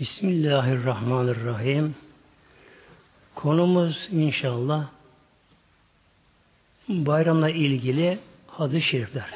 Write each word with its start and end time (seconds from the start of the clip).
Bismillahirrahmanirrahim. 0.00 1.94
Konumuz 3.34 4.08
inşallah 4.12 4.88
bayramla 6.88 7.50
ilgili 7.50 8.18
hadis-i 8.46 8.86
şerifler. 8.86 9.30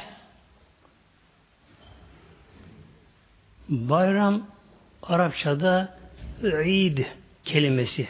Bayram 3.68 4.46
Arapçada 5.02 5.98
id 6.64 6.98
kelimesi 7.44 8.08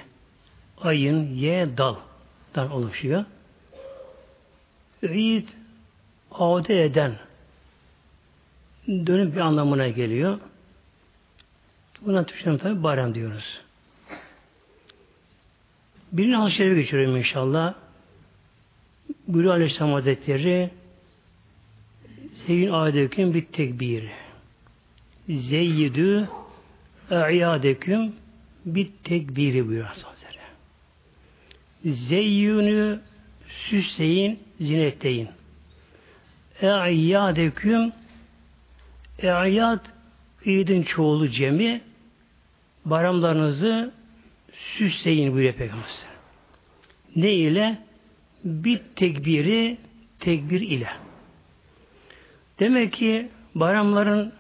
ayın 0.81 1.35
ye 1.35 1.77
daldan 1.77 2.71
oluşuyor. 2.71 3.25
İd 5.03 5.49
avde 6.33 6.85
eden 6.85 7.15
dönüp 8.89 9.35
bir 9.35 9.41
anlamına 9.41 9.89
geliyor. 9.89 10.39
Buna 12.07 12.27
Türkçe'de 12.27 12.59
tabi 12.59 12.83
bayram 12.83 13.15
diyoruz. 13.15 13.61
Birini 16.13 16.37
hadis 16.37 16.57
şerife 16.57 16.81
geçiyorum 16.81 17.17
inşallah. 17.17 17.75
Buyuruyor 19.29 19.55
Aleyhisselam 19.55 19.93
Hazretleri 19.93 20.71
Seyyid 22.47 22.71
adeküm 22.73 23.35
bir 23.35 23.45
tekbir. 23.47 24.05
Zeyyidü 25.29 26.29
e'yadeküm 27.11 28.13
bir 28.67 28.91
tekbiri 29.05 29.69
buyuruyor 29.69 29.87
Hazretleri. 29.87 30.41
Zeyyünü 31.85 33.01
süsleyin, 33.49 34.39
zinetleyin. 34.61 35.29
E'yadeküm 36.63 37.93
e'yad 39.19 39.81
İdin 40.45 40.83
çoğulu 40.83 41.29
cemi 41.29 41.81
bayramlarınızı 42.85 43.93
süsleyin 44.53 45.33
buyuruyor 45.33 45.55
Peygamber. 45.55 45.87
Ne 47.17 47.33
ile? 47.33 47.79
Bir 48.45 48.81
tekbiri 48.97 49.79
tekbir 50.21 50.61
ile. 50.61 50.89
Demek 52.59 52.93
ki 52.93 53.29
bayramların 53.55 54.33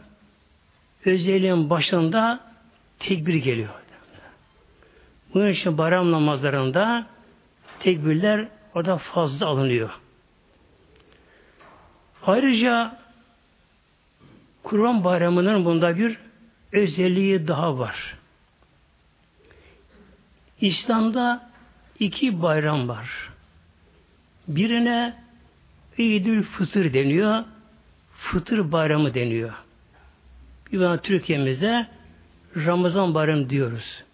özelliğin 1.04 1.70
başında 1.70 2.40
tekbir 2.98 3.34
geliyor. 3.34 3.74
Bunun 5.34 5.48
için 5.48 5.78
bayram 5.78 6.12
namazlarında 6.12 7.06
tekbirler 7.80 8.48
orada 8.74 8.98
fazla 8.98 9.46
alınıyor. 9.46 9.90
Ayrıca 12.22 12.98
Kurban 14.62 15.04
Bayramı'nın 15.04 15.64
bunda 15.64 15.98
bir 15.98 16.18
özelliği 16.72 17.48
daha 17.48 17.78
var. 17.78 18.19
İslam'da 20.60 21.50
iki 21.98 22.42
bayram 22.42 22.88
var. 22.88 23.30
Birine 24.48 25.14
İdül 25.98 26.42
Fıtır 26.42 26.92
deniyor, 26.92 27.44
Fıtır 28.18 28.72
Bayramı 28.72 29.14
deniyor. 29.14 29.52
Bir 30.72 30.98
Türkiye'mizde 30.98 31.86
Ramazan 32.56 33.14
Bayramı 33.14 33.50
diyoruz. 33.50 34.04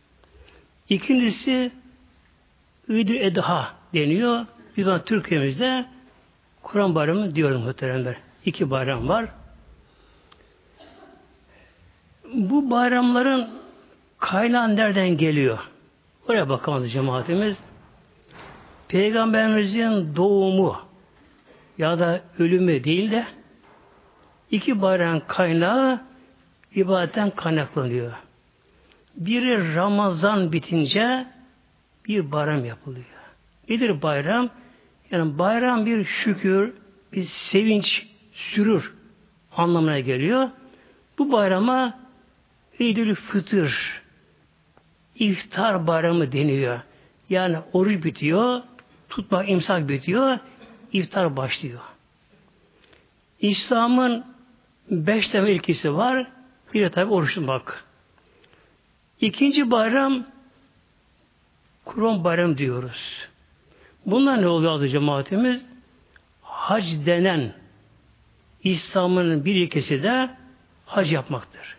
İkincisi 0.88 1.72
İdül 2.88 3.20
Edha 3.20 3.74
deniyor. 3.94 4.46
Bir 4.76 4.98
Türkiye'mizde 4.98 5.86
Kur'an 6.62 6.94
Bayramı 6.94 7.34
diyorum 7.34 7.62
muhteremler. 7.62 8.16
İki 8.44 8.70
bayram 8.70 9.08
var. 9.08 9.26
Bu 12.34 12.70
bayramların 12.70 13.50
kaynağı 14.18 14.76
nereden 14.76 15.16
geliyor? 15.16 15.58
Oraya 16.28 16.48
bakalım 16.48 16.86
cemaatimiz. 16.86 17.56
Peygamberimizin 18.88 20.16
doğumu 20.16 20.76
ya 21.78 21.98
da 21.98 22.20
ölümü 22.38 22.84
değil 22.84 23.10
de 23.10 23.26
iki 24.50 24.82
bayram 24.82 25.20
kaynağı 25.28 26.00
ibadetten 26.74 27.30
kaynaklanıyor. 27.30 28.12
Biri 29.16 29.74
Ramazan 29.74 30.52
bitince 30.52 31.26
bir 32.08 32.32
bayram 32.32 32.64
yapılıyor. 32.64 33.06
Nedir 33.68 34.02
bayram? 34.02 34.50
Yani 35.10 35.38
bayram 35.38 35.86
bir 35.86 36.04
şükür, 36.04 36.72
bir 37.12 37.24
sevinç, 37.24 38.06
sürür 38.32 38.94
anlamına 39.56 40.00
geliyor. 40.00 40.48
Bu 41.18 41.32
bayrama 41.32 41.98
İdül 42.78 43.14
Fıtır 43.14 44.02
iftar 45.18 45.86
bayramı 45.86 46.32
deniyor. 46.32 46.80
Yani 47.28 47.58
oruç 47.72 48.04
bitiyor, 48.04 48.62
tutmak 49.08 49.48
imsak 49.48 49.88
bitiyor, 49.88 50.38
iftar 50.92 51.36
başlıyor. 51.36 51.80
İslam'ın 53.40 54.24
beş 54.90 55.28
temel 55.28 55.48
ilkesi 55.48 55.96
var. 55.96 56.26
Bir 56.74 56.82
de 56.82 56.90
tabi 56.90 57.12
oruç 57.12 57.34
tutmak. 57.34 57.84
İkinci 59.20 59.70
bayram 59.70 60.26
Kurban 61.86 62.24
bayramı 62.24 62.58
diyoruz. 62.58 63.28
Bunlar 64.06 64.42
ne 64.42 64.46
oluyor 64.46 64.72
adı 64.72 64.88
cemaatimiz? 64.88 65.66
Hac 66.42 66.84
denen 67.06 67.52
İslam'ın 68.62 69.44
bir 69.44 69.54
ilkesi 69.54 70.02
de 70.02 70.30
hac 70.86 71.12
yapmaktır. 71.12 71.76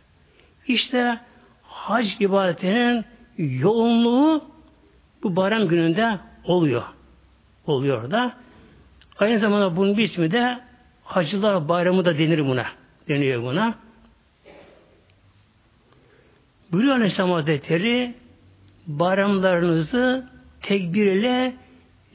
İşte 0.68 1.20
hac 1.64 2.12
ibadetinin 2.20 3.06
yoğunluğu 3.38 4.44
bu 5.24 5.36
bayram 5.36 5.68
gününde 5.68 6.20
oluyor. 6.44 6.84
Oluyor 7.68 8.12
da. 8.12 8.34
Aynı 9.20 9.40
zamanda 9.40 9.76
bunun 9.76 9.98
bir 9.98 10.04
ismi 10.04 10.32
de 10.32 10.60
Hacılar 11.04 11.70
Bayramı 11.70 12.06
da 12.06 12.18
denir 12.18 12.48
buna. 12.48 12.66
Deniyor 13.08 13.44
buna. 13.44 13.76
Buyuruyor 16.72 16.96
Aleyhisselam 16.96 17.32
Hazretleri 17.32 18.16
bayramlarınızı 18.88 20.30
tekbir 20.62 21.06
ile 21.06 21.54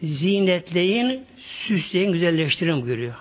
zinetleyin, 0.02 1.24
süsleyin, 1.36 2.12
güzelleştirin 2.12 2.82
buyuruyor. 2.82 3.14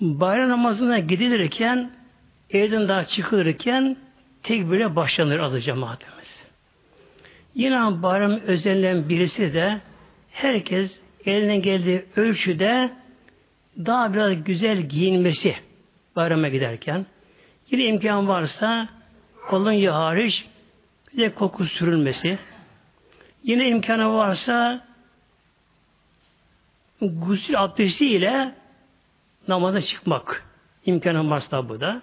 Bayram 0.00 0.48
namazına 0.48 0.98
gidilirken 0.98 1.90
evden 2.50 2.88
daha 2.88 3.04
çıkılırken 3.04 3.96
tekbire 4.48 4.96
başlanır 4.96 5.38
adı 5.38 5.60
cemaatimiz. 5.60 6.44
Yine 7.54 8.02
bayram 8.02 8.40
özenilen 8.40 9.08
birisi 9.08 9.54
de 9.54 9.80
herkes 10.30 11.00
elinden 11.24 11.62
geldiği 11.62 12.04
ölçüde 12.16 12.90
daha 13.76 14.14
biraz 14.14 14.44
güzel 14.44 14.78
giyinmesi 14.78 15.56
bayrama 16.16 16.48
giderken 16.48 17.06
yine 17.70 17.84
imkan 17.84 18.28
varsa 18.28 18.88
kolonya 19.48 19.94
hariç 19.94 20.46
bir 21.12 21.22
de 21.22 21.34
koku 21.34 21.64
sürülmesi 21.64 22.38
yine 23.42 23.68
imkanı 23.68 24.14
varsa 24.14 24.86
gusül 27.00 27.62
abdestiyle 27.62 28.54
namaza 29.48 29.80
çıkmak 29.80 30.44
imkanı 30.84 31.30
varsa 31.30 31.68
bu 31.68 31.80
da. 31.80 32.02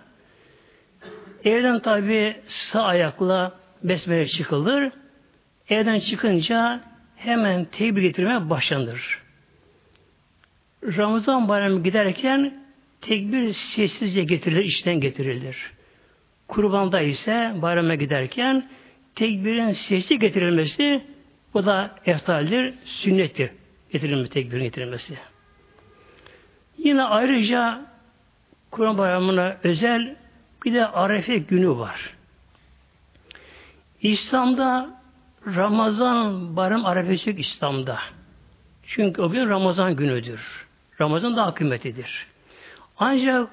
Evden 1.45 1.79
tabi 1.79 2.35
sağ 2.47 2.83
ayakla 2.83 3.53
besmele 3.83 4.27
çıkılır. 4.27 4.91
Evden 5.69 5.99
çıkınca 5.99 6.81
hemen 7.15 7.65
tebrik 7.65 8.03
getirmeye 8.03 8.49
başlanır. 8.49 9.21
Ramazan 10.83 11.47
bayramı 11.47 11.83
giderken 11.83 12.53
tekbir 13.01 13.53
sessizce 13.53 14.23
getirilir, 14.23 14.63
içten 14.63 14.99
getirilir. 14.99 15.71
Kurbanda 16.47 17.01
ise 17.01 17.53
bayrama 17.55 17.95
giderken 17.95 18.69
tekbirin 19.15 19.71
sesli 19.71 20.19
getirilmesi 20.19 21.01
bu 21.53 21.65
da 21.65 21.95
eftaldir, 22.05 22.73
sünnettir. 22.85 23.49
Getirilmesi, 23.91 24.33
tekbirin 24.33 24.63
getirilmesi. 24.63 25.17
Yine 26.77 27.03
ayrıca 27.03 27.85
Kurban 28.71 28.97
Bayramı'na 28.97 29.57
özel 29.63 30.15
bir 30.65 30.73
de 30.73 30.87
Arefe 30.87 31.37
günü 31.37 31.69
var. 31.69 32.13
İslam'da 34.01 34.89
Ramazan 35.55 36.55
bayram 36.55 36.85
arefesi 36.85 37.29
yok 37.29 37.39
İslam'da. 37.39 37.99
Çünkü 38.87 39.21
o 39.21 39.29
gün 39.29 39.49
Ramazan 39.49 39.95
günüdür. 39.95 40.65
Ramazan 41.01 41.37
daha 41.37 41.53
kıymetidir. 41.53 42.27
Ancak 42.97 43.49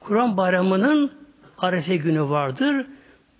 Kur'an 0.00 0.36
bayramının 0.36 1.12
Arefe 1.58 1.96
günü 1.96 2.22
vardır. 2.22 2.86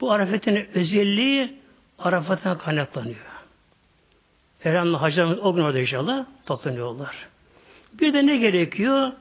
Bu 0.00 0.12
Arefet'in 0.12 0.66
özelliği 0.74 1.58
Arafat'tan 1.98 2.58
kaynaklanıyor. 2.58 3.32
Elhamdülillah 4.64 5.02
hacılarımız 5.02 5.38
o 5.38 5.54
gün 5.54 5.62
orada 5.62 5.78
inşallah 5.78 6.24
toplanıyorlar. 6.46 7.28
Bir 8.00 8.14
de 8.14 8.26
ne 8.26 8.36
gerekiyor? 8.36 9.12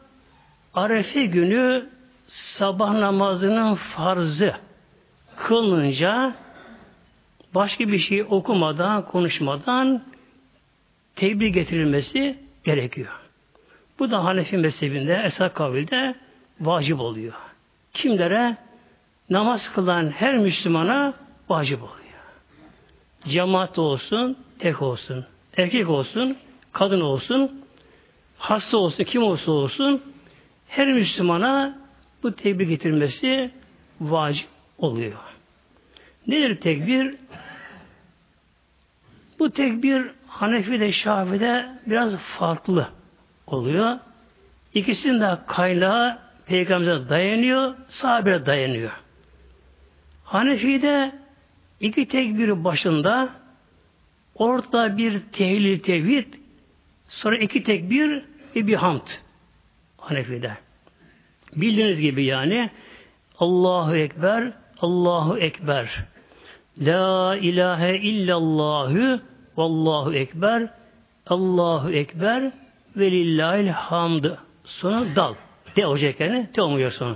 Arefe 0.73 1.25
günü 1.25 1.89
sabah 2.31 2.93
namazının 2.93 3.75
farzı 3.75 4.55
kılınınca 5.37 6.33
başka 7.55 7.87
bir 7.87 7.99
şey 7.99 8.23
okumadan, 8.23 9.05
konuşmadan 9.05 10.03
tekbir 11.15 11.47
getirilmesi 11.47 12.37
gerekiyor. 12.63 13.19
Bu 13.99 14.11
da 14.11 14.23
Hanefi 14.23 14.57
mezhebinde, 14.57 15.21
Esad 15.25 15.53
kavilde 15.53 16.15
vacip 16.61 16.99
oluyor. 16.99 17.33
Kimlere? 17.93 18.57
Namaz 19.29 19.71
kılan 19.73 20.09
her 20.09 20.37
Müslümana 20.37 21.13
vacip 21.49 21.83
oluyor. 21.83 22.01
Cemaat 23.27 23.79
olsun, 23.79 24.37
tek 24.59 24.81
olsun, 24.81 25.25
erkek 25.57 25.89
olsun, 25.89 26.37
kadın 26.73 27.01
olsun, 27.01 27.65
hasta 28.37 28.77
olsun, 28.77 29.03
kim 29.03 29.23
olsa 29.23 29.51
olsun, 29.51 30.01
her 30.67 30.93
Müslümana 30.93 31.80
bu 32.23 32.35
tekbir 32.35 32.67
getirmesi 32.67 33.51
vacip 34.01 34.47
oluyor. 34.77 35.17
Nedir 36.27 36.55
tekbir? 36.55 37.15
Bu 39.39 39.51
tekbir 39.51 40.11
Hanefi'de, 40.27 40.91
Şafi'de 40.91 41.69
biraz 41.87 42.17
farklı 42.17 42.89
oluyor. 43.47 43.99
İkisinin 44.73 45.21
de 45.21 45.37
kaynağı 45.47 46.19
Peygamber'e 46.45 47.09
dayanıyor, 47.09 47.75
sahabeye 47.89 48.45
dayanıyor. 48.45 48.91
Hanefi'de 50.23 51.11
iki 51.79 52.07
tekbir 52.07 52.63
başında 52.63 53.29
ortada 54.35 54.97
bir 54.97 55.19
tehlil 55.19 55.79
tevhid, 55.79 56.33
sonra 57.07 57.37
iki 57.37 57.63
tekbir 57.63 58.23
ve 58.55 58.67
bir 58.67 58.75
hamd. 58.75 59.07
Hanefi'de. 59.97 60.57
Bildiğiniz 61.55 61.99
gibi 61.99 62.23
yani 62.23 62.69
Allahu 63.39 63.95
Ekber, 63.95 64.53
Allahu 64.81 65.37
Ekber. 65.37 66.05
La 66.77 67.35
ilahe 67.35 67.97
illallahü 67.97 69.21
vallahu 69.57 70.13
ekber. 70.13 70.69
Allahu 71.27 71.91
ekber 71.91 72.51
ve 72.95 73.11
lillahil 73.11 73.67
hamd. 73.67 74.25
Sonra 74.63 75.15
dal. 75.15 75.35
De 75.75 75.85
olacaklarını 75.85 76.51
te 76.53 76.61
olmuyor 76.61 76.91
sonra. 76.91 77.15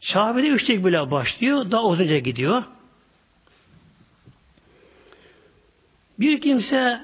Şafi'de 0.00 0.46
üç 0.46 0.64
tekbirle 0.64 1.10
başlıyor. 1.10 1.70
Daha 1.70 1.84
uzunca 1.84 2.18
gidiyor. 2.18 2.62
Bir 6.18 6.40
kimse 6.40 7.00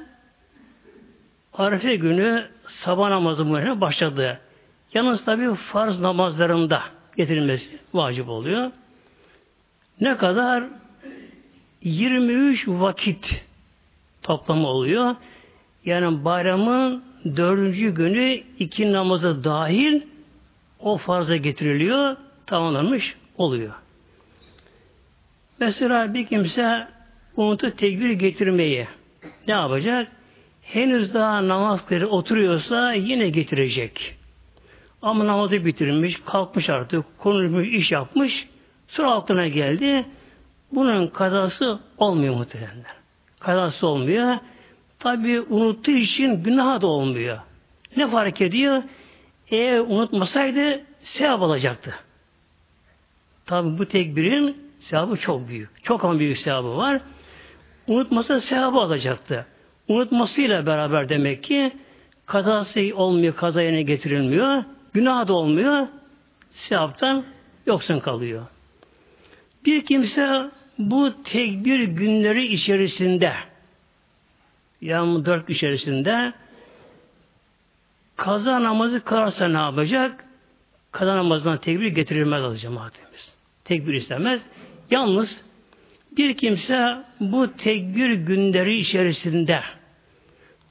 Arife 1.55 1.96
günü 1.96 2.49
sabah 2.67 3.08
namazı 3.08 3.81
başladı. 3.81 4.40
Yalnız 4.94 5.24
tabi 5.24 5.54
farz 5.54 6.00
namazlarında 6.00 6.82
getirilmesi 7.16 7.78
vacip 7.94 8.28
oluyor. 8.28 8.70
Ne 10.00 10.16
kadar? 10.16 10.64
23 11.82 12.68
vakit 12.68 13.44
toplamı 14.22 14.66
oluyor. 14.66 15.16
Yani 15.84 16.24
bayramın 16.24 17.04
dördüncü 17.36 17.94
günü 17.94 18.42
iki 18.58 18.92
namazı 18.92 19.44
dahil 19.44 20.02
o 20.80 20.98
farza 20.98 21.36
getiriliyor, 21.36 22.16
tamamlanmış 22.46 23.16
oluyor. 23.38 23.72
Mesela 25.60 26.14
bir 26.14 26.26
kimse 26.26 26.88
unutu 27.36 27.76
tekbir 27.76 28.10
getirmeyi 28.10 28.88
ne 29.48 29.54
yapacak? 29.54 30.12
Henüz 30.62 31.14
daha 31.14 31.48
namaz 31.48 31.86
kırı 31.86 32.08
oturuyorsa 32.08 32.92
yine 32.92 33.28
getirecek. 33.28 34.21
Ama 35.02 35.26
namazı 35.26 35.64
bitirmiş, 35.64 36.20
kalkmış 36.26 36.70
artık, 36.70 37.04
konuşmuş, 37.19 37.69
iş 37.69 37.93
yapmış. 37.93 38.49
Sonra 38.88 39.10
aklına 39.10 39.49
geldi. 39.49 40.06
Bunun 40.72 41.06
kazası 41.06 41.81
olmuyor 41.99 42.34
muhtemelenler. 42.34 42.94
Kazası 43.40 43.87
olmuyor. 43.87 44.37
Tabi 44.99 45.40
unuttuğu 45.40 45.90
için 45.90 46.43
günah 46.43 46.81
da 46.81 46.87
olmuyor. 46.87 47.38
Ne 47.96 48.08
fark 48.08 48.40
ediyor? 48.40 48.82
Eğer 49.49 49.78
unutmasaydı 49.78 50.81
sevap 51.02 51.43
alacaktı. 51.43 51.94
Tabi 53.46 53.78
bu 53.78 53.87
tekbirin 53.88 54.56
sevabı 54.81 55.16
çok 55.16 55.48
büyük. 55.48 55.84
Çok 55.84 56.05
ama 56.05 56.19
büyük 56.19 56.38
sevabı 56.38 56.76
var. 56.76 57.00
Unutmasa 57.87 58.40
sevabı 58.40 58.78
alacaktı. 58.78 59.46
Unutmasıyla 59.88 60.66
beraber 60.66 61.08
demek 61.08 61.43
ki 61.43 61.72
kazası 62.26 62.81
olmuyor, 62.94 63.37
kaza 63.37 63.62
yerine 63.62 63.82
getirilmiyor. 63.82 64.64
Günah 64.94 65.28
da 65.28 65.32
olmuyor. 65.32 65.86
Sevaptan 66.50 67.24
yoksun 67.66 68.00
kalıyor. 68.00 68.46
Bir 69.64 69.86
kimse 69.86 70.50
bu 70.78 71.22
tekbir 71.24 71.82
günleri 71.82 72.46
içerisinde 72.46 73.32
yani 74.80 75.24
dört 75.24 75.50
içerisinde 75.50 76.32
kaza 78.16 78.62
namazı 78.62 79.04
kılarsa 79.04 79.48
ne 79.48 79.58
yapacak? 79.58 80.24
Kaza 80.92 81.16
namazından 81.16 81.58
tekbir 81.58 81.86
getirilmez 81.86 82.44
az 82.44 82.60
cemaatimiz. 82.60 83.34
Tekbir 83.64 83.94
istemez. 83.94 84.40
Yalnız 84.90 85.44
bir 86.16 86.36
kimse 86.36 86.96
bu 87.20 87.56
tekbir 87.56 88.12
günleri 88.12 88.78
içerisinde 88.78 89.60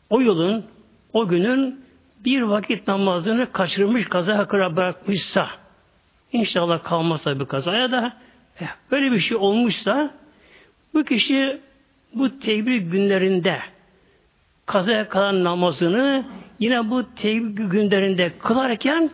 o 0.10 0.20
yılın, 0.20 0.66
o 1.14 1.28
günün 1.28 1.86
bir 2.26 2.42
vakit 2.42 2.88
namazını 2.88 3.52
kaçırmış, 3.52 4.10
kaza 4.10 4.48
kıra 4.48 4.76
bırakmışsa 4.76 5.50
inşallah 6.32 6.84
kalmazsa 6.84 7.40
bir 7.40 7.46
kazaya 7.46 7.92
da 7.92 8.14
eh, 8.62 8.68
böyle 8.92 9.12
bir 9.12 9.20
şey 9.20 9.38
olmuşsa 9.38 10.14
bu 10.94 11.04
kişi 11.04 11.62
bu 12.14 12.40
tekbir 12.40 12.78
günlerinde 12.78 13.60
kazaya 14.66 15.10
kalan 15.10 15.44
namazını 15.44 16.26
yine 16.60 16.90
bu 16.90 17.16
tekbir 17.16 17.64
günlerinde 17.64 18.38
kılarken 18.38 19.12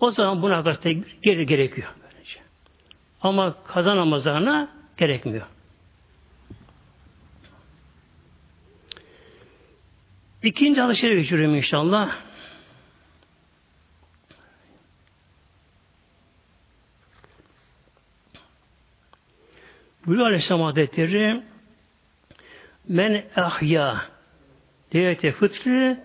o 0.00 0.10
zaman 0.10 0.42
buna 0.42 0.58
kadar 0.58 0.80
tekbir 0.80 1.16
geri 1.22 1.46
gerekiyor. 1.46 1.88
Böylece. 2.02 2.40
Ama 3.22 3.54
kaza 3.66 3.96
namazına 3.96 4.68
gerekmiyor. 4.96 5.46
İkinci 10.42 10.82
alışveriş 10.82 11.22
geçiyorum 11.22 11.54
inşallah. 11.54 12.27
Buyuruyor 20.08 20.26
Aleyhisselam 20.26 20.62
Hazretleri 20.62 21.42
Men 22.88 23.22
ahya 23.36 24.06
devlete 24.92 25.32
fıtrı 25.32 25.98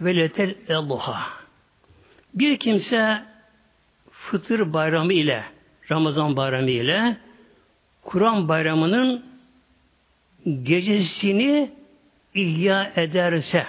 ve 0.00 0.16
letel 0.16 0.54
eluha. 0.68 1.22
Bir 2.34 2.56
kimse 2.56 3.22
fıtır 4.10 4.72
bayramı 4.72 5.12
ile 5.12 5.44
Ramazan 5.90 6.36
bayramı 6.36 6.70
ile 6.70 7.16
Kur'an 8.02 8.48
bayramının 8.48 9.26
gecesini 10.62 11.70
ihya 12.34 12.92
ederse 12.96 13.66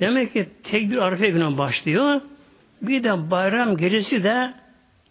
demek 0.00 0.32
ki 0.32 0.48
tekbir 0.62 0.96
arife 0.96 1.30
günü 1.30 1.58
başlıyor. 1.58 2.20
Bir 2.82 3.04
de 3.04 3.30
bayram 3.30 3.76
gecesi 3.76 4.24
de 4.24 4.54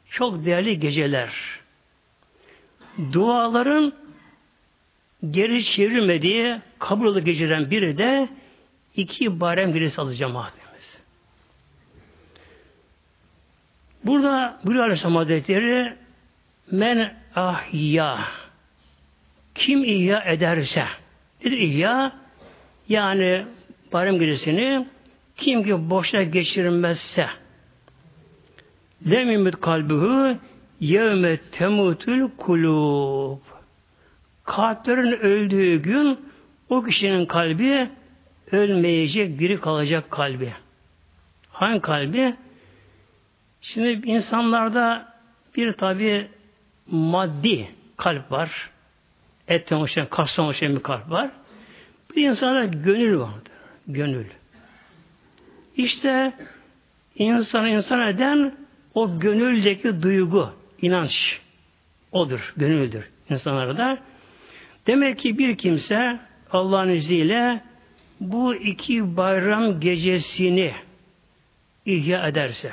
çok 0.09 0.45
değerli 0.45 0.79
geceler. 0.79 1.54
Duaların 3.13 3.93
geri 5.31 5.63
çevrilmediği 5.63 6.61
kabul 6.79 7.19
geceden 7.19 7.71
biri 7.71 7.97
de 7.97 8.29
iki 8.95 9.39
bayram 9.39 9.73
gecesi 9.73 10.01
alacağım 10.01 10.31
cemaatimiz. 10.31 10.99
Burada 14.03 14.59
Bülü 14.65 14.81
Aleyhisselam 14.81 15.15
Hazretleri 15.15 15.93
men 16.71 17.17
ahya 17.35 18.19
kim 19.55 19.83
ihya 19.83 20.23
ederse 20.23 20.85
nedir 21.43 21.57
ihya? 21.57 22.11
Yani 22.89 23.45
bayram 23.93 24.19
gecesini 24.19 24.87
kim 25.37 25.63
ki 25.63 25.89
boşa 25.89 26.23
geçirmezse 26.23 27.27
lemimit 29.09 29.61
kalbühü 29.61 30.37
yevme 30.85 31.37
temutul 31.37 32.29
kulub 32.37 33.39
kalplerin 34.43 35.11
öldüğü 35.11 35.81
gün 35.81 36.19
o 36.69 36.83
kişinin 36.83 37.25
kalbi 37.25 37.89
ölmeyecek, 38.51 39.39
diri 39.39 39.59
kalacak 39.59 40.11
kalbi. 40.11 40.53
Hangi 41.49 41.81
kalbi? 41.81 42.35
Şimdi 43.61 44.09
insanlarda 44.09 45.13
bir 45.55 45.71
tabi 45.71 46.27
maddi 46.87 47.67
kalp 47.97 48.31
var. 48.31 48.69
Etten 49.47 49.75
oluşan, 49.75 50.05
kastan 50.05 50.45
oluşan 50.45 50.75
bir 50.75 50.83
kalp 50.83 51.11
var. 51.11 51.31
Bir 52.15 52.29
insanda 52.29 52.65
gönül 52.65 53.19
vardır. 53.19 53.51
Gönül. 53.87 54.25
İşte 55.77 56.33
insan 57.15 57.67
insan 57.67 58.07
eden 58.07 58.55
o 58.93 59.19
gönüldeki 59.19 60.01
duygu, 60.01 60.49
inanç 60.81 61.39
odur, 62.11 62.53
gönüldür 62.57 63.09
insanlarda. 63.29 63.97
Demek 64.87 65.19
ki 65.19 65.37
bir 65.37 65.57
kimse 65.57 66.19
Allah'ın 66.51 66.89
izniyle 66.89 67.63
bu 68.19 68.55
iki 68.55 69.17
bayram 69.17 69.79
gecesini 69.79 70.73
ihya 71.85 72.27
ederse, 72.27 72.71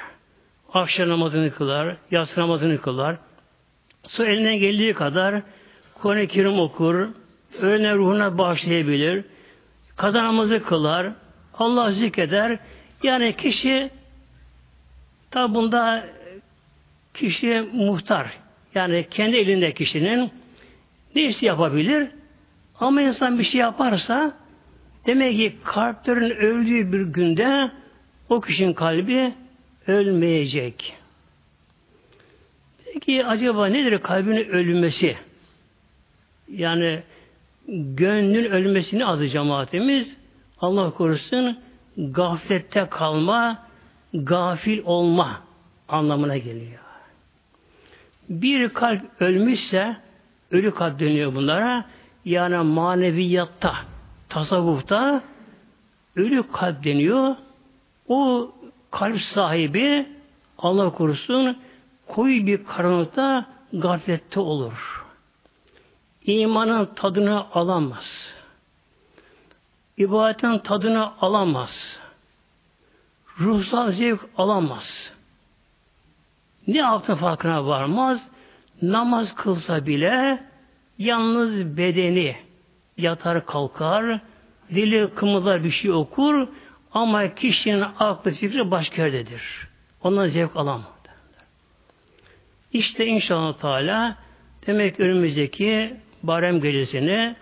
akşam 0.73 1.09
namazını 1.09 1.51
kılar, 1.51 1.97
yatsı 2.11 2.41
namazını 2.41 2.81
kılar, 2.81 3.17
su 4.07 4.25
elinden 4.25 4.59
geldiği 4.59 4.95
kadar 4.95 5.43
Kur'an-ı 5.95 6.27
Kerim 6.27 6.59
okur, 6.59 7.09
öğlen 7.61 7.99
ruhuna 7.99 8.39
bağışlayabilir, 8.39 9.25
kaza 9.97 10.25
namazı 10.25 10.63
kılar, 10.63 11.13
Allah 11.55 11.93
zikreder. 11.93 12.59
Yani 13.03 13.37
kişi 13.37 13.91
tabi 15.31 15.55
bunda 15.55 16.05
kişi 17.15 17.69
muhtar. 17.73 18.39
Yani 18.75 19.07
kendi 19.11 19.37
elinde 19.37 19.75
kişinin 19.75 20.31
ne 21.15 21.23
işi 21.23 21.47
yapabilir? 21.47 22.09
Ama 22.81 23.03
insan 23.03 23.39
bir 23.39 23.45
şey 23.45 23.61
yaparsa 23.61 24.37
demek 25.07 25.37
ki 25.37 25.57
kalplerin 25.65 26.31
öldüğü 26.31 26.93
bir 26.93 27.01
günde 27.01 27.71
o 28.29 28.41
kişinin 28.41 28.73
kalbi 28.73 29.33
ölmeyecek. 29.87 30.95
Peki 32.93 33.27
acaba 33.27 33.67
nedir 33.67 33.99
kalbin 33.99 34.37
ölmesi? 34.37 35.17
Yani 36.49 37.03
gönlün 37.69 38.45
ölmesini 38.45 39.05
adı 39.05 39.29
cemaatimiz 39.29 40.17
Allah 40.59 40.91
korusun 40.91 41.59
gaflette 41.97 42.87
kalma, 42.91 43.67
gafil 44.15 44.81
olma 44.85 45.43
anlamına 45.89 46.37
geliyor. 46.37 46.92
Bir 48.33 48.69
kalp 48.69 49.03
ölmüşse 49.21 49.97
ölü 50.51 50.75
kalp 50.75 51.01
deniyor 51.01 51.35
bunlara. 51.35 51.85
Yani 52.25 52.57
maneviyatta, 52.57 53.75
tasavvufta 54.29 55.23
ölü 56.17 56.45
kalp 56.53 56.85
deniyor. 56.85 57.37
O 58.09 58.51
kalp 58.91 59.21
sahibi 59.21 60.07
Allah 60.59 60.91
korusun 60.91 61.59
koyu 62.07 62.47
bir 62.47 62.65
karanlıkta 62.65 63.47
gaflette 63.73 64.41
olur. 64.41 65.05
İmanın 66.25 66.87
tadını 66.87 67.51
alamaz. 67.53 68.35
İbadetin 69.97 70.59
tadını 70.59 71.13
alamaz. 71.21 71.99
Ruhsal 73.41 73.93
zevk 73.93 74.21
alamaz. 74.37 75.12
Ne 76.67 76.79
yaptığın 76.79 77.15
farkına 77.15 77.67
varmaz. 77.67 78.29
Namaz 78.83 79.35
kılsa 79.35 79.87
bile 79.87 80.43
yalnız 80.99 81.77
bedeni 81.77 82.37
yatar 82.97 83.47
kalkar, 83.47 84.21
dili 84.71 85.15
kımıldar 85.15 85.65
bir 85.65 85.71
şey 85.71 85.91
okur 85.91 86.49
ama 86.93 87.35
kişinin 87.35 87.85
aklı 87.99 88.31
fikri 88.31 88.71
başka 88.71 89.03
yerdedir. 89.03 89.69
Ondan 90.03 90.29
zevk 90.29 90.57
alamaz. 90.57 90.93
İşte 92.73 93.07
inşallah 93.07 93.53
Teala 93.59 94.17
demek 94.67 95.01
önümüzdeki 95.01 95.97
barem 96.23 96.61
gecesini 96.61 97.37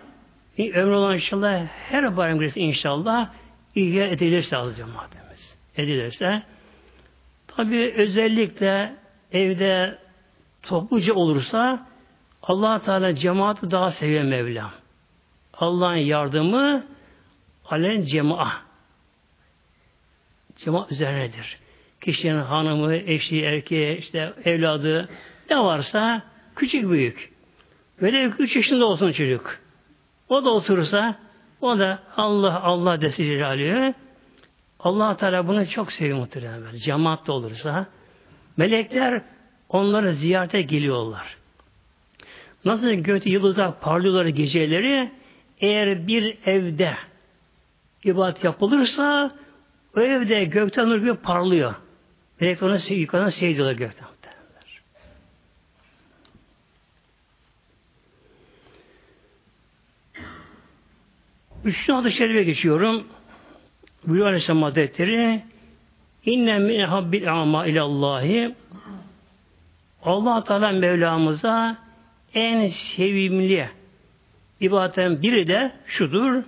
ömrü 0.57 0.93
olan 0.93 1.15
inşallah 1.15 1.65
her 1.67 2.17
barem 2.17 2.39
gecesi 2.39 2.59
inşallah 2.59 3.29
ihya 3.75 4.07
edilirse 4.07 4.57
az 4.57 4.77
cemaatimiz. 4.77 5.55
Edilirse 5.77 6.43
tabi 7.47 7.93
özellikle 7.97 8.93
evde 9.31 9.97
topluca 10.63 11.13
olursa 11.13 11.87
allah 12.43 12.81
Teala 12.81 13.15
cemaati 13.15 13.71
daha 13.71 13.91
seviyor 13.91 14.23
Mevlam. 14.23 14.71
Allah'ın 15.53 15.95
yardımı 15.95 16.85
alen 17.65 18.01
cemaat. 18.01 18.61
Cemaat 20.57 20.91
üzerinedir. 20.91 21.57
Kişinin 22.01 22.41
hanımı, 22.41 22.95
eşi, 22.95 23.41
erkeği, 23.41 23.97
işte 23.97 24.33
evladı 24.43 25.09
ne 25.49 25.59
varsa 25.59 26.23
küçük 26.55 26.89
büyük. 26.89 27.31
Böyle 28.01 28.25
üç 28.25 28.55
yaşında 28.55 28.85
olsun 28.85 29.11
çocuk. 29.11 29.59
O 30.29 30.45
da 30.45 30.49
oturursa 30.49 31.19
o 31.61 31.79
da 31.79 31.99
Allah 32.17 32.61
Allah 32.61 33.01
desi 33.01 33.25
Celaluhu 33.25 33.93
allah 34.79 35.17
Teala 35.17 35.47
bunu 35.47 35.69
çok 35.69 35.91
seviyor 35.91 36.17
muhtemelen. 36.17 36.75
Cemaat 36.85 37.27
da 37.27 37.33
olursa 37.33 37.87
melekler 38.57 39.21
onları 39.69 40.13
ziyarete 40.13 40.61
geliyorlar. 40.61 41.37
Nasıl 42.65 42.91
gökte 42.91 43.29
yıldızlar 43.29 43.79
parlıyorlar 43.79 44.25
geceleri 44.25 45.11
eğer 45.59 46.07
bir 46.07 46.37
evde 46.45 46.93
ibadet 48.03 48.43
yapılırsa 48.43 49.35
o 49.97 49.99
evde 49.99 50.43
gökten 50.43 50.89
nur 50.89 50.97
gibi 50.97 51.15
parlıyor. 51.15 51.75
Melekler 52.39 52.67
ona 52.67 52.79
yukarıdan 52.89 53.29
seyrediyorlar 53.29 53.73
gökten. 53.73 54.11
Üçüncü 61.65 61.93
adı 61.93 62.11
şerife 62.11 62.43
geçiyorum. 62.43 63.07
Buyuruyor 64.07 64.27
Aleyhisselam 64.27 64.63
Hazretleri 64.63 65.43
İnne 66.25 66.59
min 66.59 66.79
habbil 66.79 67.33
ama 67.41 67.65
ilallahi 67.65 68.55
Allah 70.03 70.43
Teala 70.43 70.71
Mevlamıza 70.71 71.77
en 72.33 72.67
sevimli 72.67 73.69
ibadetten 74.59 75.21
biri 75.21 75.47
de 75.47 75.71
şudur. 75.85 76.43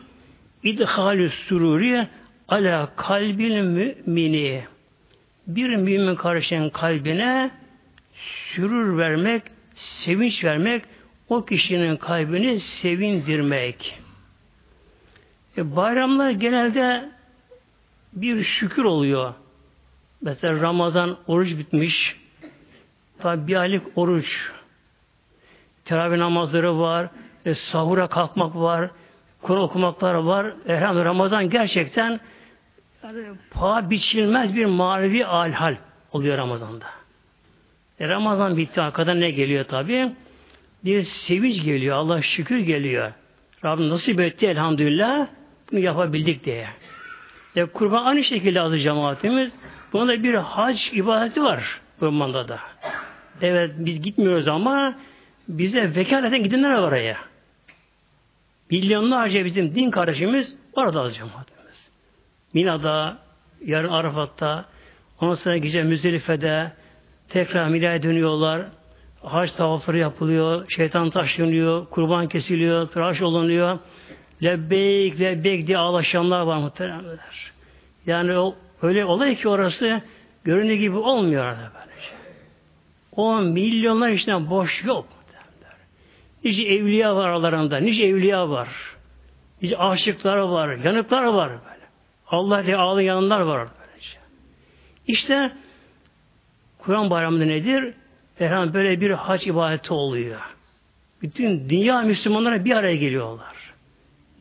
İdhalü 0.64 1.30
sururi 1.30 2.08
ala 2.48 2.96
kalbil 2.96 3.62
mümini. 3.62 4.64
Bir 5.48 5.76
mümin 5.76 6.16
karşının 6.16 6.70
kalbine 6.70 7.52
sürür 8.14 8.98
vermek, 8.98 9.44
sevinç 9.76 10.44
vermek, 10.44 10.84
o 11.30 11.46
kişinin 11.46 11.96
kalbini 11.96 12.60
sevindirmek. 12.60 14.00
E, 15.58 15.76
bayramlar 15.76 16.32
genelde 16.32 17.10
bir 18.14 18.44
şükür 18.44 18.84
oluyor. 18.84 19.34
Mesela 20.24 20.62
Ramazan 20.62 21.18
oruç 21.28 21.58
bitmiş. 21.58 22.16
Tabi 23.20 23.48
bir 23.48 23.56
aylık 23.56 23.84
oruç. 23.96 24.52
Teravih 25.86 26.18
namazları 26.18 26.80
var. 26.80 27.10
E, 27.46 27.56
sahura 27.56 28.08
kalkmak 28.08 28.56
var. 28.56 28.90
Kur'an 29.42 29.62
okumaklar 29.62 30.14
var. 30.14 30.54
Elhamdülillah 30.68 31.06
Ramazan 31.06 31.50
gerçekten 31.50 32.20
yani, 33.04 33.26
paha 33.52 33.90
biçilmez 33.90 34.56
bir 34.56 34.66
manevi 34.66 35.26
alhal 35.26 35.76
oluyor 36.12 36.38
Ramazan'da. 36.38 36.86
E, 38.00 38.08
Ramazan 38.08 38.58
bitti 38.58 38.82
arkadan 38.82 39.22
ne 39.22 39.32
geliyor 39.32 39.66
tabi? 39.66 40.12
Bir 40.86 41.02
sevinç 41.02 41.64
geliyor. 41.64 41.98
Allah 41.98 42.22
şükür 42.22 42.58
geliyor. 42.58 43.12
Rabbim 43.66 43.90
nasip 43.90 44.20
etti 44.20 44.48
elhamdülillah 44.48 45.28
bunu 45.72 45.80
yapabildik 45.80 46.46
diye. 46.46 46.68
E, 47.56 47.66
kurban 47.66 48.06
aynı 48.06 48.24
şekilde 48.24 48.62
azı 48.62 48.80
cemaatimiz. 48.80 49.54
Bunda 49.94 50.24
bir 50.24 50.34
hac 50.34 50.94
ibadeti 50.94 51.44
var 51.44 51.82
kurmanda 52.00 52.48
da. 52.48 52.60
Evet 53.42 53.72
biz 53.78 54.02
gitmiyoruz 54.02 54.48
ama 54.48 54.96
bize 55.48 55.96
vekaleten 55.96 56.44
gidenler 56.44 56.72
var 56.72 56.82
oraya. 56.82 57.18
Milyonlarca 58.72 59.46
bizim 59.46 59.76
din 59.76 59.92
kardeşimiz 59.92 60.56
orada 60.74 61.02
az 61.02 61.16
cemaatimiz. 61.16 61.90
Mina'da, 62.54 63.18
yarın 63.66 63.90
Arafat'ta, 63.90 64.66
ondan 65.22 65.36
sonra 65.36 65.58
gece 65.58 65.84
Müzdelife'de 65.84 66.72
tekrar 67.30 67.68
Mina'ya 67.68 68.04
dönüyorlar. 68.04 68.62
Hac 69.24 69.52
tavafları 69.52 69.98
yapılıyor, 69.98 70.66
şeytan 70.76 71.10
taşlanıyor, 71.10 71.86
kurban 71.90 72.28
kesiliyor, 72.28 72.88
tıraş 72.88 73.22
olunuyor. 73.22 73.80
Lebbeyk, 74.44 75.20
lebbeyk 75.20 75.68
diye 75.68 75.78
ağlaşanlar 75.78 76.42
var 76.42 76.58
muhteremler. 76.58 77.52
Yani 78.06 78.38
o, 78.38 78.56
öyle 78.84 79.06
olay 79.06 79.36
ki 79.36 79.50
orası 79.50 80.02
göründüğü 80.44 80.74
gibi 80.74 80.98
olmuyor 80.98 81.46
orada 81.46 81.72
böylece. 81.76 82.14
O 83.16 83.42
milyonlar 83.42 84.10
içinden 84.10 84.50
boş 84.50 84.84
yok. 84.84 85.06
Muhteremler. 85.18 85.78
Nice 86.44 86.64
evliya 86.64 87.16
var 87.16 87.30
aralarında, 87.30 87.78
nice 87.78 88.04
evliya 88.04 88.50
var. 88.50 88.70
Nice 89.62 89.78
aşıklar 89.78 90.38
var, 90.38 90.76
yanıklar 90.76 91.24
var 91.24 91.50
böyle. 91.50 91.84
Allah 92.28 92.66
diye 92.66 92.78
ağlayanlar 92.78 93.40
var 93.40 93.58
orada 93.58 93.72
böylece. 93.88 94.18
İşte 95.08 95.52
Kur'an 96.78 97.10
bayramında 97.10 97.46
nedir? 97.46 97.94
Efendim 98.40 98.74
böyle 98.74 99.02
bir 99.02 99.12
hac 99.12 99.48
ibadeti 99.48 99.94
oluyor. 99.94 100.40
Bütün 101.22 101.70
dünya 101.70 102.02
Müslümanlara 102.02 102.66
bir 102.66 102.72
araya 102.72 102.96
geliyorlar. 102.96 103.74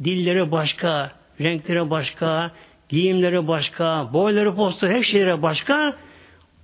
Dilleri 0.05 0.53
başka, 0.53 1.13
renkleri 1.41 1.91
başka, 1.91 2.51
giyimleri 2.93 3.49
başka, 3.49 4.13
boyları 4.13 4.55
postu 4.55 4.87
her 4.87 5.03
şeyleri 5.03 5.43
başka. 5.43 5.97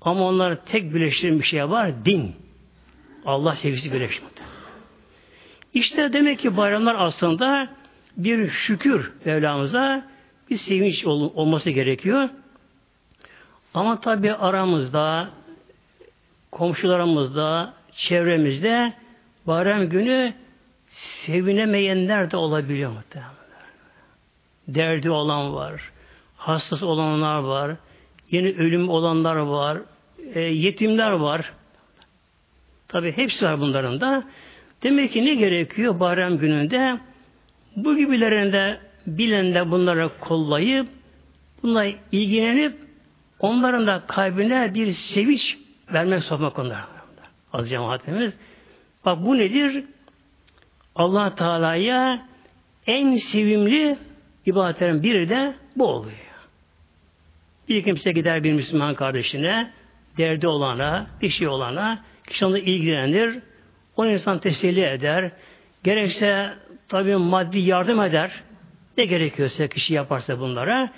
Ama 0.00 0.24
onlar 0.28 0.64
tek 0.64 0.94
birleştiren 0.94 1.38
bir 1.38 1.44
şey 1.44 1.70
var. 1.70 2.04
Din. 2.04 2.34
Allah 3.26 3.56
sevgisi 3.56 3.92
birleşmedi. 3.92 4.40
İşte 5.74 6.12
demek 6.12 6.38
ki 6.38 6.56
bayramlar 6.56 6.96
aslında 6.98 7.68
bir 8.16 8.50
şükür 8.50 9.12
Mevlamıza 9.24 10.06
bir 10.50 10.56
sevinç 10.56 11.04
ol, 11.04 11.32
olması 11.34 11.70
gerekiyor. 11.70 12.28
Ama 13.74 14.00
tabi 14.00 14.34
aramızda, 14.34 15.28
komşularımızda, 16.52 17.74
çevremizde 17.92 18.92
bayram 19.46 19.88
günü 19.88 20.34
sevinemeyenler 20.88 22.30
de 22.30 22.36
olabiliyor 22.36 22.90
muhtemelen. 22.90 23.32
Derdi 24.68 25.10
olan 25.10 25.54
var, 25.54 25.92
hastası 26.48 26.86
olanlar 26.86 27.38
var, 27.38 27.76
yeni 28.30 28.48
ölüm 28.48 28.88
olanlar 28.88 29.36
var, 29.36 29.78
e, 30.34 30.40
yetimler 30.40 31.10
var. 31.10 31.52
Tabi 32.88 33.12
hepsi 33.16 33.44
var 33.44 33.60
bunların 33.60 34.00
da. 34.00 34.24
Demek 34.82 35.12
ki 35.12 35.24
ne 35.24 35.34
gerekiyor 35.34 36.00
bayram 36.00 36.38
gününde? 36.38 36.98
Bu 37.76 37.96
gibilerinde 37.96 38.80
bilen 39.06 39.54
de 39.54 39.70
bunları 39.70 40.10
kollayıp 40.20 40.88
bunlara 41.62 41.90
ilgilenip 42.12 42.76
onların 43.40 43.86
da 43.86 44.02
kalbine 44.06 44.74
bir 44.74 44.92
sevinç 44.92 45.58
vermek 45.92 46.24
sokmak 46.24 46.58
onlara. 46.58 46.86
Az 47.52 47.70
cemaatimiz. 47.70 48.32
Bak 49.04 49.18
bu 49.26 49.38
nedir? 49.38 49.84
allah 50.94 51.34
Teala'ya 51.34 52.26
en 52.86 53.14
sevimli 53.14 53.96
ibadetlerin 54.46 55.02
biri 55.02 55.28
de 55.28 55.54
bu 55.76 55.86
oluyor. 55.86 56.27
Bir 57.68 57.84
kimse 57.84 58.12
gider 58.12 58.44
bir 58.44 58.52
Müslüman 58.52 58.94
kardeşine, 58.94 59.70
derdi 60.18 60.48
olana, 60.48 61.06
bir 61.22 61.28
şey 61.28 61.48
olana, 61.48 62.04
kişi 62.28 62.46
onunla 62.46 62.58
ilgilenir, 62.58 63.38
o 63.96 64.06
insan 64.06 64.40
teselli 64.40 64.84
eder, 64.84 65.30
gerekse 65.84 66.54
tabi 66.88 67.16
maddi 67.16 67.58
yardım 67.58 68.02
eder, 68.02 68.42
ne 68.98 69.04
gerekiyorsa 69.04 69.68
kişi 69.68 69.94
yaparsa 69.94 70.40
bunlara, 70.40 70.92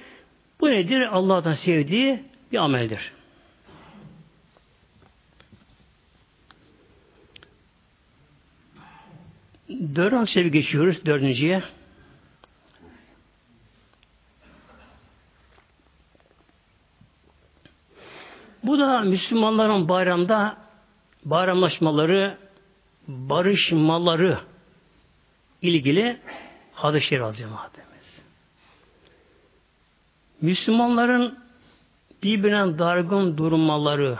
bu 0.61 0.71
nedir? 0.71 1.00
Allah'tan 1.00 1.55
sevdiği 1.55 2.23
bir 2.53 2.59
ameldir. 2.59 3.12
Dördüncü 9.95 10.33
seviye 10.33 10.50
geçiyoruz, 10.50 11.07
dördüncüye. 11.07 11.62
Bu 18.64 18.79
da 18.79 19.00
Müslümanların 19.00 19.88
bayramda 19.88 20.57
bayramlaşmaları, 21.25 22.38
barışmaları 23.09 24.38
ilgili 25.62 26.21
hadis-i 26.75 27.07
şerif. 27.07 27.25
Müslümanların 30.40 31.38
birbirine 32.23 32.79
dargın 32.79 33.37
durmaları, 33.37 34.19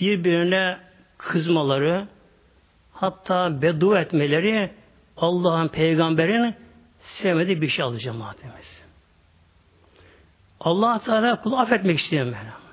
birbirine 0.00 0.78
kızmaları, 1.18 2.06
hatta 2.92 3.62
beddua 3.62 4.00
etmeleri 4.00 4.70
Allah'ın 5.16 5.68
peygamberin 5.68 6.54
sevmediği 7.00 7.62
bir 7.62 7.68
şey 7.68 7.84
aldı 7.84 7.98
cemaatimiz. 7.98 8.82
Allah 10.60 10.98
Teala 10.98 11.40
kulu 11.40 11.58
affetmek 11.58 11.98
istiyor 11.98 12.24
Mevlamız. 12.24 12.67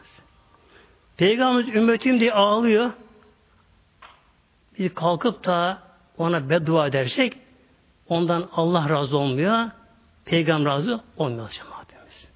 Peygamberimiz 1.17 1.75
ümmetim 1.75 2.19
diye 2.19 2.34
ağlıyor. 2.34 2.91
Biz 4.80 4.93
kalkıp 4.93 5.45
da 5.45 5.82
ona 6.17 6.49
beddua 6.49 6.88
edersek 6.88 7.38
ondan 8.10 8.49
Allah 8.51 8.89
razı 8.89 9.17
olmuyor. 9.17 9.69
Peygamber 10.25 10.71
razı 10.71 11.01
olmuyor 11.17 11.49
cemaatimiz. 11.49 12.28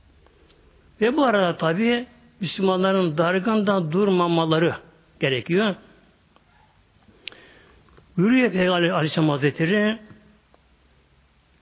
Ve 1.02 1.18
bu 1.18 1.26
arada 1.26 1.58
tabi 1.58 2.08
Müslümanların 2.40 3.18
dargından 3.18 3.92
durmamaları 3.92 4.76
gerekiyor. 5.20 5.76
Buyuruyor 8.18 8.52
Peygamber 8.52 8.90
Aleyhisselam 8.90 9.30
Hazretleri 9.30 10.00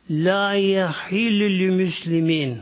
La 0.09 0.53
yahillü 0.53 1.71
müslimin 1.71 2.61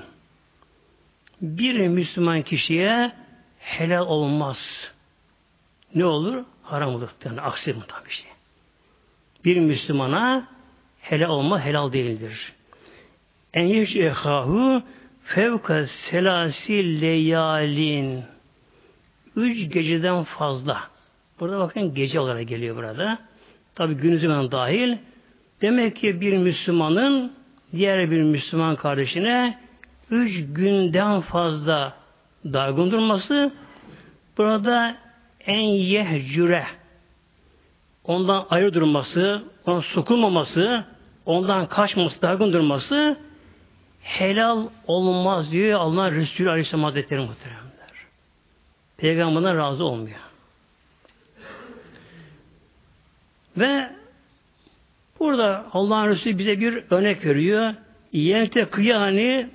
bir 1.41 1.87
Müslüman 1.87 2.41
kişiye 2.41 3.11
helal 3.65 4.07
olmaz. 4.07 4.91
Ne 5.95 6.05
olur? 6.05 6.43
Haram 6.63 6.95
olur. 6.95 7.09
Yani 7.25 7.41
aksi 7.41 7.73
mi 7.73 7.83
tabi 7.87 8.09
şey. 8.09 8.27
Bir 9.45 9.59
Müslümana 9.59 10.47
helal 11.01 11.29
olma 11.29 11.61
helal 11.61 11.93
değildir. 11.93 12.53
En 13.53 13.65
yeş 13.65 13.95
ehahu 13.95 14.83
fevka 15.23 15.85
selasi 15.85 17.01
leyalin 17.01 18.23
üç 19.35 19.73
geceden 19.73 20.23
fazla. 20.23 20.83
Burada 21.39 21.59
bakın 21.59 21.93
gece 21.93 22.19
olarak 22.19 22.47
geliyor 22.47 22.75
burada. 22.75 23.19
Tabi 23.75 23.93
gün 23.93 24.17
zaman 24.17 24.51
dahil. 24.51 24.97
Demek 25.61 25.95
ki 25.95 26.21
bir 26.21 26.37
Müslümanın 26.37 27.33
diğer 27.71 28.11
bir 28.11 28.21
Müslüman 28.21 28.75
kardeşine 28.75 29.59
üç 30.11 30.45
günden 30.53 31.21
fazla 31.21 32.04
dargın 32.53 32.91
durması 32.91 33.51
burada 34.37 34.97
en 35.45 35.63
yehcüre 35.63 36.65
ondan 38.03 38.45
ayrı 38.49 38.73
durması, 38.73 39.43
ondan 39.65 39.79
sokulmaması, 39.79 40.85
ondan 41.25 41.67
kaçması, 41.67 42.21
dargın 42.21 42.53
durması 42.53 43.17
helal 44.01 44.67
olmaz 44.87 45.51
diyor 45.51 45.79
Allah 45.79 46.11
Resulü 46.11 46.49
Aleyhisselam 46.49 46.83
Hazretleri 46.83 47.19
muhteremler. 47.19 47.65
Peygamberden 48.97 49.57
razı 49.57 49.83
olmuyor. 49.83 50.19
Ve 53.57 53.89
burada 55.19 55.65
Allah'ın 55.73 56.09
Resulü 56.09 56.37
bize 56.37 56.59
bir 56.59 56.83
örnek 56.89 57.25
veriyor. 57.25 57.73
Yente 58.11 58.65
kıyani 58.65 59.49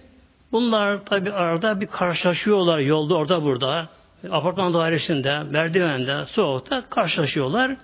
bunlar 0.52 1.04
tabi 1.04 1.32
arada 1.32 1.80
bir 1.80 1.86
karşılaşıyorlar 1.86 2.78
yolda 2.78 3.14
orada 3.14 3.42
burada. 3.42 3.88
Apartman 4.30 4.74
dairesinde, 4.74 5.42
merdivende, 5.42 6.26
soğukta 6.26 6.84
karşılaşıyorlar. 6.90 7.76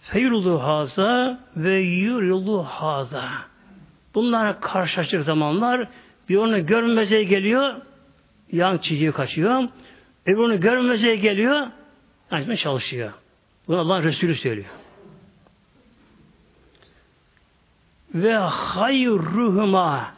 Feyrulu 0.00 0.62
haza 0.62 1.40
ve 1.56 1.80
yurulu 1.80 2.62
haza. 2.62 3.28
Bunlar 4.14 4.60
karşılaştık 4.60 5.24
zamanlar 5.24 5.88
bir 6.28 6.36
onu 6.36 6.66
görmezeye 6.66 7.24
geliyor, 7.24 7.74
yan 8.52 8.78
çiziyor 8.78 9.14
kaçıyor. 9.14 9.68
Öbür 10.26 10.38
onu 10.38 10.60
görmezeye 10.60 11.16
geliyor, 11.16 11.66
açmaya 12.30 12.56
çalışıyor. 12.56 13.12
Bunu 13.68 13.78
Allah 13.78 14.02
Resulü 14.02 14.34
söylüyor. 14.34 14.68
Ve 18.14 18.34
hayruhuma 18.36 20.17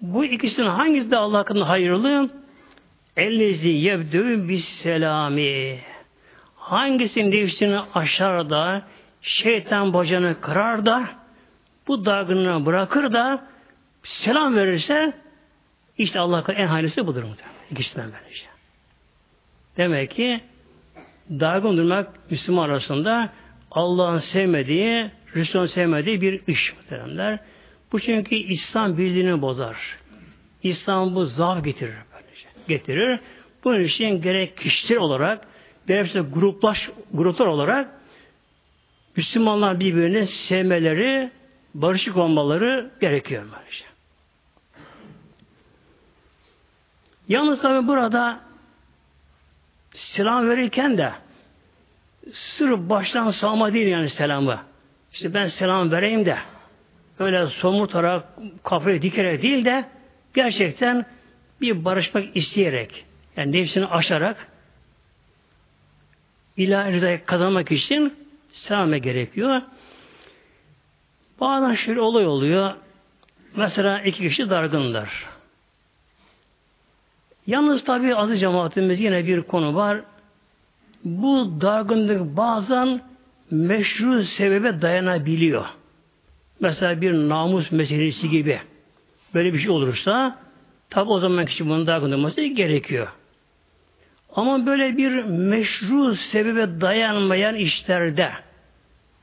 bu 0.00 0.24
ikisinin 0.24 0.66
hangisi 0.66 1.10
de 1.10 1.16
Allah 1.16 1.38
hakkında 1.38 1.68
hayırlı? 1.68 2.30
Ellezi 3.16 3.68
yebdü 3.68 4.48
bis 4.48 4.64
selami. 4.64 5.78
Hangisinin 6.56 7.30
nefsini 7.30 7.80
aşar 7.94 8.50
da 8.50 8.82
şeytan 9.22 9.92
bacağını 9.92 10.40
kırar 10.40 10.86
da 10.86 11.08
bu 11.88 12.04
dargınlığı 12.04 12.66
bırakır 12.66 13.12
da 13.12 13.44
selam 14.02 14.56
verirse 14.56 15.12
işte 15.98 16.20
Allah'a 16.20 16.52
en 16.52 16.66
hayırlısı 16.66 17.06
budur 17.06 17.22
muhtemelen. 17.22 17.54
İkisinden 17.70 18.10
böylece. 18.12 18.44
Demek 19.76 20.10
ki 20.10 20.40
dargın 21.30 21.76
durmak 21.76 22.30
Müslüman 22.30 22.68
arasında 22.68 23.32
Allah'ın 23.70 24.18
sevmediği, 24.18 25.10
Resul'ün 25.34 25.66
sevmediği 25.66 26.20
bir 26.20 26.40
iş 26.46 26.74
muhteremler. 26.76 27.38
Bu 27.92 28.00
çünkü 28.00 28.34
İslam 28.34 28.98
birliğini 28.98 29.42
bozar. 29.42 29.98
İslam 30.62 31.14
bu 31.14 31.24
zaaf 31.24 31.64
getirir. 31.64 31.94
Getirir. 32.68 33.20
Bunun 33.64 33.80
için 33.80 34.22
gerek 34.22 34.56
kişiler 34.56 34.96
olarak, 34.96 35.48
gerekse 35.86 36.20
gruplaş, 36.20 36.90
gruplar 37.12 37.46
olarak 37.46 37.90
Müslümanlar 39.16 39.80
birbirini 39.80 40.26
sevmeleri, 40.26 41.30
barışık 41.74 42.16
olmaları 42.16 42.90
gerekiyor 43.00 43.44
böylece. 43.56 43.84
Yalnız 47.28 47.62
tabi 47.62 47.88
burada 47.88 48.40
selam 49.92 50.48
verirken 50.48 50.98
de 50.98 51.12
sırf 52.32 52.78
baştan 52.78 53.30
sağma 53.30 53.72
değil 53.72 53.86
yani 53.86 54.10
selamı. 54.10 54.62
İşte 55.12 55.34
ben 55.34 55.48
selam 55.48 55.90
vereyim 55.90 56.26
de 56.26 56.38
öyle 57.18 57.46
somurtarak 57.46 58.24
kafayı 58.64 59.02
dikerek 59.02 59.42
değil 59.42 59.64
de 59.64 59.84
gerçekten 60.34 61.06
bir 61.60 61.84
barışmak 61.84 62.36
isteyerek 62.36 63.04
Yani 63.36 63.52
nefsini 63.52 63.86
aşarak 63.86 64.48
ilahi 66.56 66.92
rızayı 66.92 67.24
kazanmak 67.24 67.72
için 67.72 68.14
sevme 68.52 68.98
gerekiyor. 68.98 69.62
Bazen 71.40 71.74
şöyle 71.74 72.00
olay 72.00 72.26
oluyor. 72.26 72.74
Mesela 73.56 74.00
iki 74.00 74.28
kişi 74.28 74.50
dargınlar. 74.50 75.26
Yalnız 77.46 77.84
tabi 77.84 78.14
adı 78.14 78.36
cemaatimiz 78.36 79.00
yine 79.00 79.26
bir 79.26 79.42
konu 79.42 79.74
var. 79.74 80.00
Bu 81.04 81.60
dargınlık 81.60 82.36
bazen 82.36 83.00
meşru 83.50 84.24
sebebe 84.24 84.82
dayanabiliyor. 84.82 85.66
Mesela 86.60 87.00
bir 87.00 87.12
namus 87.12 87.72
meselesi 87.72 88.30
gibi. 88.30 88.60
Böyle 89.34 89.54
bir 89.54 89.58
şey 89.58 89.70
olursa 89.70 90.38
tabi 90.90 91.10
o 91.10 91.18
zaman 91.18 91.46
kişi 91.46 91.66
bunun 91.66 91.86
dargın 91.86 92.54
gerekiyor. 92.54 93.08
Ama 94.34 94.66
böyle 94.66 94.96
bir 94.96 95.24
meşru 95.24 96.16
sebebe 96.16 96.80
dayanmayan 96.80 97.54
işlerde 97.54 98.30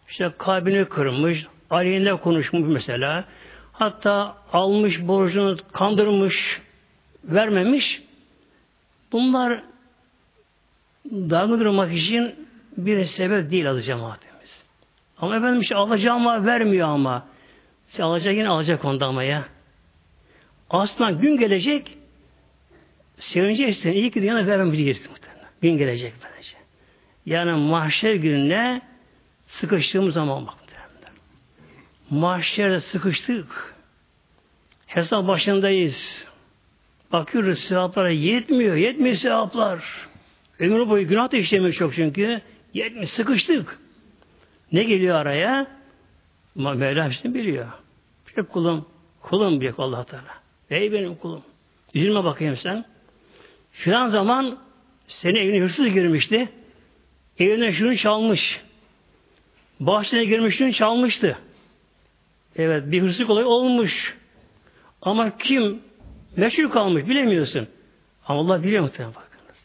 işte 0.10 0.32
kalbini 0.38 0.86
kırmış, 0.86 1.46
aleyhinde 1.70 2.16
konuşmuş 2.16 2.68
mesela 2.68 3.26
hatta 3.74 4.38
almış 4.54 5.08
borcunu 5.08 5.58
kandırmış 5.72 6.62
vermemiş 7.24 8.02
bunlar 9.12 9.64
dargın 11.12 11.60
durmak 11.60 11.94
için 11.94 12.36
bir 12.78 13.06
sebep 13.06 13.52
değil 13.52 13.72
adı 13.72 13.82
cemaatimiz. 13.82 14.31
Ama 15.22 15.36
efendim 15.36 15.62
işte 15.62 15.76
alacağım 15.76 16.28
ama 16.28 16.46
vermiyor 16.46 16.88
ama. 16.88 17.28
Sen 17.88 18.04
alacak 18.04 18.36
yine 18.36 18.50
alacak 18.50 18.86
onda 18.86 19.06
ama 19.06 19.24
ya. 19.24 19.46
Aslında 20.70 21.12
gün 21.12 21.38
gelecek 21.38 21.98
sevineceksin. 23.18 23.92
İyi 23.92 24.12
ki 24.12 24.22
dünyada 24.22 24.48
vermeyeceksin 24.48 25.12
muhtemelen. 25.12 25.50
Gün 25.62 25.78
gelecek 25.78 26.14
böylece. 26.24 26.58
Yani 27.26 27.52
mahşer 27.52 28.14
gününe 28.14 28.82
sıkıştığımız 29.48 30.14
zaman 30.14 30.48
bak 30.48 30.54
muhtemelen. 30.62 31.14
Mahşerde 32.10 32.82
sıkıştık. 32.82 33.76
Hesap 34.88 35.28
başındayız. 35.28 36.26
Bakıyoruz 37.12 37.60
sevaplara 37.60 38.10
yetmiyor. 38.10 38.76
Yetmiyor 38.76 39.16
sevaplar. 39.16 39.84
Ömür 40.60 40.90
boyu 40.90 41.08
günah 41.08 41.32
da 41.32 41.38
işlemiyor 41.38 41.74
çok 41.74 41.96
çünkü. 41.96 42.42
Yetmiyor. 42.74 43.08
Sıkıştık. 43.08 43.81
Ne 44.72 44.84
geliyor 44.84 45.16
araya? 45.16 45.68
Ama 46.58 46.74
Mevla 46.74 47.06
hepsini 47.06 47.34
biliyor. 47.34 47.68
İşte 48.28 48.42
kulum, 48.42 48.86
kulum 49.22 49.62
diyor 49.62 49.74
allah 49.78 50.04
Teala. 50.04 50.42
Ey 50.70 50.92
benim 50.92 51.16
kulum. 51.16 51.44
Üzülme 51.94 52.24
bakayım 52.24 52.58
sen. 52.58 52.86
Filan 53.72 54.10
zaman 54.10 54.58
seni 55.08 55.40
evine 55.40 55.64
hırsız 55.64 55.94
girmişti. 55.94 56.50
Evine 57.40 57.74
şunu 57.74 57.98
çalmış. 57.98 58.62
Bahçene 59.80 60.26
girmiştin 60.26 60.72
çalmıştı. 60.72 61.38
Evet 62.56 62.84
bir 62.92 63.02
hırsızlık 63.02 63.30
olayı 63.30 63.48
olmuş. 63.48 64.18
Ama 65.02 65.38
kim 65.38 65.82
meşhur 66.36 66.70
kalmış 66.70 67.08
bilemiyorsun. 67.08 67.68
Ama 68.26 68.40
Allah 68.40 68.64
biliyor 68.64 68.84
muhtemelen 68.84 69.16
bakınız. 69.16 69.56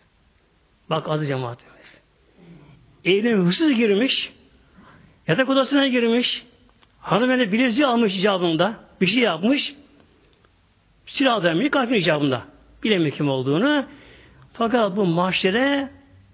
Bak 0.90 1.08
adı 1.08 1.26
cemaatimiz. 1.26 2.00
Evine 3.04 3.32
hırsız 3.32 3.72
girmiş. 3.72 4.32
Yatak 5.28 5.48
odasına 5.48 5.86
girmiş. 5.86 6.42
Hanımefendi 7.00 7.52
bileziği 7.52 7.86
almış 7.86 8.16
icabında. 8.16 8.74
Bir 9.00 9.06
şey 9.06 9.22
yapmış. 9.22 9.74
Silah 11.06 11.42
vermiş 11.42 11.70
kalbin 11.70 11.94
icabında. 11.94 12.42
Bilemiyor 12.82 13.16
kim 13.16 13.28
olduğunu. 13.28 13.86
Fakat 14.52 14.96
bu 14.96 15.06
mahşere 15.06 15.88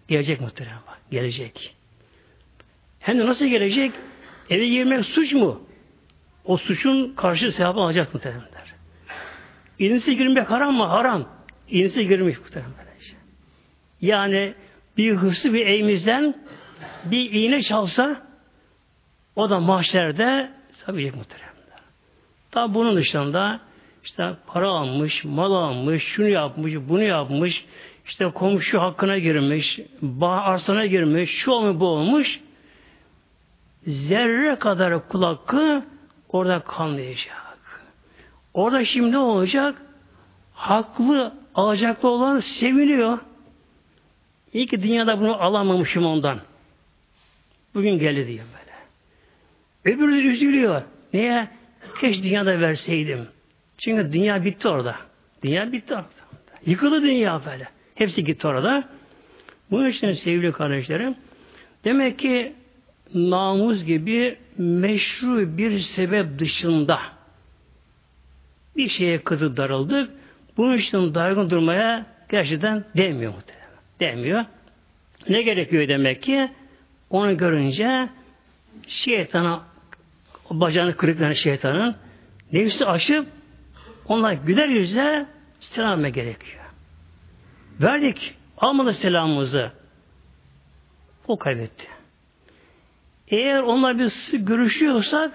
gelecek 0.09 0.41
bak. 0.41 0.99
Gelecek. 1.11 1.75
Hem 3.01 3.19
de 3.19 3.27
nasıl 3.27 3.47
gelecek? 3.47 3.93
Eve 4.51 4.69
girmek 4.69 5.05
suç 5.05 5.33
mu? 5.33 5.63
O 6.45 6.57
suçun 6.57 7.15
karşı 7.15 7.53
sevabı 7.53 7.81
alacak 7.81 8.15
muhtemelenler. 8.15 8.75
İnisi 9.79 10.17
girmek 10.17 10.51
haram 10.51 10.75
mı? 10.75 10.85
Haram. 10.85 11.29
İnisi 11.69 12.09
girmiş 12.09 12.39
muhtemelen. 12.39 12.73
Yani 14.01 14.55
bir 14.97 15.15
hırsı 15.15 15.55
bir 15.55 15.67
evimizden 15.67 16.35
bir 17.05 17.31
iğne 17.33 17.63
çalsa 17.63 18.32
o 19.37 19.51
da 19.51 19.61
mahşerde 19.61 20.51
tabi 20.87 21.13
muhteremler. 21.13 21.81
Tabi 22.51 22.75
bunun 22.75 22.97
dışında 22.97 23.61
işte 24.05 24.33
para 24.47 24.69
almış, 24.69 25.25
mal 25.25 25.53
almış, 25.53 26.05
şunu 26.05 26.29
yapmış, 26.29 26.75
bunu 26.89 27.03
yapmış, 27.03 27.65
işte 28.07 28.31
komşu 28.31 28.81
hakkına 28.81 29.19
girmiş, 29.19 29.81
bağ 30.03 30.37
arsana 30.37 30.87
girmiş, 30.87 31.31
şu 31.31 31.51
olmuş, 31.51 31.81
bu 31.81 31.87
olmuş. 31.87 32.41
Zerre 33.87 34.57
kadar 34.59 35.09
kul 35.09 35.23
hakkı 35.23 35.85
orada 36.29 36.61
kalmayacak. 36.61 37.43
Orada 38.55 38.85
şimdi 38.85 39.17
olacak? 39.19 39.83
Haklı, 40.55 41.35
alacaklı 41.55 42.09
olan 42.09 42.41
seviniyor. 42.41 43.19
İyi 44.53 44.67
ki 44.67 44.83
dünyada 44.83 45.21
bunu 45.21 45.43
alamamışım 45.43 46.07
ondan. 46.07 46.41
Bugün 47.75 47.99
geldi 47.99 48.27
böyle. 48.29 48.62
Öbürü 49.85 50.17
de 50.17 50.29
üzülüyor. 50.29 50.83
Niye? 51.13 51.49
Keşke 52.01 52.23
dünyada 52.23 52.61
verseydim. 52.61 53.27
Çünkü 53.79 54.13
dünya 54.13 54.45
bitti 54.45 54.69
orada. 54.69 54.97
Dünya 55.43 55.73
bitti 55.73 55.95
orada. 55.95 56.07
Yıkıldı 56.67 57.03
dünya 57.03 57.41
böyle. 57.47 57.69
Hepsi 57.95 58.25
gitti 58.25 58.47
orada. 58.47 58.89
Bunun 59.71 59.91
için 59.91 60.13
sevgili 60.13 60.53
kardeşlerim, 60.53 61.15
demek 61.85 62.19
ki 62.19 62.53
namus 63.15 63.85
gibi 63.85 64.39
meşru 64.59 65.59
bir 65.59 65.79
sebep 65.79 66.39
dışında 66.39 66.99
bir 68.77 68.89
şeye 68.89 69.19
kızı 69.19 69.57
darıldık. 69.57 70.11
Bunun 70.57 70.77
için 70.77 71.15
dargın 71.15 71.51
durmaya 71.51 72.07
gerçekten 72.31 72.85
demiyor 72.97 73.35
muhtemelen. 73.35 73.69
Demiyor. 74.01 74.45
Ne 75.29 75.43
gerekiyor 75.43 75.89
demek 75.89 76.23
ki? 76.23 76.51
Onu 77.11 77.37
görünce 77.37 78.09
şeytana 78.87 79.72
bacağını 80.61 80.97
kırıklayan 80.97 81.33
şeytanın 81.33 81.97
nefsi 82.53 82.87
aşıp 82.87 83.27
onlar 84.09 84.33
güler 84.33 84.69
yüzle 84.69 85.27
selam 85.61 86.03
gerekiyor. 86.03 86.65
Verdik. 87.81 88.35
Almadı 88.59 88.93
selamımızı. 88.93 89.73
O 91.29 91.39
kaybetti. 91.39 91.87
Eğer 93.29 93.63
onlar 93.63 93.99
biz 93.99 94.31
görüşüyorsak 94.33 95.33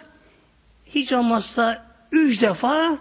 hiç 0.86 1.14
olmazsa 1.14 1.86
üç 2.12 2.42
defa 2.42 2.98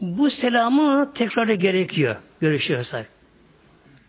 bu 0.00 0.30
selamı 0.30 1.12
tekrarı 1.14 1.54
gerekiyor. 1.54 2.16
Görüşüyorsak. 2.40 3.06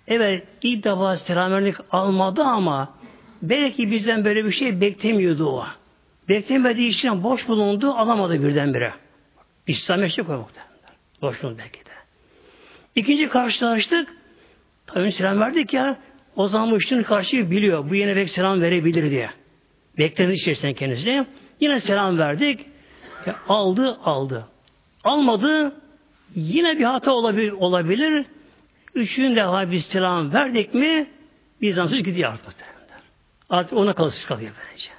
Evet 0.07 0.47
ilk 0.61 0.83
defa 0.83 1.17
selam 1.17 1.73
almadı 1.91 2.43
ama 2.43 2.93
belki 3.41 3.91
bizden 3.91 4.25
böyle 4.25 4.45
bir 4.45 4.51
şey 4.51 4.81
beklemiyordu 4.81 5.49
o. 5.49 5.65
Beklemediği 6.29 6.89
için 6.89 7.23
boş 7.23 7.47
bulundu 7.47 7.91
alamadı 7.91 8.43
birdenbire. 8.43 8.93
İslam 9.67 10.03
eşlik 10.03 10.27
koymukta. 10.27 10.61
Boş 11.21 11.43
bulundu 11.43 11.57
belki 11.59 11.79
de. 11.79 11.89
İkinci 12.95 13.29
karşılaştık. 13.29 14.09
Tabii 14.87 15.11
selam 15.11 15.39
verdik 15.39 15.73
ya. 15.73 15.97
O 16.35 16.47
zaman 16.47 16.71
bu 16.71 16.77
işin 16.77 17.03
karşıyı 17.03 17.51
biliyor. 17.51 17.89
Bu 17.89 17.95
yine 17.95 18.15
belki 18.15 18.31
selam 18.31 18.61
verebilir 18.61 19.11
diye. 19.11 19.29
Bekledi 19.97 20.33
içerisinde 20.33 20.73
kendisi. 20.73 21.25
Yine 21.59 21.79
selam 21.79 22.17
verdik. 22.17 22.65
Ya 23.25 23.35
aldı, 23.47 23.97
aldı. 24.03 24.47
Almadı. 25.03 25.75
Yine 26.35 26.79
bir 26.79 26.83
hata 26.83 27.11
olabilir. 27.11 27.51
olabilir. 27.51 28.25
Üçüncü 28.95 29.35
defa 29.35 29.71
bir 29.71 29.79
selam 29.79 30.33
verdik 30.33 30.73
mi 30.73 31.07
Bizans'ı 31.61 31.97
gidiyor 31.97 32.31
artık. 32.31 32.55
Artık 33.49 33.77
ona 33.77 33.93
kalışız 33.93 34.25
kalıyor 34.25 34.51
bence. 34.71 34.96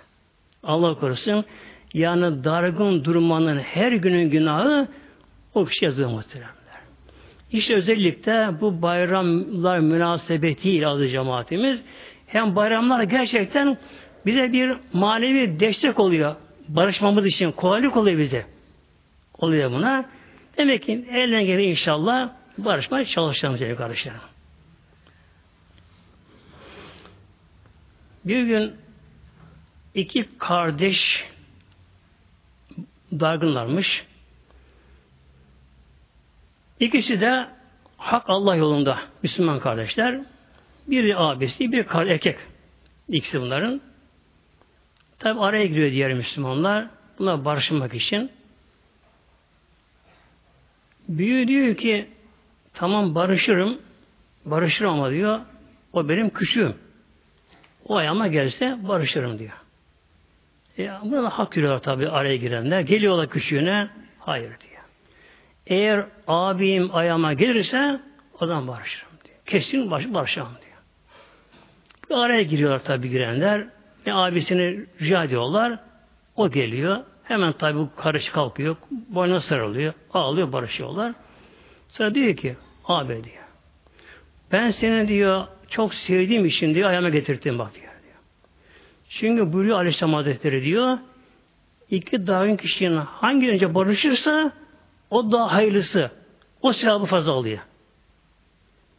Allah 0.62 0.94
korusun. 0.94 1.44
Yani 1.94 2.44
dargın 2.44 3.04
durmanın 3.04 3.58
her 3.58 3.92
günün 3.92 4.30
günahı 4.30 4.88
o 5.54 5.64
kişi 5.64 5.84
yazıyor 5.84 6.10
muhteremler. 6.10 6.58
İşte 7.52 7.74
özellikle 7.74 8.60
bu 8.60 8.82
bayramlar 8.82 9.78
münasebetiyle 9.78 10.86
adı 10.86 11.08
cemaatimiz 11.08 11.82
hem 12.26 12.56
bayramlar 12.56 13.02
gerçekten 13.02 13.78
bize 14.26 14.52
bir 14.52 14.76
manevi 14.92 15.60
destek 15.60 16.00
oluyor. 16.00 16.36
Barışmamız 16.68 17.26
için 17.26 17.52
kolaylık 17.52 17.96
oluyor 17.96 18.18
bize. 18.18 18.46
Oluyor 19.38 19.70
buna. 19.70 20.04
Demek 20.56 20.82
ki 20.82 21.04
elden 21.12 21.46
gelen 21.46 21.64
inşallah 21.64 22.30
barışmaya 22.58 23.04
çalışacağım 23.04 23.58
sevgili 23.58 23.76
kardeşlerim. 23.76 24.18
Bir 28.24 28.42
gün 28.42 28.72
iki 29.98 30.28
kardeş 30.38 31.24
dargınlarmış. 33.12 34.04
İkisi 36.80 37.20
de 37.20 37.48
hak 37.96 38.30
Allah 38.30 38.56
yolunda 38.56 38.98
Müslüman 39.22 39.60
kardeşler. 39.60 40.20
Biri 40.86 41.16
abisi, 41.16 41.72
bir 41.72 41.86
erkek. 41.94 42.38
İkisi 43.08 43.40
bunların. 43.40 43.80
Tabi 45.18 45.40
araya 45.40 45.66
giriyor 45.66 45.92
diğer 45.92 46.14
Müslümanlar. 46.14 46.86
Buna 47.18 47.44
barışmak 47.44 47.94
için. 47.94 48.30
Büyü 51.08 51.48
diyor 51.48 51.76
ki 51.76 52.08
tamam 52.74 53.14
barışırım 53.14 53.78
barışırım 54.44 54.90
ama 54.90 55.10
diyor 55.10 55.40
o 55.92 56.08
benim 56.08 56.30
küçüğüm. 56.30 56.74
O 57.84 57.96
ayağıma 57.96 58.28
gelse 58.28 58.78
barışırım 58.88 59.38
diyor. 59.38 59.67
E, 60.78 60.90
buna 61.04 61.22
da 61.22 61.28
hak 61.28 61.56
yürüyorlar 61.56 61.82
tabi 61.82 62.08
araya 62.08 62.36
girenler. 62.36 62.80
Geliyorlar 62.80 63.28
küçüğüne 63.28 63.88
hayır 64.18 64.48
diyor. 64.48 64.82
Eğer 65.66 66.04
abim 66.26 66.96
ayağıma 66.96 67.32
gelirse 67.32 68.00
o 68.40 68.46
zaman 68.46 68.68
barışırım 68.68 69.12
diyor. 69.24 69.36
Kesin 69.46 69.90
baş, 69.90 70.04
barışamam 70.14 70.52
diyor. 70.52 70.78
Bir 72.10 72.14
araya 72.24 72.42
giriyorlar 72.42 72.84
tabi 72.84 73.10
girenler. 73.10 73.66
Ne 74.06 74.14
abisini 74.14 74.86
rica 75.00 75.24
ediyorlar. 75.24 75.78
O 76.36 76.50
geliyor. 76.50 76.98
Hemen 77.24 77.52
tabi 77.52 77.78
karış 77.96 78.28
kalkıyor. 78.28 78.76
Boynuna 78.90 79.40
sarılıyor. 79.40 79.92
Ağlıyor 80.14 80.52
barışıyorlar. 80.52 81.14
Sonra 81.88 82.14
diyor 82.14 82.36
ki 82.36 82.56
abi 82.84 83.08
diyor. 83.08 83.44
Ben 84.52 84.70
seni 84.70 85.08
diyor 85.08 85.46
çok 85.68 85.94
sevdiğim 85.94 86.46
için 86.46 86.74
diyor 86.74 86.90
ayağıma 86.90 87.08
getirdim 87.08 87.58
bak 87.58 87.74
diyor. 87.74 87.87
Çünkü 89.08 89.52
buyuruyor 89.52 89.76
Aleyhisselam 89.76 90.14
Hazretleri 90.14 90.64
diyor 90.64 90.98
iki 91.90 92.26
dağın 92.26 92.56
kişinin 92.56 92.96
hangi 92.96 93.50
önce 93.50 93.74
barışırsa 93.74 94.52
o 95.10 95.32
daha 95.32 95.52
hayırlısı. 95.52 96.10
O 96.62 96.72
sevabı 96.72 97.04
fazla 97.04 97.32
oluyor. 97.32 97.58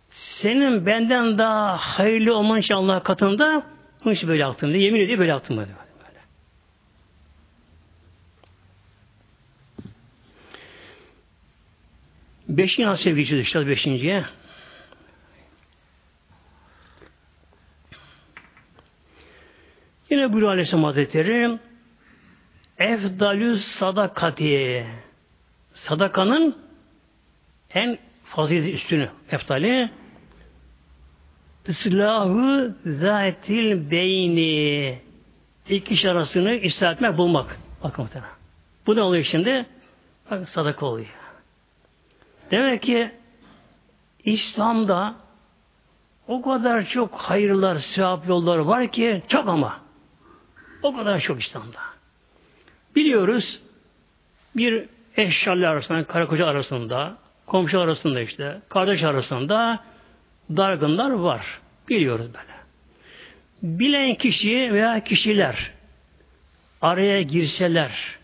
Senin 0.09 0.85
benden 0.85 1.37
daha 1.37 1.77
hayırlı 1.77 2.35
olman 2.35 2.59
için 2.59 2.73
Allah 2.73 3.03
katında 3.03 3.63
bunun 4.05 4.13
için 4.13 4.29
böyle 4.29 4.41
yaptım 4.41 4.73
diye 4.73 4.83
yemin 4.83 5.01
ediyor 5.01 5.19
böyle 5.19 5.31
yaptım 5.31 5.57
böyle. 5.57 5.71
Beşinci 12.49 12.85
hadis 12.85 13.01
sevgisi 13.01 13.37
işte 13.37 13.67
beşinciye. 13.67 14.25
Yine 20.09 20.33
buyuruyor 20.33 20.51
Aleyhisselam 20.51 20.83
Hazretleri 20.83 21.59
Efdalü 22.77 23.59
sadakati 23.59 24.85
Sadakanın 25.73 26.57
en 27.73 27.97
fazilet 28.23 28.73
üstünü 28.73 29.09
eftali 29.31 29.89
Islahu 31.67 32.71
zatil 32.85 33.91
beyni 33.91 34.99
iki 35.69 35.83
kişi 35.83 36.11
arasını 36.11 36.61
ıslah 36.65 36.93
etmek, 36.93 37.17
bulmak. 37.17 37.59
Bakın 37.83 38.03
muhtemelen. 38.03 38.33
Bu 38.87 38.95
ne 38.95 39.01
oluyor 39.01 39.23
şimdi? 39.23 39.65
Bak 40.31 40.49
sadaka 40.49 40.85
oluyor. 40.85 41.07
Demek 42.51 42.81
ki 42.81 43.11
İslam'da 44.23 45.15
o 46.27 46.41
kadar 46.41 46.85
çok 46.85 47.15
hayırlar, 47.15 47.75
sevap 47.75 48.27
yolları 48.27 48.67
var 48.67 48.87
ki 48.87 49.23
çok 49.27 49.47
ama. 49.47 49.88
O 50.83 50.95
kadar 50.95 51.19
çok 51.19 51.41
İslam'da. 51.41 51.79
Biliyoruz 52.95 53.59
bir 54.55 54.85
eşyalı 55.17 55.69
arasında, 55.69 56.03
karı 56.03 56.27
koca 56.27 56.45
arasında, 56.45 57.17
komşu 57.45 57.79
arasında 57.79 58.21
işte, 58.21 58.61
kardeş 58.69 59.03
arasında 59.03 59.83
dargınlar 60.49 61.11
var. 61.11 61.59
Biliyoruz 61.89 62.25
böyle. 62.25 62.59
Bilen 63.79 64.15
kişi 64.15 64.73
veya 64.73 65.03
kişiler 65.03 65.71
araya 66.81 67.21
girseler, 67.21 68.17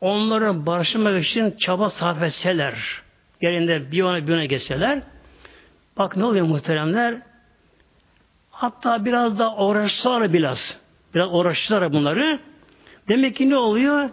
onları 0.00 0.66
barıştırmak 0.66 1.24
için 1.24 1.50
çaba 1.50 1.90
sarf 1.90 2.22
etseler, 2.22 3.02
yerinde 3.40 3.92
bir 3.92 3.96
yana 3.96 4.26
bir 4.26 4.32
yana 4.32 4.44
geçseler, 4.44 5.02
bak 5.98 6.16
ne 6.16 6.24
oluyor 6.24 6.46
muhteremler? 6.46 7.22
Hatta 8.50 9.04
biraz 9.04 9.38
da 9.38 9.56
uğraşsalar 9.56 10.32
biraz, 10.32 10.80
biraz 11.14 11.28
uğraşsalar 11.32 11.92
bunları, 11.92 12.40
demek 13.08 13.36
ki 13.36 13.50
ne 13.50 13.56
oluyor? 13.56 14.10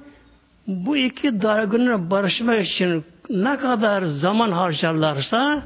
Bu 0.68 0.98
iki 0.98 1.42
dargını 1.42 2.12
barışmak 2.12 2.66
için 2.66 3.06
ne 3.30 3.58
kadar 3.58 4.02
zaman 4.04 4.52
harcarlarsa, 4.52 5.64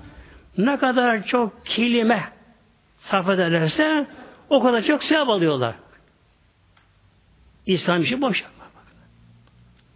ne 0.58 0.78
kadar 0.78 1.24
çok 1.24 1.66
kelime 1.66 2.24
sarf 3.00 3.30
ederlerse, 3.30 4.08
o 4.50 4.64
kadar 4.64 4.82
çok 4.82 5.04
sevap 5.04 5.30
alıyorlar. 5.30 5.76
İslam 7.66 8.02
işi 8.02 8.22
boş. 8.22 8.44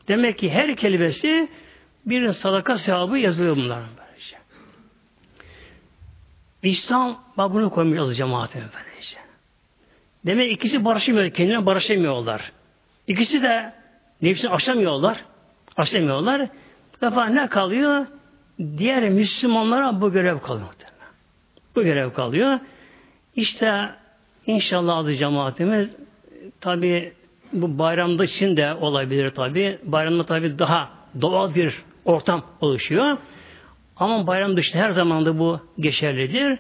Demek 0.08 0.38
ki 0.38 0.52
her 0.52 0.76
kelimesi 0.76 1.50
bir 2.06 2.34
sadaka 2.34 2.78
sevabı 2.78 3.18
yazılıyor 3.18 3.56
bunların. 3.56 4.04
İslam 6.64 7.24
bak 7.38 7.54
bunu 7.54 7.70
koymuş 7.70 8.18
cemaatin 8.18 8.62
böylece. 8.62 8.93
Demek 10.26 10.52
ikisi 10.52 10.86
barışamıyor, 10.86 11.30
kendine 11.30 11.66
barışamıyorlar. 11.66 12.52
İkisi 13.08 13.44
de 13.44 13.74
nefsini 14.22 14.52
aşamıyorlar. 14.52 15.18
Aşamıyorlar. 15.78 16.48
Defa 17.02 17.26
ne 17.26 17.48
kalıyor? 17.48 18.06
Diğer 18.78 19.10
Müslümanlara 19.10 20.02
bu 20.02 20.12
görev 20.12 20.40
kalıyor. 20.40 20.68
Bu 21.76 21.84
görev 21.84 22.14
kalıyor. 22.14 22.60
İşte 23.36 23.90
inşallah 24.48 24.98
adı 24.98 25.16
cemaatimiz 25.16 25.96
tabi 26.62 27.14
bu 27.54 27.80
bayramda 27.80 28.24
için 28.24 28.58
de 28.58 28.74
olabilir 28.74 29.30
tabi. 29.30 29.80
Bayramda 29.84 30.26
tabi 30.26 30.60
daha 30.60 30.90
doğal 31.22 31.56
bir 31.56 31.84
ortam 32.06 32.46
oluşuyor. 32.62 33.18
Ama 33.98 34.28
bayram 34.28 34.58
dışında 34.58 34.84
her 34.84 34.92
zaman 34.92 35.26
da 35.26 35.40
bu 35.40 35.60
geçerlidir. 35.80 36.60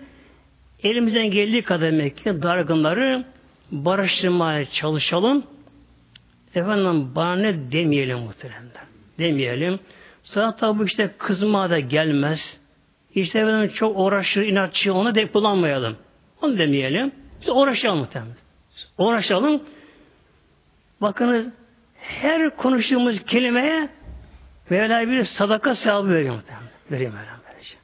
Elimizden 0.84 1.32
geldiği 1.32 1.62
kadar 1.62 1.91
demek 1.91 2.17
ki 2.17 2.41
dargınları 2.41 3.26
barıştırmaya 3.74 4.66
çalışalım. 4.66 5.44
Efendim 6.56 7.16
bana 7.16 7.36
ne 7.36 7.72
demeyelim 7.72 8.20
muhteremler. 8.20 8.84
Demeyelim. 9.20 9.80
Sonra 10.24 10.56
tabi 10.56 10.84
işte 10.86 11.12
kızma 11.18 11.70
da 11.70 11.80
gelmez. 11.80 12.60
İşte 13.16 13.40
efendim 13.40 13.72
çok 13.76 14.00
uğraşır, 14.00 14.42
inatçı 14.42 14.94
onu 14.94 15.16
da 15.16 15.32
kullanmayalım. 15.32 15.98
Onu 16.42 16.58
demeyelim. 16.58 17.12
Biz 17.42 17.50
uğraşalım 17.50 18.00
muhtemelen. 18.00 18.36
Uğraşalım. 18.98 19.64
Bakınız 21.02 21.48
her 21.96 22.56
konuştuğumuz 22.58 23.26
kelimeye 23.26 23.90
Mevla 24.70 25.08
bir 25.08 25.24
sadaka 25.24 25.76
sevabı 25.76 26.10
veriyor 26.10 26.36
muhtemelen. 26.36 26.70
Veriyor 26.92 27.14
Mevla 27.14 27.40
böylece. 27.48 27.76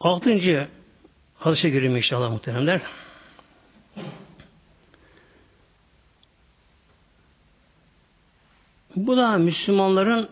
Altıncı 0.00 0.68
hadise 1.34 1.70
gireyim 1.70 1.96
inşallah 1.96 2.30
muhteremler. 2.30 2.82
Bu 8.96 9.16
da 9.16 9.38
Müslümanların 9.38 10.30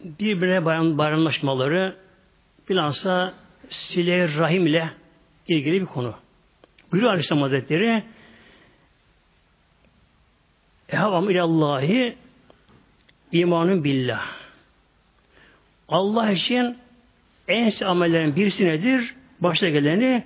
birbirine 0.00 0.64
bayram, 0.64 0.98
bayramlaşmaları 0.98 1.96
bilhassa 2.68 3.34
sile 3.70 4.38
rahim 4.38 4.66
ile 4.66 4.90
ilgili 5.48 5.80
bir 5.80 5.86
konu. 5.86 6.14
Buyuruyor 6.92 7.12
Aleyhisselam 7.12 7.42
Hazretleri 7.42 8.04
Ehavam 10.88 11.30
ilallahi 11.30 12.16
imanın 13.32 13.84
billah. 13.84 14.26
Allah 15.88 16.30
için 16.30 16.78
en 17.48 17.72
amellerin 17.84 18.36
birisi 18.36 18.64
nedir? 18.66 19.14
Başta 19.40 19.68
geleni 19.68 20.24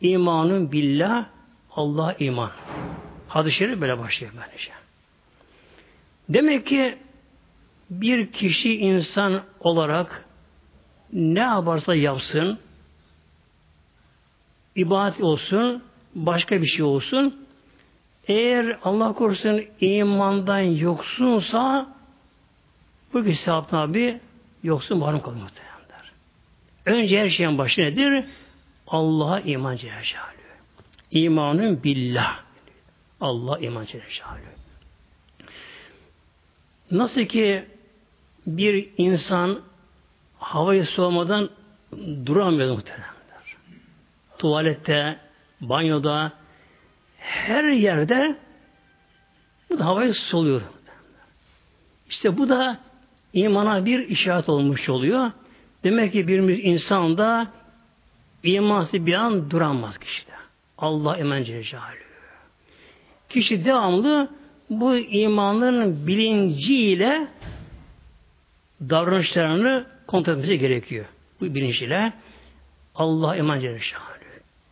imanın 0.00 0.72
billah 0.72 1.26
Allah 1.76 2.16
iman. 2.18 2.50
Hadis-i 3.28 3.80
böyle 3.80 3.98
başlıyor 3.98 4.32
bence. 4.36 4.70
Demek 6.28 6.66
ki 6.66 6.98
bir 7.90 8.32
kişi 8.32 8.74
insan 8.74 9.42
olarak 9.60 10.24
ne 11.12 11.40
yaparsa 11.40 11.94
yapsın, 11.94 12.58
ibadet 14.76 15.20
olsun, 15.20 15.82
başka 16.14 16.62
bir 16.62 16.66
şey 16.66 16.82
olsun, 16.82 17.46
eğer 18.28 18.78
Allah 18.84 19.12
korusun 19.12 19.64
imandan 19.80 20.60
yoksunsa 20.60 21.94
bu 23.14 23.24
kişi 23.24 23.44
tabi 23.44 24.20
yoksun 24.62 25.00
varım 25.00 25.22
kalır 25.22 25.36
muhtemelenler. 25.36 25.69
Önce 26.86 27.20
her 27.20 27.28
şeyin 27.28 27.58
başı 27.58 27.80
nedir? 27.80 28.24
Allah'a 28.86 29.40
iman 29.40 29.76
Celle. 29.76 29.94
İmanın 31.10 31.82
billah. 31.82 32.40
Allah 33.20 33.58
iman 33.58 33.84
Celle. 33.84 34.04
Nasıl 36.90 37.24
ki 37.24 37.64
bir 38.46 38.88
insan 38.98 39.60
havayı 40.38 40.86
soğumadan 40.86 41.50
duramıyor 42.26 42.74
muhteremler. 42.74 43.10
Tuvalette, 44.38 45.18
banyoda, 45.60 46.32
her 47.18 47.64
yerde 47.64 48.36
bu 49.70 49.78
da 49.78 49.84
havayı 49.84 50.14
soluyor. 50.14 50.62
İşte 52.08 52.38
bu 52.38 52.48
da 52.48 52.78
imana 53.32 53.84
bir 53.84 54.08
işaret 54.08 54.48
olmuş 54.48 54.88
oluyor. 54.88 55.30
Demek 55.84 56.12
ki 56.12 56.28
birimiz 56.28 56.58
insanda 56.62 57.52
imansız 58.42 59.06
bir 59.06 59.14
an 59.14 59.50
duramaz 59.50 59.98
kişide. 59.98 60.32
Allah 60.78 61.16
emen 61.16 61.42
Celle 61.42 61.64
Kişi 63.28 63.64
devamlı 63.64 64.30
bu 64.70 64.96
imanların 64.96 66.06
bilinciyle 66.06 67.28
davranışlarını 68.80 69.86
kontrol 70.06 70.32
etmesi 70.32 70.58
gerekiyor. 70.58 71.04
Bu 71.40 71.54
bilinçle 71.54 72.12
Allah 72.94 73.36
eman 73.36 73.60
Celle 73.60 73.80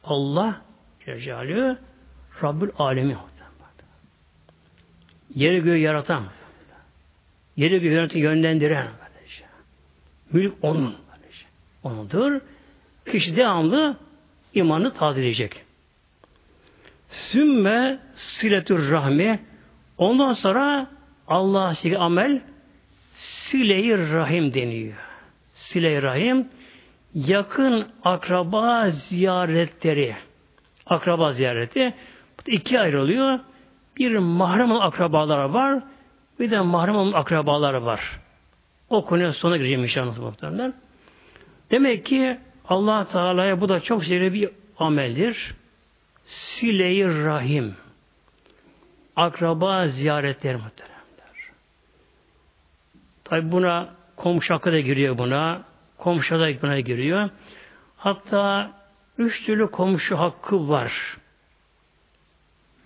Allah 0.05 0.61
Celle 1.05 1.77
Rabbül 2.42 2.71
Alemi 2.79 3.16
Yeri 5.35 5.62
göğü 5.62 5.77
yaratan 5.77 6.25
yeri 7.57 7.81
göğü 7.81 8.18
yönlendiren 8.18 8.88
mülk 10.33 10.55
onun 10.62 10.95
onudur. 11.83 12.41
Kişi 13.07 13.37
devamlı 13.37 13.97
imanı 14.55 14.95
tazeleyecek. 14.95 15.62
Sümme 17.09 17.99
siletür 18.17 18.91
rahmi 18.91 19.41
ondan 19.99 20.33
sonra 20.33 20.87
Allah'a 21.29 21.75
sevgi 21.75 21.99
amel 21.99 22.41
sile 23.14 24.12
rahim 24.12 24.55
deniyor. 24.55 24.95
sile 25.55 26.03
rahim 26.03 26.49
yakın 27.14 27.87
akraba 28.05 28.91
ziyaretleri. 28.91 30.17
Akraba 30.87 31.33
ziyareti 31.33 31.95
iki 32.47 32.81
ayrılıyor. 32.81 33.38
Bir 33.97 34.17
mahrem 34.19 34.73
akrabalar 34.73 35.45
var, 35.45 35.83
bir 36.41 36.51
de 36.51 36.61
mahrem 36.61 37.14
akrabalar 37.14 37.75
var. 37.75 38.21
O 38.90 39.05
konuya 39.05 39.33
sonra 39.33 39.57
gireceğim 39.57 39.83
inşallah 39.83 40.18
muhtemelen. 40.18 40.74
Demek 41.70 42.07
ki 42.07 42.38
allah 42.68 43.09
Teala'ya 43.09 43.61
bu 43.61 43.68
da 43.68 43.81
çok 43.81 44.05
sevgili 44.05 44.33
bir 44.33 44.51
ameldir. 44.79 45.55
Sile-i 46.27 47.24
Rahim. 47.24 47.77
Akraba 49.16 49.88
ziyaretler 49.88 50.57
muhteremler. 50.57 51.53
Tabi 53.24 53.53
buna 53.53 53.88
komşu 54.16 54.55
hakkı 54.55 54.72
da 54.72 54.81
giriyor 54.81 55.18
buna. 55.18 55.62
Komşu 55.98 56.40
da 56.40 56.62
buna 56.62 56.81
giriyor. 56.81 57.31
Hatta 57.96 58.72
üç 59.18 59.44
türlü 59.44 59.70
komşu 59.70 60.18
hakkı 60.18 60.68
var. 60.68 61.16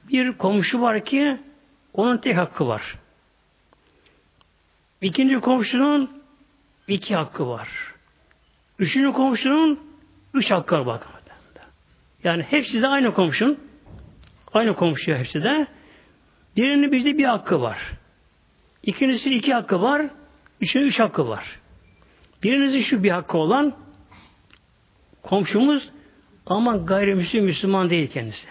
Bir 0.08 0.32
komşu 0.32 0.80
var 0.80 1.04
ki 1.04 1.40
onun 1.94 2.18
tek 2.18 2.36
hakkı 2.36 2.66
var. 2.66 2.98
İkinci 5.02 5.40
komşunun 5.40 6.22
iki 6.88 7.14
hakkı 7.16 7.48
var. 7.48 7.68
Üçüncü 8.78 9.12
komşunun 9.12 9.80
üç 10.34 10.50
hakkı 10.50 10.74
var 10.74 10.86
bakın. 10.86 11.12
Yani 12.24 12.42
hepsi 12.42 12.82
de 12.82 12.88
aynı 12.88 13.14
komşun. 13.14 13.58
Aynı 14.52 14.76
komşuya 14.76 15.18
hepsi 15.18 15.42
de. 15.42 15.66
Birinin 16.56 16.92
bizde 16.92 17.18
bir 17.18 17.24
hakkı 17.24 17.60
var. 17.60 17.78
İkincisi 18.82 19.34
iki 19.34 19.54
hakkı 19.54 19.82
var. 19.82 20.06
Üçüncü 20.60 20.86
üç 20.86 20.98
hakkı 20.98 21.28
var. 21.28 21.60
Birincisi 22.42 22.84
şu 22.84 23.02
bir 23.02 23.10
hakkı 23.10 23.38
olan 23.38 23.76
komşumuz 25.22 25.90
ama 26.46 26.76
gayrimüslim 26.76 27.44
Müslüman 27.44 27.90
değil 27.90 28.10
kendisi. 28.10 28.46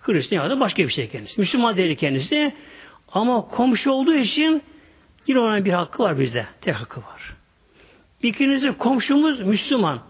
Hristiyan 0.00 0.44
ya 0.44 0.50
da 0.50 0.60
başka 0.60 0.82
bir 0.82 0.92
şey 0.92 1.08
kendisi. 1.08 1.40
Müslüman 1.40 1.76
değil 1.76 1.96
kendisi. 1.96 2.54
Ama 3.12 3.40
komşu 3.40 3.90
olduğu 3.90 4.14
için 4.14 4.62
yine 5.26 5.38
ona 5.38 5.64
bir 5.64 5.72
hakkı 5.72 6.02
var 6.02 6.18
bizde. 6.18 6.46
Tek 6.60 6.74
hakkı 6.74 7.00
var. 7.00 7.34
İkincisi 8.22 8.78
komşumuz 8.78 9.40
Müslüman. 9.40 10.00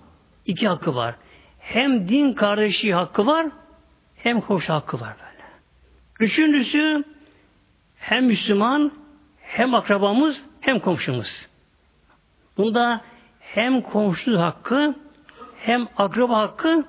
İki 0.47 0.69
hakkı 0.69 0.95
var. 0.95 1.15
Hem 1.59 2.09
din 2.09 2.33
kardeşi 2.33 2.95
hakkı 2.95 3.27
var 3.27 3.47
hem 4.17 4.41
komşu 4.41 4.73
hakkı 4.73 5.01
var 5.01 5.15
böyle. 5.19 5.49
Üçüncüsü 6.21 7.05
hem 7.97 8.27
Müslüman 8.27 8.93
hem 9.43 9.75
akrabamız 9.75 10.43
hem 10.61 10.81
komşumuz. 10.81 11.49
Bunda 12.57 13.01
hem 13.41 13.83
komşu 13.83 14.41
hakkı 14.41 14.95
hem 15.57 15.89
akraba 15.97 16.39
hakkı 16.39 16.85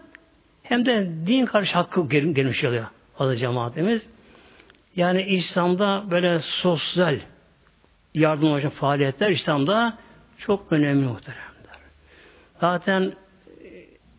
hem 0.64 0.86
de 0.86 1.12
din 1.28 1.46
karşı 1.46 1.74
hakkı 1.74 2.08
gelmiş 2.10 2.64
oluyor 2.64 2.86
adı 3.20 3.36
cemaatimiz. 3.36 4.10
Yani 4.96 5.22
İslam'da 5.22 6.04
böyle 6.12 6.40
sosyal 6.40 7.20
yardım 8.14 8.52
olacak 8.52 8.74
faaliyetler 8.74 9.30
İslam'da 9.30 9.98
çok 10.38 10.72
önemli 10.72 11.06
muhteremler. 11.06 11.52
Zaten 12.62 13.14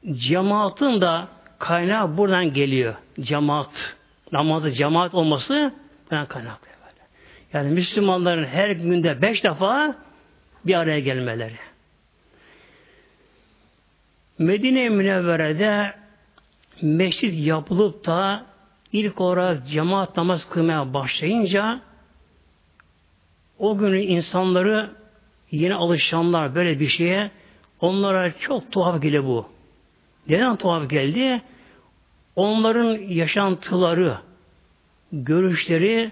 e, 0.04 0.14
cemaatin 0.14 1.00
da 1.00 1.28
kaynağı 1.58 2.16
buradan 2.16 2.52
geliyor. 2.52 2.94
Cemaat. 3.20 3.96
Namazı 4.32 4.70
cemaat 4.70 5.14
olması 5.14 5.72
buradan 6.10 6.26
kaynaklı. 6.26 6.66
Böyle. 6.66 7.06
Yani 7.52 7.74
Müslümanların 7.74 8.44
her 8.44 8.70
günde 8.70 9.22
beş 9.22 9.44
defa 9.44 9.94
bir 10.66 10.74
araya 10.74 11.00
gelmeleri. 11.00 11.56
Medine-i 14.38 14.90
Münevvere'de 14.90 15.94
mescit 16.82 17.46
yapılıp 17.46 18.06
da 18.06 18.46
ilk 18.92 19.20
olarak 19.20 19.68
cemaat 19.68 20.16
namaz 20.16 20.48
kılmaya 20.48 20.94
başlayınca 20.94 21.80
o 23.62 23.78
günü 23.78 24.00
insanları 24.00 24.90
yeni 25.50 25.74
alışanlar 25.74 26.54
böyle 26.54 26.80
bir 26.80 26.88
şeye 26.88 27.30
onlara 27.80 28.38
çok 28.38 28.72
tuhaf 28.72 29.02
geliyor 29.02 29.24
bu. 29.24 29.48
Neden 30.28 30.56
tuhaf 30.56 30.90
geldi? 30.90 31.42
Onların 32.36 32.98
yaşantıları, 33.08 34.18
görüşleri 35.12 36.10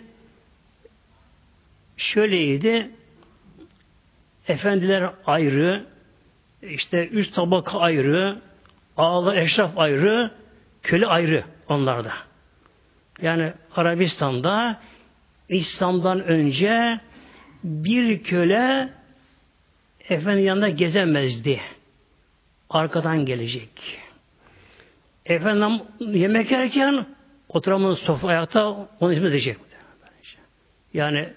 şöyleydi. 1.96 2.90
Efendiler 4.48 5.10
ayrı, 5.26 5.86
işte 6.62 7.08
üst 7.08 7.34
tabaka 7.34 7.78
ayrı, 7.78 8.38
ağlı 8.96 9.36
eşraf 9.36 9.78
ayrı, 9.78 10.30
köle 10.82 11.06
ayrı 11.06 11.44
onlarda. 11.68 12.12
Yani 13.22 13.52
Arabistan'da 13.76 14.80
İslam'dan 15.48 16.24
önce 16.24 17.00
bir 17.64 18.22
köle 18.22 18.88
efendi 20.08 20.42
yanında 20.42 20.68
gezemezdi. 20.68 21.60
Arkadan 22.70 23.26
gelecek. 23.26 24.00
Efendim 25.26 25.80
yemek 26.00 26.50
yerken 26.50 27.06
oturamın 27.48 27.94
sofa 27.94 28.28
ayakta 28.28 28.88
onu 29.00 29.12
hizmet 29.12 29.30
edecek. 29.30 29.56
Yani 30.94 31.28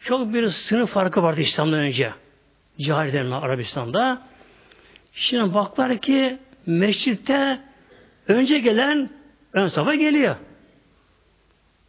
çok 0.00 0.34
bir 0.34 0.48
sınıf 0.48 0.90
farkı 0.90 1.22
vardı 1.22 1.40
İslam'dan 1.40 1.78
önce. 1.78 2.12
Cahil 2.80 3.32
Arabistan'da. 3.32 4.22
Şimdi 5.12 5.54
baklar 5.54 5.98
ki 5.98 6.38
mescitte 6.66 7.60
önce 8.28 8.58
gelen 8.58 9.10
ön 9.52 9.68
safa 9.68 9.94
geliyor. 9.94 10.36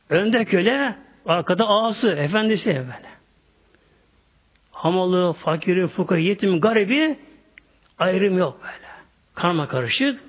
Önde 0.09 0.45
köle, 0.45 0.95
arkada 1.25 1.67
ağası, 1.67 2.11
efendisi 2.11 2.69
böyle. 2.69 3.08
Hamalı, 4.79 5.33
fakiri, 5.33 5.87
fukara, 5.87 6.19
yetim, 6.19 6.61
garibi 6.61 7.19
ayrım 7.97 8.37
yok 8.37 8.59
böyle. 8.63 8.87
Karma 9.35 9.67
karışık. 9.67 10.19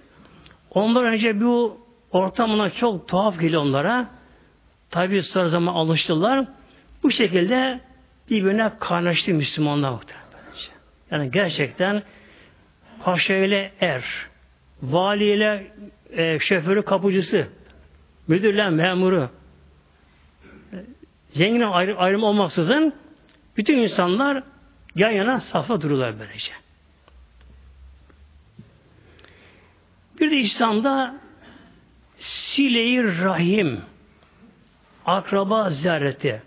Ondan 0.70 1.04
önce 1.04 1.40
bu 1.40 1.80
ortamına 2.12 2.70
çok 2.70 3.08
tuhaf 3.08 3.40
geliyor 3.40 3.62
onlara. 3.62 4.10
Tabi 4.90 5.22
sonra 5.22 5.48
zaman 5.48 5.74
alıştılar. 5.74 6.46
Bu 7.02 7.10
şekilde 7.10 7.80
birbirine 8.30 8.72
kaynaştı 8.80 9.34
Müslümanlar 9.34 9.90
muhtemelen. 9.90 10.26
Yani 11.10 11.30
gerçekten 11.30 12.02
paşa 13.04 13.34
ile 13.34 13.72
er, 13.80 14.04
vali 14.82 15.24
ile 15.24 15.72
e, 16.10 16.38
şoförü 16.38 16.82
kapıcısı, 16.82 17.46
müdürle 18.28 18.70
memuru, 18.70 19.30
zengin 21.30 21.60
ayrım, 21.60 21.96
ayrım 21.98 22.22
olmaksızın 22.22 22.99
bütün 23.60 23.78
insanlar 23.78 24.42
yan 24.94 25.10
yana 25.10 25.40
safa 25.40 25.80
dururlar 25.80 26.18
böylece. 26.18 26.52
Bir 30.20 30.30
de 30.30 30.36
İslam'da 30.36 31.14
sile 32.18 33.04
rahim 33.24 33.80
akraba 35.06 35.70
ziyareti. 35.70 36.42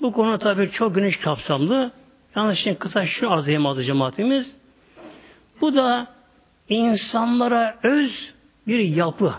Bu 0.00 0.12
konu 0.12 0.38
tabi 0.38 0.70
çok 0.70 0.94
geniş 0.94 1.16
kapsamlı. 1.16 1.92
Yalnız 2.36 2.58
şimdi 2.58 2.78
kısa 2.78 3.06
şu 3.06 3.30
arz 3.30 3.48
adı 3.48 3.84
cemaatimiz. 3.84 4.56
Bu 5.60 5.74
da 5.74 6.06
insanlara 6.68 7.78
öz 7.82 8.34
bir 8.66 8.78
yapı. 8.78 9.34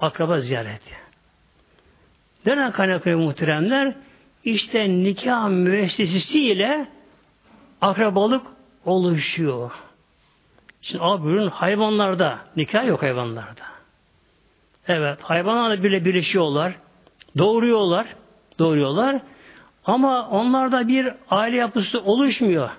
Akraba 0.00 0.40
ziyareti. 0.40 0.94
Neden 2.46 2.72
kaynaklı 2.72 3.16
muhteremler? 3.16 3.94
İşte 4.44 4.88
nikah 4.88 5.48
müessesesiyle 5.48 6.86
akrabalık 7.80 8.46
oluşuyor. 8.84 9.70
Şimdi 10.82 11.04
abi 11.04 11.48
hayvanlarda 11.48 12.38
nikah 12.56 12.86
yok 12.86 13.02
hayvanlarda. 13.02 13.62
Evet 14.88 15.22
hayvanlarla 15.22 15.82
bile 15.82 16.04
birleşiyorlar. 16.04 16.74
Doğuruyorlar. 17.38 18.06
Doğuruyorlar. 18.58 19.20
Ama 19.84 20.28
onlarda 20.28 20.88
bir 20.88 21.12
aile 21.30 21.56
yapısı 21.56 22.00
oluşmuyor. 22.00 22.70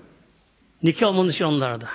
Nikah 0.84 1.08
olmanın 1.08 1.30
için 1.30 1.46
onlarda. 1.46 1.88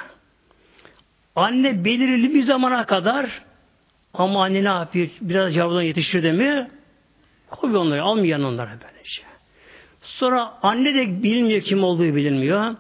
Anne 1.37 1.85
belirli 1.85 2.35
bir 2.35 2.43
zamana 2.43 2.87
kadar 2.87 3.43
ama 4.15 4.45
anne 4.45 4.65
ne 4.65 4.69
yapıyor? 4.69 5.09
Biraz 5.21 5.57
yavrudan 5.57 5.83
yetiştirdi 5.83 6.33
mi 6.33 6.71
koyuyor 7.51 7.81
onları. 7.81 8.03
Almıyor 8.03 8.39
onlara 8.39 8.71
böylece. 8.71 9.34
Sonra 10.05 10.53
anne 10.63 10.95
de 10.95 11.23
bilmiyor 11.23 11.61
kim 11.61 11.85
olduğu 11.85 12.15
bilinmiyor. 12.15 12.75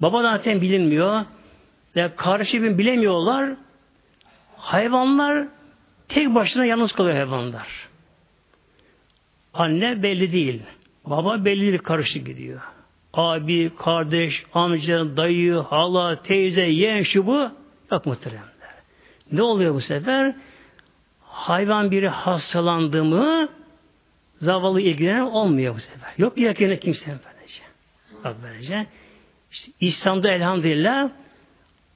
Baba 0.00 0.22
zaten 0.22 0.60
bilinmiyor. 0.60 1.24
Ve 1.96 2.10
karşı 2.16 2.62
bir 2.62 2.78
bilemiyorlar. 2.78 3.50
Hayvanlar 4.56 5.48
tek 6.08 6.34
başına 6.34 6.64
yalnız 6.64 6.92
kalıyor 6.92 7.16
hayvanlar. 7.16 7.88
Anne 9.54 10.02
belli 10.02 10.32
değil. 10.32 10.62
Baba 11.06 11.44
belli 11.44 11.60
değil 11.60 11.78
karışık 11.78 12.26
gidiyor. 12.26 12.60
Abi, 13.14 13.70
kardeş, 13.78 14.44
amca, 14.54 15.16
dayı, 15.16 15.54
hala, 15.54 16.22
teyze, 16.22 16.62
yeğen 16.62 17.02
şu 17.02 17.26
bu 17.26 17.50
yok 17.92 18.06
muhteremler. 18.06 18.44
Ne 19.32 19.42
oluyor 19.42 19.74
bu 19.74 19.80
sefer? 19.80 20.34
Hayvan 21.20 21.90
biri 21.90 22.08
hastalandı 22.08 23.04
mı 23.04 23.48
zavallı 24.44 24.80
ilgilenen 24.80 25.20
olmuyor 25.20 25.74
bu 25.74 25.80
sefer. 25.80 26.12
Yok 26.18 26.38
yakine 26.38 26.78
kimse 26.78 27.06
böylece. 27.06 27.62
Bak 28.24 28.36
böylece. 28.42 28.86
İşte 29.52 29.72
İslam'da 29.80 30.30
elhamdülillah 30.30 31.10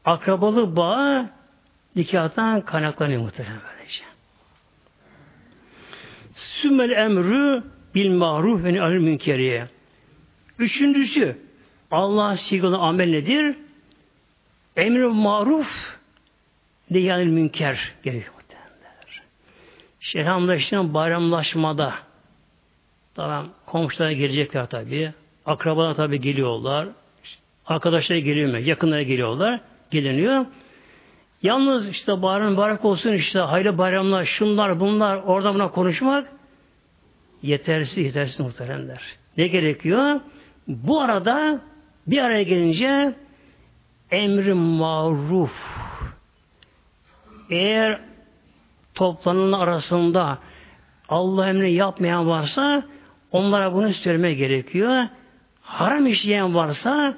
akrabalı 0.05 0.77
bağı 0.77 1.31
nikahtan 1.97 2.61
kaynaklanıyor 2.61 3.23
muhtemelen 3.23 3.61
böylece. 3.71 4.05
Sümmel 6.35 6.91
emrü 6.91 7.63
bil 7.95 8.11
maruf 8.11 8.65
ve 8.65 8.73
ni'al 8.73 8.91
münkeriye. 8.91 9.69
Üçüncüsü 10.59 11.39
Allah 11.91 12.37
sigalı 12.37 12.79
amel 12.79 13.11
nedir? 13.11 13.57
Emri 14.77 15.07
maruf 15.07 15.99
ni'al 16.91 17.25
münker 17.25 17.95
gerekiyor. 18.03 18.39
Şerhamlaşma 20.01 20.95
bayramlaşmada 20.95 21.95
tamam 23.19 23.49
komşulara 23.67 24.13
gelecekler 24.13 24.67
tabi. 24.67 25.13
Akrabalar 25.47 25.95
tabi 25.95 26.21
geliyorlar. 26.21 26.89
Arkadaşlar 27.67 28.17
geliyor 28.17 28.51
mu? 28.51 28.59
Yakınlara 28.59 29.03
geliyorlar. 29.03 29.61
Geliniyor. 29.91 30.47
Yalnız 31.43 31.89
işte 31.89 32.23
bayram 32.23 32.53
mübarek 32.53 32.85
olsun 32.85 33.13
işte 33.13 33.39
hayırlı 33.39 33.79
bayramlar, 33.79 34.25
şunlar 34.25 34.81
bunlar 34.81 35.17
orada 35.17 35.55
buna 35.55 35.71
konuşmak 35.71 36.29
yetersiz, 37.43 37.99
yetersiz 37.99 38.41
muhteremler. 38.41 39.03
Ne 39.37 39.47
gerekiyor? 39.47 40.21
Bu 40.69 41.01
arada 41.01 41.61
bir 42.07 42.19
araya 42.19 42.43
gelince 42.43 43.15
emri 44.11 44.55
maruf 44.55 45.53
eğer 47.51 48.01
toplanın 48.95 49.53
arasında 49.53 50.39
Allah 51.09 51.49
emrini 51.49 51.73
yapmayan 51.73 52.29
varsa 52.29 52.83
onlara 53.33 53.75
bunu 53.75 53.95
söylemek 53.95 54.39
gerekiyor. 54.39 55.07
Haram 55.63 56.07
işleyen 56.07 56.55
varsa 56.55 57.15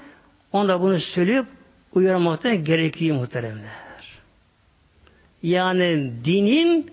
onlara 0.53 0.81
bunu 0.81 1.01
söyleyip 1.01 1.47
uyarmakta 1.93 2.55
gerekiyor 2.55 3.17
muhteremler. 3.17 4.21
Yani 5.43 6.13
dinin 6.25 6.91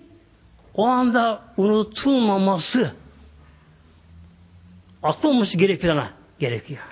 o 0.74 0.86
anda 0.86 1.42
unutulmaması 1.56 2.92
atılmaması 5.02 5.58
gerekiyor. 5.58 6.06
gerekiyor. 6.38 6.82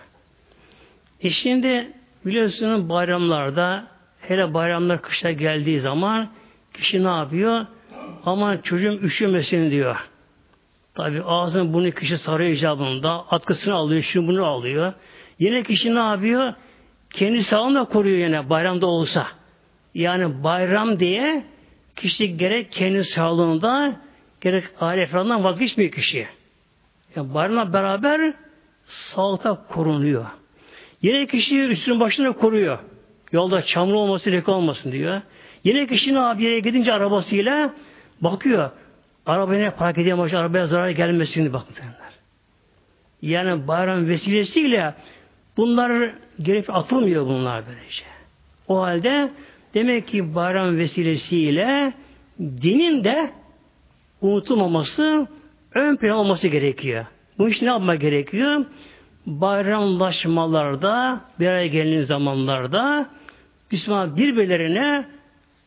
E 1.21 1.31
şimdi 1.31 1.93
biliyorsunuz 2.27 2.89
bayramlarda 2.89 3.87
hele 4.21 4.55
bayramlar 4.55 5.03
kışa 5.03 5.31
geldiği 5.33 5.81
zaman 5.81 6.29
kişi 6.75 7.05
ne 7.05 7.09
yapıyor? 7.09 7.67
Aman 8.25 8.59
çocuğum 8.59 8.99
üşümesin 9.03 9.71
diyor. 9.71 10.09
Tabi 10.97 11.23
ağzını 11.23 11.73
bunu 11.73 11.91
kişi 11.91 12.19
sarıyor 12.19 12.51
icabında. 12.51 13.11
Atkısını 13.31 13.75
alıyor, 13.75 14.03
şunu 14.03 14.29
bunu 14.29 14.45
alıyor. 14.45 14.93
Yine 15.39 15.63
kişi 15.63 15.95
ne 15.95 15.99
yapıyor? 15.99 16.55
Kendi 17.11 17.45
sağlığını 17.45 17.89
koruyor 17.89 18.19
yine 18.19 18.51
bayramda 18.51 18.87
olsa. 18.87 19.27
Yani 19.95 20.45
bayram 20.45 21.01
diye 21.01 21.45
kişi 21.97 22.37
gerek 22.37 22.73
kendi 22.73 23.05
sağlığında 23.05 23.97
gerek 24.41 24.65
aile 24.81 25.03
efradından 25.03 25.45
vazgeçmiyor 25.45 25.93
kişi. 25.93 26.27
Yani 27.17 27.35
bayramla 27.35 27.73
beraber 27.73 28.35
sağlıkta 28.85 29.67
korunuyor. 29.69 30.25
Yine 31.03 31.27
kişi 31.27 31.61
üstünün 31.61 32.01
başına 32.01 32.33
koruyor. 32.33 32.79
Yolda 33.33 33.63
çamur 33.63 33.95
olmasın, 33.95 34.33
leke 34.33 34.51
olmasın 34.51 34.93
diyor. 34.93 35.21
Yine 35.65 35.87
kişi 35.87 36.15
ne 36.15 36.19
yapıyor? 36.19 36.59
Gidince 36.59 36.93
arabasıyla 36.93 37.75
bakıyor. 38.21 38.71
Arabayı 39.27 39.61
ne 39.61 39.71
park 39.71 39.99
ediyor 39.99 40.19
ama 40.19 40.39
arabaya 40.39 40.67
zarar 40.67 40.91
gelmesin 40.91 41.53
bakın. 41.53 41.75
Yani 43.23 43.69
bayram 43.69 44.09
vesilesiyle 44.09 44.95
bunlar 45.57 46.13
gelip 46.43 46.75
atılmıyor 46.75 47.27
bunlar 47.27 47.65
böylece. 47.67 48.05
O 48.69 48.83
halde 48.83 49.31
demek 49.75 50.09
ki 50.09 50.35
bayram 50.35 50.79
vesilesiyle 50.79 51.93
dinin 52.41 53.05
de 53.05 53.31
unutulmaması 54.21 55.27
ön 55.75 55.97
plan 55.97 56.17
olması 56.17 56.49
gerekiyor. 56.49 57.07
Bu 57.39 57.49
iş 57.49 57.63
ne 57.63 57.69
yapmak 57.69 58.01
gerekiyor? 58.01 58.65
Bayramlaşmalarda, 59.27 61.21
bir 61.41 61.47
araya 61.47 61.67
geldiğin 61.67 62.03
zamanlarda 62.03 63.11
Müslüman 63.73 64.17
birbirlerine 64.17 65.07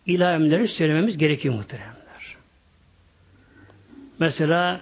ilahi 0.06 0.68
söylememiz 0.68 1.18
gerekiyor 1.18 1.56
muhteremler. 1.56 1.99
Mesela 4.20 4.82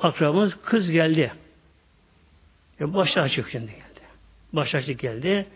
akrabamız 0.00 0.56
kız 0.64 0.90
geldi. 0.90 1.32
Ya 2.80 2.94
başı 2.94 3.20
açık 3.20 3.50
şimdi 3.50 3.66
geldi. 3.70 4.00
Başı 4.52 4.76
açık 4.76 5.00
geldi. 5.00 5.46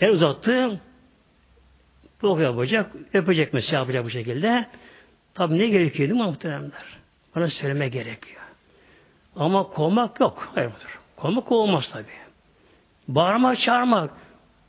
El 0.00 0.10
uzattı. 0.10 0.80
Dok 2.22 2.40
yapacak. 2.40 2.92
Öpecek 3.14 3.52
mesela 3.52 3.78
yapacak 3.78 4.04
bu 4.04 4.10
şekilde. 4.10 4.66
Tabi 5.34 5.58
ne 5.58 5.66
gerekiyor 5.66 6.08
değil 6.08 6.20
mi 6.20 6.26
muhteremler? 6.26 6.84
Bana 7.36 7.48
söyleme 7.48 7.88
gerekiyor. 7.88 8.42
Ama 9.36 9.62
kovmak 9.62 10.20
yok. 10.20 10.52
Hayır 10.54 10.68
mudur? 10.68 11.00
Kovmak 11.16 11.52
olmaz 11.52 11.90
tabi. 11.92 12.06
Bağırmak, 13.08 13.58
çağırmak 13.58 14.10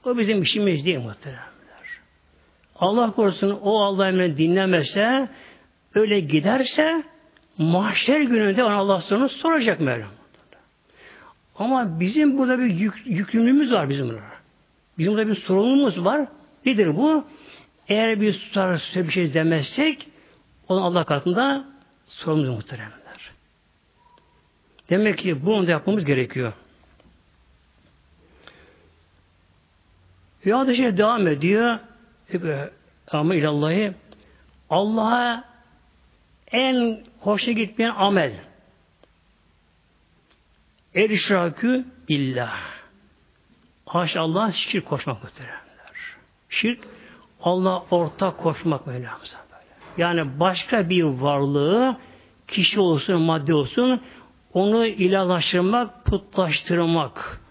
o 0.06 0.18
bizim 0.18 0.42
işimiz 0.42 0.86
değil 0.86 1.00
muhteremler. 1.00 1.54
Allah 2.76 3.12
korusun 3.12 3.60
o 3.62 3.84
Allah 3.84 4.38
dinlemezse 4.38 5.30
öyle 5.96 6.20
giderse 6.20 7.04
mahşer 7.58 8.22
gününde 8.22 8.64
ona 8.64 8.76
Allah 8.76 9.02
sonra 9.02 9.30
soracak 9.30 9.80
Mevlam. 9.80 10.10
Ama 11.56 12.00
bizim 12.00 12.38
burada 12.38 12.60
bir 12.60 12.66
yük, 12.66 13.02
yükümlülüğümüz 13.06 13.72
var 13.72 13.90
bizim 13.90 14.10
burada. 14.10 14.22
Bizim 14.98 15.14
burada 15.14 15.28
bir 15.28 15.36
sorumluluğumuz 15.36 16.06
var. 16.06 16.28
Nedir 16.66 16.98
bu? 16.98 17.26
Eğer 17.88 18.22
bir 18.22 18.34
tutar 18.34 18.92
bir 18.96 19.12
şey 19.12 19.34
demezsek 19.34 20.08
onun 20.68 20.82
Allah 20.82 21.04
katında 21.04 21.66
sorumluluğu 22.08 22.52
muhteremler. 22.52 23.32
Demek 24.90 25.18
ki 25.18 25.46
bunu 25.46 25.68
da 25.68 25.72
yapmamız 25.72 26.06
gerekiyor. 26.06 26.54
Ya 30.46 30.76
şey 30.76 30.98
devam 30.98 31.28
ediyor. 31.28 31.80
Ama 33.08 33.36
ilallahı 33.36 33.94
Allah'a 34.70 35.53
en 36.54 37.04
hoşa 37.20 37.52
gitmeyen 37.52 37.94
amel. 37.96 38.34
El 40.96 41.10
işrakü 41.10 41.86
billah. 42.10 42.60
Haş 43.86 44.16
Allah 44.16 44.52
şirk 44.52 44.86
koşmak 44.86 45.24
muhteremler. 45.24 45.58
Şirk 46.50 46.80
Allah 47.42 47.84
ortak 47.92 48.38
koşmak 48.38 48.88
Mevlamıza. 48.88 49.44
Yani 49.98 50.40
başka 50.40 50.90
bir 50.90 51.04
varlığı 51.04 51.98
kişi 52.48 52.80
olsun, 52.80 53.22
madde 53.22 53.54
olsun 53.54 54.02
onu 54.54 54.86
ilahlaştırmak, 54.86 56.06
putlaştırmak. 56.06 57.42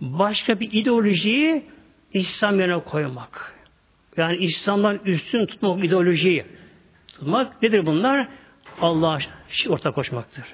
Başka 0.00 0.60
bir 0.60 0.72
ideolojiyi 0.72 1.64
İslam 2.12 2.60
yerine 2.60 2.80
koymak. 2.80 3.54
Yani 4.16 4.36
İslam'dan 4.36 5.00
üstün 5.04 5.46
tutmak 5.46 5.84
ideolojiyi 5.84 6.44
tutmak. 7.12 7.62
Nedir 7.62 7.86
bunlar? 7.86 8.28
Allah'a 8.80 9.18
ortak 9.68 9.94
koşmaktır. 9.94 10.44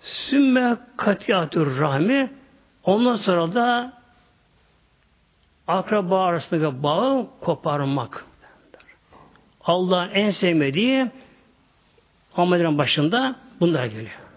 Sümme 0.00 0.76
katiyatür 0.96 1.80
rahmi 1.80 2.30
ondan 2.84 3.16
sonra 3.16 3.54
da 3.54 3.92
akraba 5.66 6.24
arasındaki 6.24 6.82
bağı 6.82 7.26
koparmak. 7.40 8.24
Allah'ın 9.64 10.10
en 10.10 10.30
sevmediği 10.30 11.06
amellerin 12.36 12.78
başında 12.78 13.36
bunlar 13.60 13.84
geliyor. 13.86 14.29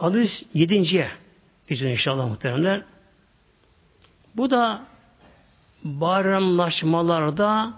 Hadis 0.00 0.42
yedinciye 0.54 1.10
geçiyor 1.68 1.90
inşallah 1.90 2.28
muhteremler. 2.28 2.82
Bu 4.36 4.50
da 4.50 4.82
bayramlaşmalarda 5.84 7.72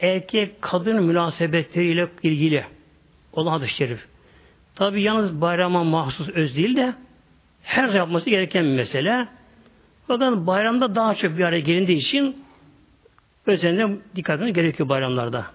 erkek 0.00 0.62
kadın 0.62 1.02
münasebetleriyle 1.02 2.08
ilgili 2.22 2.64
olan 3.32 3.50
hadis-i 3.50 3.74
şerif. 3.74 4.06
Tabi 4.74 5.02
yalnız 5.02 5.40
bayrama 5.40 5.84
mahsus 5.84 6.28
öz 6.28 6.56
değil 6.56 6.76
de 6.76 6.94
her 7.62 7.88
yapması 7.88 8.30
gereken 8.30 8.64
bir 8.64 8.76
mesele. 8.76 9.28
Fakat 10.06 10.36
bayramda 10.46 10.94
daha 10.94 11.14
çok 11.14 11.38
bir 11.38 11.44
araya 11.44 11.60
gelindiği 11.60 11.96
için 11.96 12.44
özellikle 13.46 13.96
dikkat 14.16 14.40
etmek 14.40 14.54
gerekiyor 14.54 14.88
bayramlarda. 14.88 15.46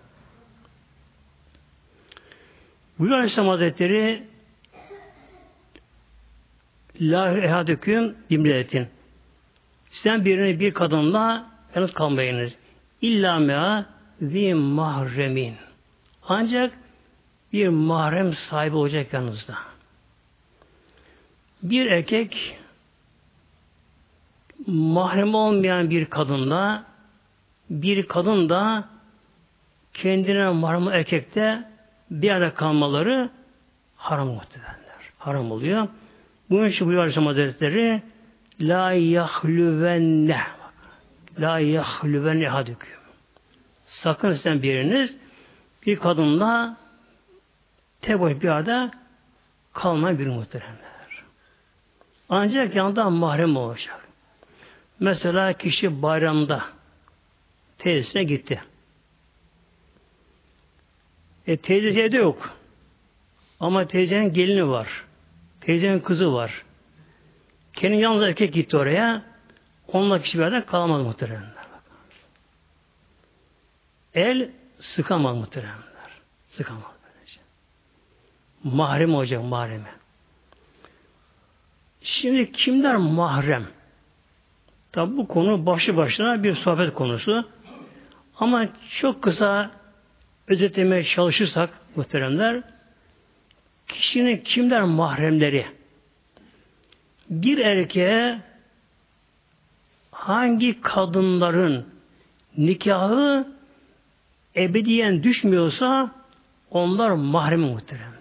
Buyuruyor 2.99 3.19
Aleyhisselam 3.19 3.47
Hazretleri 3.47 4.32
La 7.01 7.37
ehadüküm 7.37 8.15
bimletin. 8.29 8.87
Sen 9.91 10.25
birini 10.25 10.59
bir 10.59 10.73
kadınla 10.73 11.45
yalnız 11.75 11.93
kalmayınız. 11.93 12.51
İlla 13.01 13.39
mea 13.39 13.85
zi 14.21 14.53
mahremin. 14.53 15.55
Ancak 16.27 16.73
bir 17.53 17.67
mahrem 17.67 18.33
sahibi 18.33 18.75
olacak 18.75 19.13
yanınızda. 19.13 19.55
Bir 21.63 21.85
erkek 21.85 22.57
mahrem 24.67 25.35
olmayan 25.35 25.89
bir 25.89 26.05
kadınla 26.05 26.83
bir 27.69 28.07
kadın 28.07 28.49
da 28.49 28.89
kendine 29.93 30.49
mahrem 30.49 30.87
erkekte 30.87 31.63
bir 32.11 32.31
arada 32.31 32.53
kalmaları 32.53 33.29
haram 33.95 34.27
muhtemelenler. 34.27 34.83
Haram 35.17 35.51
oluyor. 35.51 35.87
Bunun 36.49 36.67
için 36.67 36.87
buyuruyor 36.87 37.03
Aleyhisselam 37.03 37.27
Hazretleri 37.27 38.01
La 38.59 38.91
yahlüvenne 38.91 40.41
La 41.39 41.59
yahlüvenne 41.59 42.47
hadüküm 42.47 42.99
Sakın 43.85 44.33
sen 44.33 44.61
biriniz 44.61 45.17
bir 45.85 45.95
kadınla 45.95 46.77
tek 48.01 48.19
bir 48.19 48.47
arada 48.49 48.91
kalmayın 49.73 50.19
bir 50.19 50.27
muhteremler. 50.27 51.23
Ancak 52.29 52.75
yanında 52.75 53.09
mahrem 53.09 53.57
olacak. 53.57 54.07
Mesela 54.99 55.53
kişi 55.53 56.01
bayramda 56.01 56.63
teyzesine 57.77 58.23
gitti. 58.23 58.63
E 61.47 61.57
teyze 61.57 62.01
evde 62.01 62.17
yok. 62.17 62.49
Ama 63.59 63.87
teyzenin 63.87 64.33
gelini 64.33 64.69
var. 64.69 65.03
Teyzenin 65.65 65.99
kızı 65.99 66.33
var. 66.33 66.63
Kendi 67.73 67.97
yalnız 67.97 68.23
erkek 68.23 68.53
gitti 68.53 68.77
oraya. 68.77 69.21
Onunla 69.87 70.21
kişi 70.21 70.37
bir 70.37 70.43
arada 70.43 70.65
kalamadı 70.65 71.03
muhteremler. 71.03 71.63
El 74.13 74.49
sıkamaz 74.79 75.35
muhteremler. 75.37 76.11
Sıkamaz 76.49 76.91
böylece. 77.03 77.39
Mahrem 78.63 79.15
olacak 79.15 79.43
mahreme. 79.43 79.89
Şimdi 82.01 82.51
kimler 82.51 82.95
mahrem? 82.95 83.67
Tabi 84.91 85.17
bu 85.17 85.27
konu 85.27 85.65
başı 85.65 85.97
başına 85.97 86.43
bir 86.43 86.55
sohbet 86.55 86.93
konusu. 86.93 87.49
Ama 88.39 88.67
çok 88.99 89.21
kısa 89.21 89.71
özetlemeye 90.47 91.03
çalışırsak 91.03 91.69
muhteremler 91.95 92.63
kişinin 93.87 94.37
kimler 94.37 94.81
mahremleri? 94.81 95.65
Bir 97.29 97.57
erkeğe 97.57 98.39
hangi 100.11 100.81
kadınların 100.81 101.85
nikahı 102.57 103.47
ebediyen 104.55 105.23
düşmüyorsa 105.23 106.11
onlar 106.71 107.11
mahrem 107.11 107.59
muhteremler. 107.59 108.13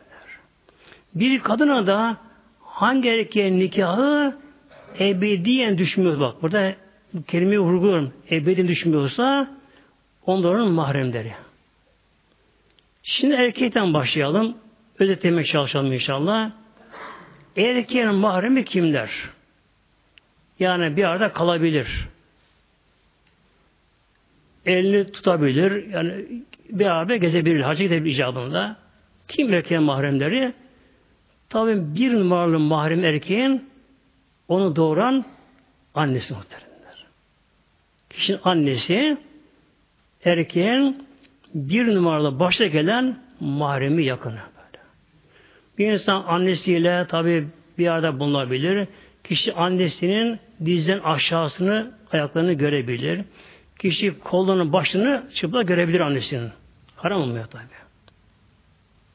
Bir 1.15 1.41
kadına 1.41 1.87
da 1.87 2.17
hangi 2.61 3.09
erkeğin 3.09 3.61
nikahı 3.61 4.39
ebediyen 5.01 5.79
düşmüyor 5.79 6.21
bak 6.21 6.43
burada 6.43 6.75
kelimeyi 7.27 7.61
vurguluyorum 7.61 8.13
ebediyen 8.31 8.69
düşmüyorsa 8.69 9.51
onların 10.27 10.69
mahremleri. 10.69 11.33
Şimdi 13.03 13.35
erkekten 13.35 13.95
başlayalım. 13.95 14.57
Özetlemeye 14.99 15.45
çalışalım 15.45 15.93
inşallah. 15.93 16.51
Erkeğin 17.57 18.15
mahremi 18.15 18.65
kimler? 18.65 19.11
Yani 20.59 20.97
bir 20.97 21.05
arada 21.05 21.33
kalabilir. 21.33 22.09
Elini 24.67 25.13
tutabilir. 25.13 25.91
Yani 25.91 26.27
bir 26.71 26.87
arada 26.87 27.17
gezebilir. 27.17 27.61
Hacı 27.61 27.83
gidebilir 27.83 28.15
icabında. 28.15 28.77
Kim 29.29 29.55
erkeğin 29.55 29.83
mahremleri? 29.83 30.53
Tabi 31.49 31.95
bir 31.95 32.13
numaralı 32.15 32.59
mahrem 32.59 33.05
erkeğin 33.05 33.71
onu 34.49 34.77
doğuran 34.77 35.25
annesi 35.95 36.35
muhteremler. 36.35 37.07
Kişinin 38.11 38.41
annesi 38.45 39.17
erkeğin 40.25 41.07
bir 41.55 41.95
numaralı 41.95 42.41
başta 42.41 42.67
gelen 42.67 43.19
mahremi 43.41 44.05
yakını. 44.05 44.52
Bir 45.83 45.93
insan 45.93 46.25
annesiyle 46.27 47.07
tabi 47.09 47.47
bir 47.79 47.87
arada 47.87 48.19
bulunabilir. 48.19 48.89
Kişi 49.25 49.55
annesinin 49.55 50.39
dizden 50.65 50.99
aşağısını, 50.99 51.93
ayaklarını 52.13 52.53
görebilir. 52.53 53.25
Kişi 53.79 54.19
kollarının 54.19 54.73
başını 54.73 55.25
çıplak 55.35 55.69
görebilir 55.69 56.01
annesinin. 56.01 56.51
Haram 56.97 57.23
olmuyor 57.23 57.47
tabi. 57.47 57.63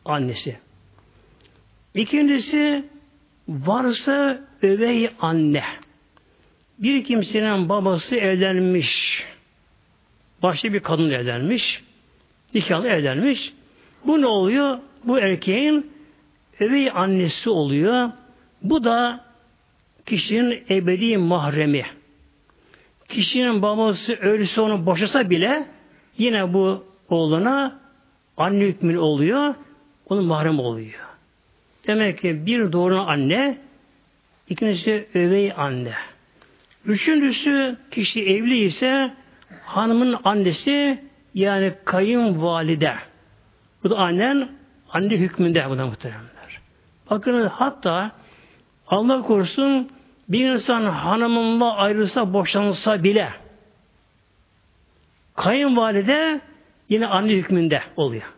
Annesi. 0.06 0.58
İkincisi 1.96 2.86
varsa 3.48 4.42
övey 4.62 5.10
anne. 5.20 5.64
Bir 6.80 7.04
kimsenin 7.04 7.70
babası 7.70 8.16
evlenmiş. 8.16 9.24
Başka 10.44 10.74
bir 10.74 10.80
kadın 10.80 11.10
evlenmiş. 11.10 11.84
Nikahlı 12.54 12.88
evlenmiş. 12.88 13.54
Bu 14.06 14.22
ne 14.22 14.28
oluyor? 14.28 14.78
Bu 15.04 15.20
erkeğin 15.20 15.97
övey 16.60 16.92
annesi 16.92 17.50
oluyor. 17.50 18.10
Bu 18.62 18.84
da 18.84 19.26
kişinin 20.06 20.64
ebedi 20.70 21.18
mahremi. 21.18 21.86
Kişinin 23.10 23.62
babası 23.62 24.14
ölürse 24.14 24.62
onu 24.62 24.86
boşasa 24.86 25.30
bile 25.30 25.68
yine 26.18 26.54
bu 26.54 26.84
oğluna 27.10 27.80
anne 28.38 28.64
hükmü 28.64 28.98
oluyor. 28.98 29.56
Onun 30.10 30.26
mahrem 30.26 30.60
oluyor. 30.60 31.08
Demek 31.88 32.22
ki 32.22 32.46
bir 32.46 32.72
doğru 32.72 33.00
anne, 33.00 33.58
ikincisi 34.50 35.08
övey 35.14 35.54
anne. 35.58 35.94
Üçüncüsü 36.86 37.78
kişi 37.92 38.26
evli 38.26 38.58
ise 38.58 39.14
hanımın 39.66 40.20
annesi 40.24 41.04
yani 41.34 41.74
kayınvalide. 41.86 42.94
Bu 43.84 43.90
da 43.90 43.98
annen 43.98 44.50
anne 44.90 45.18
hükmünde 45.18 45.70
bu 45.70 45.78
da 45.78 45.86
muhteremler. 45.86 46.37
Bakın 47.10 47.48
hatta 47.48 48.12
Allah 48.88 49.22
korusun 49.22 49.90
bir 50.30 50.50
insan 50.50 50.86
hanımınla 50.86 51.76
ayrılsa 51.76 52.34
boşansa 52.34 53.04
bile 53.04 53.30
kayınvalide 55.36 56.42
yine 56.90 57.08
anne 57.08 57.34
hükmünde 57.34 57.82
oluyor. 57.96 58.34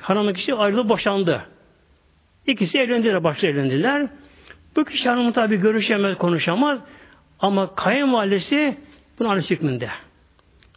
hanımın 0.00 0.32
kişi 0.32 0.54
ayrılıp 0.54 0.88
boşandı. 0.88 1.46
İkisi 2.46 2.78
evlendiler, 2.78 3.24
başta 3.24 3.46
evlendiler. 3.46 4.06
Bu 4.76 4.84
kişi 4.84 5.08
hanımı 5.08 5.32
tabi 5.32 5.56
görüşemez, 5.56 6.18
konuşamaz. 6.18 6.78
Ama 7.38 7.74
kayınvalidesi 7.74 8.78
bunun 9.18 9.28
annesi 9.30 9.50
hükmünde. 9.50 9.88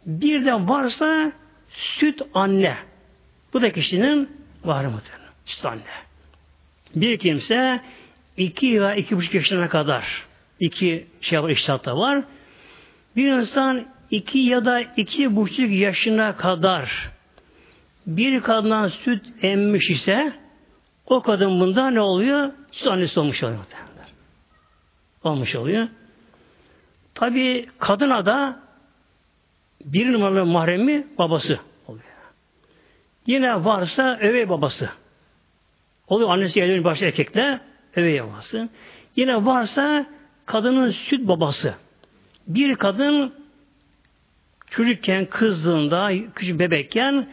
Bir 0.06 0.44
de 0.44 0.54
varsa 0.54 1.32
süt 1.68 2.22
anne. 2.34 2.76
Bu 3.52 3.62
da 3.62 3.72
kişinin 3.72 4.30
var 4.64 4.84
mıdır? 4.84 5.17
Süt 5.48 5.66
anne. 5.66 5.80
Bir 6.96 7.18
kimse 7.18 7.80
iki 8.36 8.80
veya 8.80 8.94
iki 8.94 9.16
buçuk 9.16 9.34
yaşına 9.34 9.68
kadar 9.68 10.24
iki 10.60 11.06
şey 11.20 11.42
var, 11.42 11.50
iştahatta 11.50 11.96
var. 11.96 12.24
Bir 13.16 13.32
insan 13.32 13.86
iki 14.10 14.38
ya 14.38 14.64
da 14.64 14.80
iki 14.80 15.36
buçuk 15.36 15.70
yaşına 15.70 16.36
kadar 16.36 17.10
bir 18.06 18.40
kadından 18.40 18.88
süt 18.88 19.26
emmiş 19.42 19.90
ise 19.90 20.32
o 21.06 21.22
kadın 21.22 21.60
bunda 21.60 21.90
ne 21.90 22.00
oluyor? 22.00 22.52
Süt 22.72 22.86
annesi 22.86 23.20
olmuş 23.20 23.42
oluyor. 23.42 23.64
Olmuş 25.24 25.54
oluyor. 25.54 25.88
Tabi 27.14 27.66
kadına 27.78 28.26
da 28.26 28.60
bir 29.84 30.12
numaralı 30.12 30.46
mahremi 30.46 31.06
babası 31.18 31.58
oluyor. 31.86 32.04
Yine 33.26 33.64
varsa 33.64 34.18
övey 34.20 34.48
babası. 34.48 34.90
Oluyor 36.08 36.30
annesi 36.30 36.60
evlenin 36.60 36.84
başta 36.84 37.06
erkekle 37.06 37.60
övey 37.96 38.22
babası. 38.22 38.68
Yine 39.16 39.44
varsa 39.44 40.06
kadının 40.46 40.90
süt 40.90 41.28
babası. 41.28 41.74
Bir 42.46 42.74
kadın 42.74 43.34
çocukken, 44.70 45.26
kızdığında, 45.26 46.10
küçük 46.34 46.58
bebekken 46.58 47.26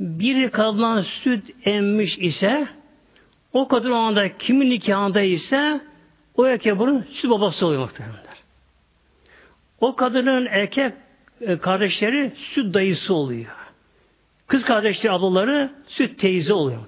bir 0.00 0.50
kadından 0.50 1.02
süt 1.02 1.50
emmiş 1.64 2.18
ise 2.18 2.68
o 3.52 3.68
kadın 3.68 3.90
o 3.90 3.96
anda 3.96 4.38
kimin 4.38 4.70
nikahında 4.70 5.20
ise 5.20 5.80
o 6.36 6.46
erkek 6.46 6.78
bunun 6.78 7.02
süt 7.02 7.30
babası 7.30 7.66
oluyor 7.66 7.82
muhtemelenler. 7.82 8.34
O 9.80 9.96
kadının 9.96 10.46
erkek 10.46 10.92
e, 11.40 11.58
kardeşleri 11.58 12.32
süt 12.36 12.74
dayısı 12.74 13.14
oluyor. 13.14 13.54
Kız 14.46 14.64
kardeşleri 14.64 15.12
ablaları 15.12 15.70
süt 15.86 16.18
teyze 16.18 16.52
oluyor. 16.52 16.80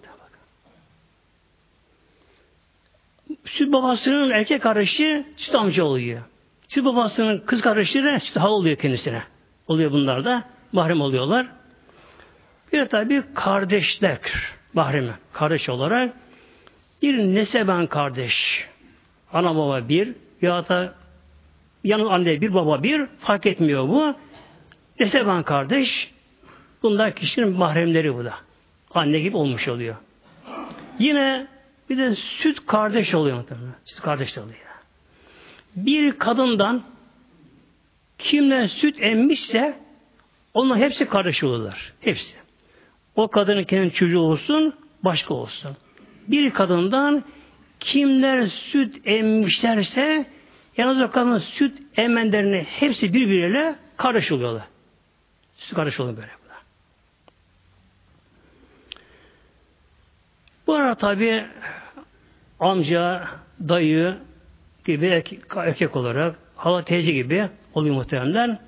Süt 3.44 3.72
babasının 3.72 4.30
erkek 4.30 4.62
kardeşi 4.62 5.26
süt 5.36 5.54
amca 5.54 5.84
oluyor. 5.84 6.22
Süt 6.68 6.84
babasının 6.84 7.42
kız 7.46 7.60
kardeşleri 7.60 8.20
süt 8.20 8.36
hala 8.36 8.50
oluyor 8.50 8.76
kendisine. 8.76 9.22
Oluyor 9.68 9.92
bunlar 9.92 10.24
da. 10.24 10.44
Mahrem 10.72 11.00
oluyorlar. 11.00 11.46
Bir 12.72 12.80
de 12.80 12.88
tabi 12.88 13.22
kardeşler 13.34 14.18
mahremi. 14.74 15.14
Kardeş 15.32 15.68
olarak 15.68 16.12
bir 17.02 17.18
neseben 17.18 17.86
kardeş. 17.86 18.66
Ana 19.32 19.56
baba 19.56 19.88
bir 19.88 20.12
ya 20.42 20.68
da 20.68 20.94
yanı 21.84 22.10
anne 22.10 22.40
bir 22.40 22.54
baba 22.54 22.82
bir 22.82 23.06
fark 23.20 23.46
etmiyor 23.46 23.88
bu. 23.88 24.14
Neseben 25.00 25.42
kardeş 25.42 26.10
bunlar 26.82 27.14
kişinin 27.14 27.48
mahremleri 27.48 28.14
bu 28.14 28.24
da. 28.24 28.34
Anne 28.94 29.20
gibi 29.20 29.36
olmuş 29.36 29.68
oluyor. 29.68 29.96
Yine 30.98 31.46
bir 31.90 31.98
de 31.98 32.14
süt 32.14 32.66
kardeş 32.66 33.14
oluyor 33.14 33.36
muhtemelen. 33.36 33.74
Süt 33.84 34.00
kardeş 34.00 34.38
oluyor. 34.38 34.58
Bir 35.76 36.18
kadından 36.18 36.82
kimden 38.18 38.66
süt 38.66 39.02
emmişse 39.02 39.78
onun 40.54 40.76
hepsi 40.76 41.08
kardeş 41.08 41.44
olurlar. 41.44 41.92
Hepsi. 42.00 42.36
O 43.16 43.28
kadının 43.28 43.64
kendi 43.64 43.94
çocuğu 43.94 44.20
olsun, 44.20 44.74
başka 45.04 45.34
olsun. 45.34 45.76
Bir 46.28 46.50
kadından 46.50 47.24
kimler 47.80 48.46
süt 48.46 49.00
emmişlerse 49.04 50.26
yalnız 50.76 51.08
o 51.08 51.10
kadının 51.10 51.38
süt 51.38 51.82
emenlerini 51.96 52.62
hepsi 52.62 53.14
birbiriyle 53.14 53.76
kardeş 53.96 54.32
oluyorlar. 54.32 54.64
Süt 55.56 55.74
kardeş 55.74 56.00
oluyor 56.00 56.16
böyle. 56.16 56.36
Bu 60.66 60.74
arada 60.74 60.94
tabi 60.94 61.46
amca, 62.60 63.28
dayı 63.68 64.16
gibi 64.84 65.06
erkek, 65.56 65.96
olarak 65.96 66.36
hala 66.56 66.84
teyze 66.84 67.12
gibi 67.12 67.48
oluyor 67.74 67.94
muhteremler. 67.94 68.58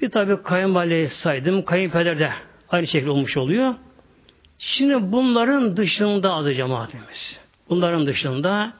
Bir 0.00 0.10
tabi 0.10 0.42
kayınvalideyi 0.42 1.08
saydım. 1.08 1.64
Kayınpeder 1.64 2.18
de 2.18 2.32
aynı 2.68 2.86
şekilde 2.86 3.10
olmuş 3.10 3.36
oluyor. 3.36 3.74
Şimdi 4.58 5.12
bunların 5.12 5.76
dışında 5.76 6.34
adı 6.34 6.54
cemaatimiz. 6.54 7.40
Bunların 7.68 8.06
dışında 8.06 8.72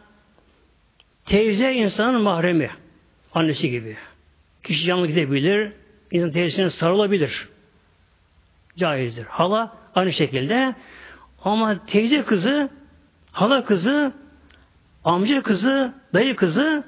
teyze 1.24 1.74
insanın 1.74 2.22
mahremi. 2.22 2.70
Annesi 3.34 3.70
gibi. 3.70 3.96
Kişi 4.62 4.84
canlı 4.84 5.06
gidebilir. 5.06 5.72
İnsan 6.10 6.32
teyzesine 6.32 6.70
sarılabilir. 6.70 7.48
Caizdir. 8.76 9.24
Hala 9.24 9.76
aynı 9.94 10.12
şekilde. 10.12 10.74
Ama 11.44 11.86
teyze 11.86 12.22
kızı, 12.22 12.70
hala 13.32 13.64
kızı, 13.64 14.12
amca 15.04 15.42
kızı, 15.42 15.94
dayı 16.14 16.36
kızı 16.36 16.84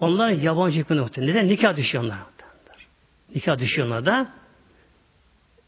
onlar 0.00 0.28
yabancı 0.28 0.78
hükmünde 0.78 1.02
Neden? 1.26 1.48
Nikah 1.48 1.76
düşüyor 1.76 2.04
onlar. 2.04 2.18
Nikah 3.34 3.58
düşüyor 3.58 4.06
da. 4.06 4.26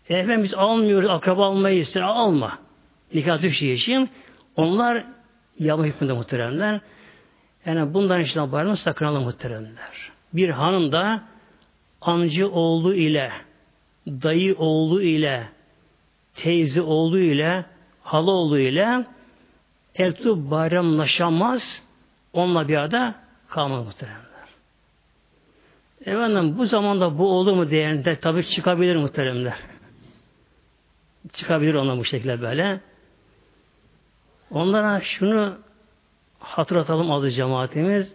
E 0.08 0.16
efendim 0.16 0.44
biz 0.44 0.54
almıyoruz, 0.54 1.10
akraba 1.10 1.46
almayı 1.46 1.80
ister, 1.80 2.02
alma. 2.02 2.58
Nikah 3.14 3.42
düştüğü 3.42 3.66
için 3.66 4.10
onlar 4.56 5.04
yabancı 5.58 5.92
hükmünde 5.92 6.12
muhteremler. 6.12 6.80
Yani 7.66 7.94
bundan 7.94 8.20
işte 8.20 8.52
bağırma 8.52 8.76
sakınalım 8.76 9.22
muhteremler. 9.22 10.10
Bir 10.32 10.48
hanım 10.48 10.92
da 10.92 11.22
amcı 12.00 12.50
oğlu 12.50 12.94
ile, 12.94 13.32
dayı 14.06 14.54
oğlu 14.58 15.02
ile, 15.02 15.48
teyze 16.34 16.82
oğlu 16.82 17.18
ile, 17.18 17.64
hala 18.06 18.30
oğlu 18.30 18.58
ile 18.58 19.06
eltü 19.94 20.50
bayramlaşamaz, 20.50 21.82
onunla 22.32 22.68
bir 22.68 22.76
arada 22.76 23.14
kalmaz 23.48 23.86
muhteremler. 23.86 24.26
Efendim 26.06 26.58
bu 26.58 26.66
zamanda 26.66 27.18
bu 27.18 27.30
olur 27.30 27.52
mu 27.52 27.70
değerinde 27.70 28.20
tabi 28.20 28.48
çıkabilir 28.48 28.96
muhteremler. 28.96 29.58
Çıkabilir 31.32 31.74
ona 31.74 31.98
bu 31.98 32.04
şekilde 32.04 32.42
böyle. 32.42 32.80
Onlara 34.50 35.00
şunu 35.00 35.58
hatırlatalım 36.38 37.12
adı 37.12 37.30
cemaatimiz. 37.30 38.12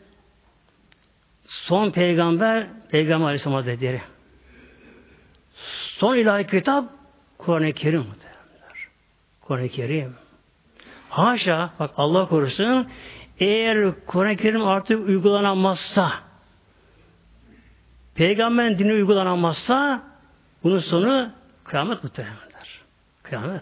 Son 1.46 1.92
peygamber 1.92 2.68
Peygamber 2.92 3.26
Aleyhisselam 3.26 3.56
Hazretleri. 3.56 4.02
Son 5.98 6.16
ilahi 6.16 6.48
kitap 6.48 6.86
Kur'an-ı 7.38 7.74
Kerim. 7.74 8.06
Kur'an-ı 9.42 9.70
Kerim. 9.70 10.16
Haşa, 11.10 11.70
bak 11.80 11.92
Allah 11.98 12.28
korusun, 12.28 12.88
eğer 13.40 14.06
Kur'an-ı 14.08 14.36
Kerim 14.36 14.64
artık 14.64 15.08
uygulanamazsa, 15.08 16.12
peygamberin 18.16 18.78
dini 18.78 18.94
uygulanamazsa, 18.94 20.04
bunun 20.64 20.80
sonu 20.80 21.32
kıyamet 21.64 22.04
muhtemelenler. 22.04 22.82
Kıyamet. 23.24 23.62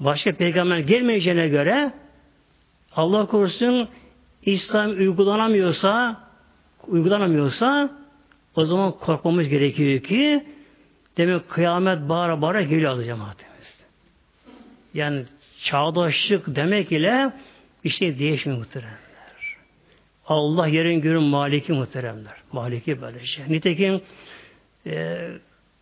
Başka 0.00 0.32
peygamber 0.32 0.78
gelmeyeceğine 0.78 1.48
göre, 1.48 1.92
Allah 2.96 3.26
korusun, 3.26 3.88
İslam 4.42 4.90
uygulanamıyorsa, 4.90 6.20
uygulanamıyorsa, 6.86 7.90
o 8.56 8.64
zaman 8.64 8.92
korkmamız 8.92 9.48
gerekiyor 9.48 10.00
ki, 10.02 10.46
demek 11.16 11.48
kıyamet 11.50 12.08
bağıra 12.08 12.42
bağıra 12.42 12.62
geliyor 12.62 12.92
az 12.92 13.04
cemaatimiz. 13.06 13.49
Yani 14.94 15.24
çağdaşlık 15.64 16.56
demek 16.56 16.92
ile 16.92 17.32
şey 17.90 18.18
değişmiyor 18.18 18.58
muhteremler. 18.58 19.00
Allah 20.26 20.66
yerin 20.66 21.00
görün 21.00 21.22
maliki 21.22 21.72
muhteremler. 21.72 22.34
Maliki 22.52 23.02
böyle 23.02 23.24
şey. 23.24 23.44
Nitekim 23.48 24.00
e, 24.86 25.28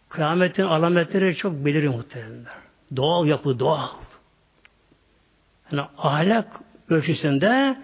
kıyametin 0.09 0.63
alametleri 0.63 1.37
çok 1.37 1.53
belirli 1.53 1.89
muhteremler. 1.89 2.53
Doğal 2.97 3.27
yapı 3.27 3.59
doğal. 3.59 3.89
Yani 5.73 5.87
ahlak 5.99 6.61
ölçüsünde 6.89 7.77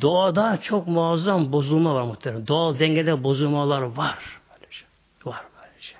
doğada 0.00 0.58
çok 0.62 0.86
muazzam 0.88 1.52
bozulma 1.52 1.94
var 1.94 2.02
muhterem. 2.02 2.46
Doğal 2.46 2.78
dengede 2.78 3.22
bozulmalar 3.24 3.82
var. 3.82 4.18
Böyle 4.50 4.72
şey. 4.72 4.88
Var 5.24 5.42
böyle 5.60 5.80
şey. 5.80 5.96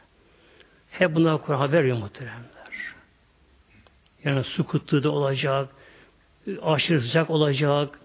Hep 0.91 1.15
bunlar 1.15 1.43
Kur'an 1.43 1.59
haber 1.59 1.79
veriyor 1.79 1.97
muhteremler. 1.97 2.56
Yani 4.27 4.45
su 4.45 4.67
kıtlığı 4.67 5.03
da 5.03 5.11
olacak, 5.11 5.69
aşırı 6.63 7.01
sıcak 7.01 7.31
olacak, 7.31 8.01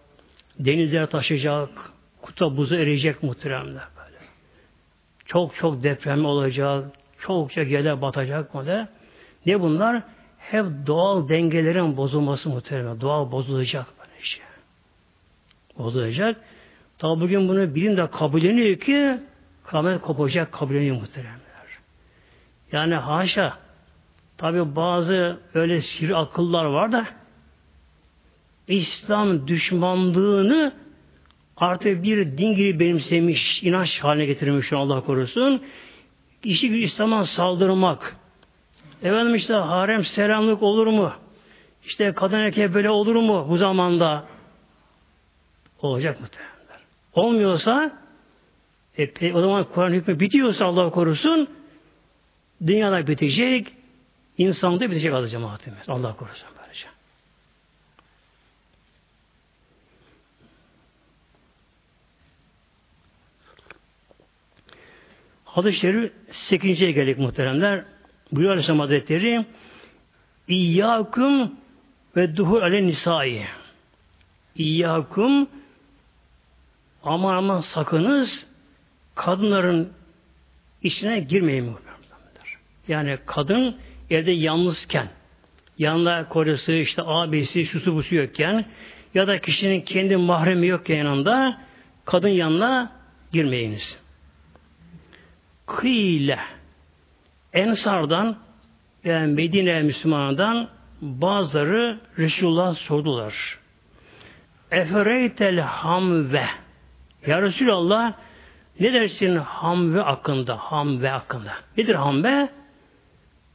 denizler 0.60 1.06
taşacak, 1.06 1.70
kutup 2.22 2.58
buzu 2.58 2.76
eriyecek 2.76 3.24
muhteremler 3.24 3.84
böyle. 3.98 4.18
Çok 5.26 5.56
çok 5.56 5.84
deprem 5.84 6.26
olacak, 6.26 6.86
çok 7.20 7.52
çok 7.52 7.68
yerler 7.68 8.02
batacak 8.02 8.56
böyle. 8.56 8.88
Ne 9.46 9.62
bunlar? 9.62 10.04
Hep 10.38 10.66
doğal 10.88 11.30
dengelerin 11.30 11.98
bozulması 11.98 12.50
muhtemelen. 12.50 13.02
Doğal 13.02 13.32
bozulacak 13.32 13.86
böyle 14.00 14.24
şey. 14.24 14.44
Bozulacak. 15.78 16.38
Tabi 16.98 17.22
bugün 17.22 17.50
bunu 17.50 17.76
bilim 17.76 17.98
de 17.98 18.10
kabulleniyor 18.10 18.78
ki 18.80 19.20
kıyamet 19.64 20.02
kopacak 20.02 20.52
kabulleniyor 20.52 20.96
muhteremler. 20.96 21.42
Yani 22.72 22.96
haşa 22.96 23.58
tabi 24.42 24.76
bazı 24.76 25.40
öyle 25.54 25.82
sihir 25.82 26.22
akıllar 26.22 26.66
var 26.66 26.92
da 26.92 27.06
İslam 28.68 29.48
düşmanlığını 29.48 30.74
artık 31.58 32.04
bir 32.04 32.38
din 32.38 32.56
gibi 32.56 32.80
benimsemiş, 32.80 33.64
inanç 33.64 34.00
haline 34.00 34.26
getirmiş 34.26 34.74
Allah 34.74 35.02
korusun. 35.02 35.62
İşi 36.44 36.72
bir 36.72 36.78
İslam'a 36.78 37.26
saldırmak. 37.26 38.16
Efendim 39.04 39.36
işte 39.36 39.54
harem 39.54 40.06
selamlık 40.06 40.64
olur 40.64 40.88
mu? 40.88 41.14
İşte 41.86 42.14
kadın 42.14 42.38
erkek 42.38 42.74
böyle 42.74 42.90
olur 42.90 43.16
mu 43.16 43.46
bu 43.50 43.58
zamanda? 43.58 44.26
Olacak 45.82 46.22
mı? 46.22 46.28
Olmuyorsa 47.14 47.92
e, 48.98 49.34
o 49.34 49.42
zaman 49.42 49.64
Kur'an 49.64 49.92
hükmü 49.92 50.20
bitiyorsa 50.20 50.66
Allah 50.66 50.90
korusun 50.90 51.48
dünyada 52.68 53.08
bitecek 53.08 53.81
insanda 54.38 54.90
bitecek 54.90 55.14
adı 55.14 55.28
cemaatimiz. 55.28 55.90
Allah 55.90 56.16
korusun 56.16 56.50
böylece. 56.62 56.88
Hadis-i 65.46 65.80
Şerif 65.80 66.14
8. 66.32 66.80
geldik 66.80 67.18
muhteremler. 67.18 67.86
Buyuruyor 68.32 68.52
Aleyhisselam 68.52 68.80
Hazretleri 68.80 69.46
İyyâkum 70.48 71.56
ve 72.16 72.38
duhul 72.38 72.62
ale 72.62 72.88
nisai. 72.88 73.48
İyyâkum 74.56 75.50
aman 77.04 77.36
aman 77.36 77.60
sakınız 77.60 78.46
kadınların 79.16 79.94
içine 80.84 81.20
girmeyin. 81.20 81.76
Yani 82.88 83.18
kadın 83.26 83.78
evde 84.12 84.32
yalnızken 84.32 85.08
yanında 85.78 86.28
kocası 86.30 86.72
işte 86.72 87.02
abisi 87.06 87.66
şusu 87.66 87.96
busu 87.96 88.16
yokken 88.16 88.66
ya 89.14 89.28
da 89.28 89.40
kişinin 89.40 89.82
kendi 89.82 90.18
mahremi 90.18 90.68
yokken 90.68 90.96
yanında 90.96 91.58
kadın 92.06 92.30
yanına 92.30 92.92
girmeyiniz. 93.32 93.98
Kıyle 95.66 96.40
Ensardan 97.54 98.38
yani 99.04 99.34
Medine 99.34 99.82
Müslümanından 99.82 100.70
bazıları 101.02 102.00
Resulullah 102.18 102.76
sordular. 102.76 103.60
Efereytel 104.72 105.60
hamve 105.60 106.46
Ya 107.28 107.42
Resulallah 107.42 108.14
ne 108.80 108.94
dersin 108.94 109.36
hamve 109.36 110.02
hakkında? 110.02 110.58
Hamve 110.58 111.10
hakkında. 111.10 111.54
Nedir 111.78 111.96
hamve? 111.96 112.50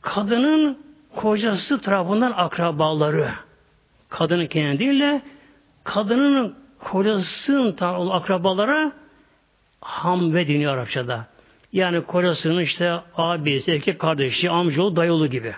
Kadının 0.07 0.79
kocası 1.17 1.81
tarafından 1.81 2.33
akrabaları. 2.37 3.31
Kadının 4.09 4.47
kendi 4.47 4.79
değil 4.79 5.01
de 5.01 5.23
kadının 5.85 6.57
kocasının 6.79 7.77
akrabalara 8.11 8.93
hamve 9.81 10.49
deniyor 10.49 10.75
Arapçada. 10.75 11.27
Yani 11.73 12.03
kocasının 12.03 12.61
işte 12.61 13.01
abisi, 13.17 13.73
erkek 13.73 13.99
kardeşi, 13.99 14.51
amcaoğlu, 14.51 14.97
dayıoğlu 14.97 15.27
gibi. 15.27 15.55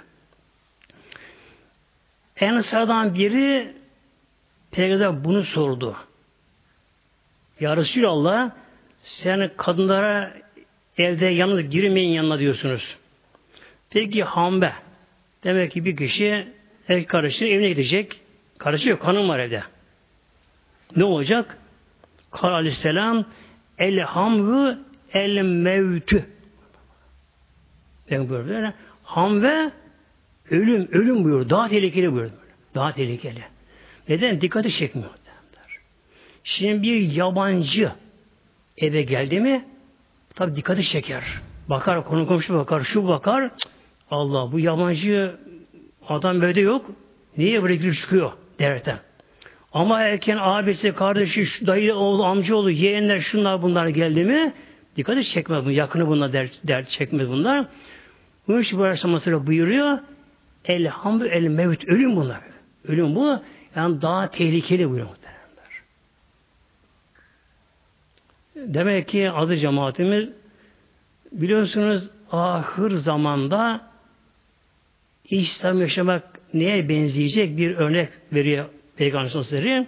Ensardan 2.36 3.14
biri 3.14 3.74
Peygamber 4.70 5.24
bunu 5.24 5.44
sordu. 5.44 5.96
Ya 7.61 7.76
Resulallah 7.76 8.51
sen 9.03 9.51
kadınlara 9.57 10.32
evde 10.99 11.26
yalnız 11.26 11.70
girmeyin 11.70 12.12
yanına 12.12 12.38
diyorsunuz. 12.38 12.96
Peki 13.91 14.22
hambe. 14.22 14.72
Demek 15.45 15.72
ki 15.72 15.84
bir 15.84 15.97
kişi 15.97 16.49
erkek 16.89 17.09
kardeşi 17.09 17.47
evine 17.47 17.68
gidecek. 17.68 18.20
Kardeşi 18.59 18.89
yok, 18.89 19.05
hanım 19.05 19.28
var 19.28 19.39
evde. 19.39 19.62
Ne 20.97 21.05
olacak? 21.05 21.59
Kal 22.30 22.53
aleyhisselam 22.53 23.24
el 23.78 23.99
hamvü 23.99 24.78
el 25.12 25.43
mevtü. 25.43 26.26
Ben 28.11 28.28
böyle 28.28 28.74
ham 29.03 29.43
ve 29.43 29.70
ölüm, 30.51 30.89
ölüm 30.93 31.24
buyur. 31.24 31.51
Daha 31.51 31.68
tehlikeli 31.68 32.12
buyur. 32.12 32.30
Daha 32.74 32.93
tehlikeli. 32.93 33.43
Neden? 34.09 34.41
Dikkati 34.41 34.70
çekmiyor. 34.70 35.11
Şimdi 36.45 36.82
bir 36.82 37.01
yabancı 37.01 37.93
eve 38.76 39.03
geldi 39.03 39.41
mi 39.41 39.64
tabi 40.34 40.57
dikkati 40.57 40.82
çeker. 40.82 41.24
Bakar, 41.68 42.05
konu 42.05 42.26
komşu 42.26 42.55
bakar, 42.55 42.80
şu 42.80 43.09
bakar. 43.09 43.51
Allah 44.11 44.52
bu 44.52 44.61
yabancı 44.61 45.36
adam 46.09 46.40
böyle 46.40 46.61
yok. 46.61 46.86
Niye 47.36 47.62
böyle 47.62 47.76
girip 47.76 47.94
çıkıyor 47.94 48.32
derken. 48.59 48.98
Ama 49.72 50.02
erken 50.02 50.38
abisi, 50.40 50.92
kardeşi, 50.92 51.66
dayı, 51.66 51.94
oğlu, 51.94 52.24
amca 52.24 52.54
oğlu, 52.54 52.70
yeğenler, 52.70 53.20
şunlar 53.20 53.62
bunlar 53.62 53.88
geldi 53.88 54.24
mi 54.24 54.54
Dikkat 54.98 55.24
çekmez 55.24 55.64
bunu. 55.64 55.72
Yakını 55.72 56.09
bunlar 56.09 56.32
der, 56.32 56.50
der 56.64 56.84
çekmez 56.84 57.28
bunlar. 57.28 57.66
Bunun 58.48 58.61
için 58.61 58.78
bu 58.78 58.82
Aleyhisselam 58.82 59.46
buyuruyor. 59.46 59.98
Elhamdü 60.64 61.26
el 61.26 61.42
mevt. 61.42 61.84
Ölüm 61.84 62.16
bunlar. 62.16 62.40
Ölüm 62.88 63.14
bu. 63.14 63.42
Yani 63.76 64.02
daha 64.02 64.30
tehlikeli 64.30 64.90
buyuruyor 64.90 65.09
muhtemelenler. 65.09 65.82
Demek 68.56 69.09
ki 69.09 69.30
adı 69.30 69.56
cemaatimiz 69.56 70.28
biliyorsunuz 71.32 72.11
ahır 72.32 72.90
zamanda 72.90 73.88
İslam 75.31 75.81
yaşamak 75.81 76.22
neye 76.55 76.89
benzeyecek 76.89 77.57
bir 77.57 77.76
örnek 77.76 78.09
veriyor 78.33 78.66
Peygamber 78.97 79.29
Sallallahu 79.29 79.87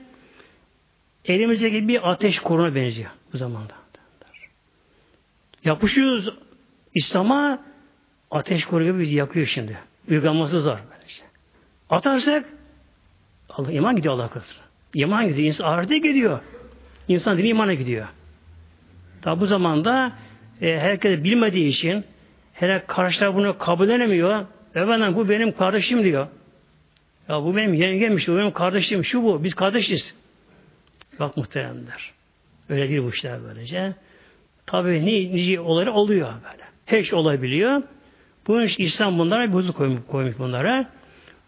Elimizdeki 1.25 1.89
bir 1.89 2.11
ateş 2.11 2.39
koruna 2.39 2.75
benziyor 2.75 3.11
bu 3.33 3.37
zamanda. 3.37 3.81
Yapışıyoruz 5.65 6.29
İslam'a 6.95 7.63
ateş 8.31 8.65
koru 8.65 8.85
gibi 8.85 8.99
bizi 8.99 9.15
yakıyor 9.15 9.47
şimdi. 9.47 9.79
Uygulanması 10.09 10.61
zor. 10.61 10.79
Böylece. 10.91 11.23
Atarsak 11.91 12.45
Allah 13.49 13.73
iman 13.73 13.97
gidiyor 13.97 14.15
Allah 14.15 14.29
korusun. 14.29 14.57
İman 14.95 15.29
gidiyor. 15.29 15.49
İnsan 15.49 15.65
ahirete 15.65 15.99
gidiyor. 15.99 16.41
İnsan 17.09 17.39
dini 17.39 17.49
imana 17.49 17.75
gidiyor. 17.75 18.09
Tabi 19.23 19.41
bu 19.41 19.47
zamanda 19.47 20.13
e, 20.61 20.79
herkes 20.79 21.25
bilmediği 21.25 21.69
için 21.69 22.05
hele 22.53 22.85
karşılar 22.87 23.35
bunu 23.35 23.59
kabul 23.59 23.89
edemiyor. 23.89 24.47
Efendim 24.75 25.17
bu 25.17 25.29
benim 25.29 25.53
kardeşim 25.53 26.05
diyor. 26.05 26.27
Ya 27.29 27.43
bu 27.43 27.57
benim 27.57 27.75
yengemmiş, 27.75 28.29
bu 28.29 28.37
benim 28.37 28.53
kardeşim, 28.53 29.05
şu 29.05 29.23
bu, 29.23 29.45
biz 29.45 29.55
kardeşiz. 29.55 30.15
Bak 31.21 31.37
muhteremler. 31.37 32.13
Öyle 32.69 32.89
değil 32.89 33.03
bu 33.03 33.11
işler 33.11 33.39
böylece. 33.45 33.95
Tabi 34.67 35.07
nice 35.07 35.61
olaylar 35.61 35.93
oluyor 35.93 36.29
böyle. 36.29 36.65
Her 36.87 37.03
şey 37.03 37.19
olabiliyor. 37.19 37.83
Bunun 38.47 38.65
için 38.65 38.85
İslam 38.85 39.19
bunlara 39.19 39.49
bir 39.49 39.55
huzur 39.55 39.73
koymuş, 39.73 40.01
koymuş 40.09 40.39
bunlara. 40.39 40.91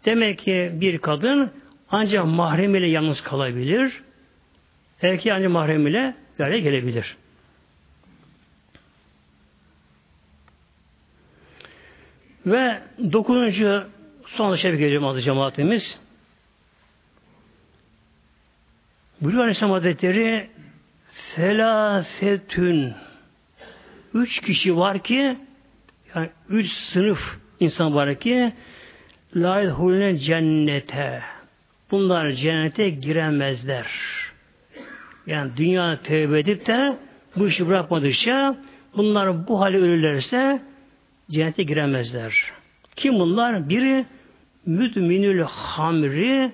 Demek 0.05 0.39
ki 0.39 0.71
bir 0.73 0.97
kadın 0.97 1.51
ancak 1.89 2.25
mahremiyle 2.25 2.87
yalnız 2.87 3.21
kalabilir. 3.21 4.01
Erkeği 5.01 5.33
ancak 5.33 5.51
mahremiyle 5.51 6.15
böyle 6.39 6.59
gelebilir. 6.59 7.17
Ve 12.45 12.79
dokuzuncu 13.13 13.83
son 14.25 14.55
şey 14.55 14.75
geliyorum 14.75 15.07
adı 15.07 15.21
cemaatimiz. 15.21 15.99
Buyuruyor 19.21 19.43
Aleyhisselam 19.43 19.71
Hazretleri 19.71 20.49
Felasetün 21.35 22.93
üç 24.13 24.41
kişi 24.41 24.77
var 24.77 24.99
ki 24.99 25.37
yani 26.15 26.29
üç 26.49 26.71
sınıf 26.71 27.37
insan 27.59 27.95
var 27.95 28.15
ki 28.19 28.53
la 29.35 29.59
yedhulune 29.59 30.17
cennete 30.17 31.21
bunlar 31.91 32.31
cennete 32.31 32.89
giremezler. 32.89 33.87
Yani 35.27 35.51
dünya 35.57 35.99
tevbe 36.03 36.39
edip 36.39 36.67
de 36.67 36.97
bu 37.35 37.47
işi 37.47 37.67
bırakmadıkça 37.67 38.57
bunlar 38.97 39.47
bu 39.47 39.61
hale 39.61 39.77
ölürlerse 39.77 40.61
cennete 41.33 41.63
giremezler. 41.63 42.51
Kim 42.95 43.13
bunlar? 43.19 43.69
Biri 43.69 44.05
müdminül 44.65 45.41
hamri 45.41 46.51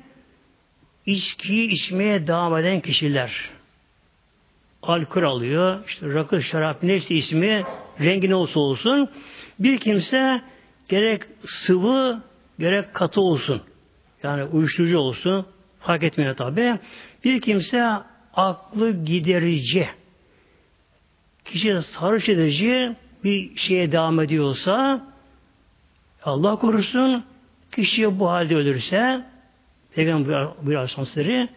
içkiyi 1.06 1.70
içmeye 1.70 2.28
devam 2.28 2.58
eden 2.58 2.80
kişiler 2.80 3.60
alkol 4.82 5.24
alıyor, 5.24 5.84
işte 5.88 6.08
rakı, 6.14 6.42
şarap, 6.42 6.84
neyse 6.84 7.16
ismi, 7.16 7.64
rengi 8.00 8.30
ne 8.30 8.36
olsa 8.36 8.60
olsun, 8.60 9.10
bir 9.60 9.78
kimse 9.78 10.42
gerek 10.90 11.22
sıvı, 11.46 12.24
gerek 12.60 12.94
katı 12.94 13.22
olsun. 13.22 13.62
Yani 14.24 14.44
uyuşturucu 14.44 14.98
olsun. 14.98 15.46
Fark 15.80 16.04
etmiyor 16.04 16.36
tabi. 16.36 16.80
Bir 17.24 17.42
kimse 17.42 17.84
aklı 18.34 19.06
giderici, 19.06 19.90
kişi 21.46 21.82
sarhoş 21.82 22.30
edici 22.30 22.96
bir 23.24 23.58
şeye 23.58 23.92
devam 23.92 24.20
ediyorsa 24.20 25.06
Allah 26.24 26.56
korusun 26.56 27.24
kişi 27.72 28.20
bu 28.20 28.30
halde 28.30 28.56
ölürse 28.56 29.26
Peygamber 29.96 30.48
bir 30.62 30.76
Aleyhisselatü 30.76 31.48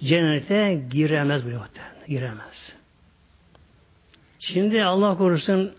cennete 0.00 0.82
giremez 0.90 1.42
bu 1.46 1.50
giremez. 2.08 2.74
Şimdi 4.40 4.84
Allah 4.84 5.18
korusun 5.18 5.74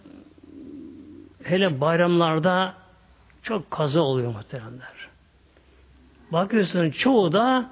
hele 1.43 1.81
bayramlarda 1.81 2.73
çok 3.43 3.71
kaza 3.71 4.01
oluyor 4.01 4.31
muhteremler. 4.31 5.09
Bakıyorsun 6.31 6.91
çoğu 6.91 7.33
da 7.33 7.69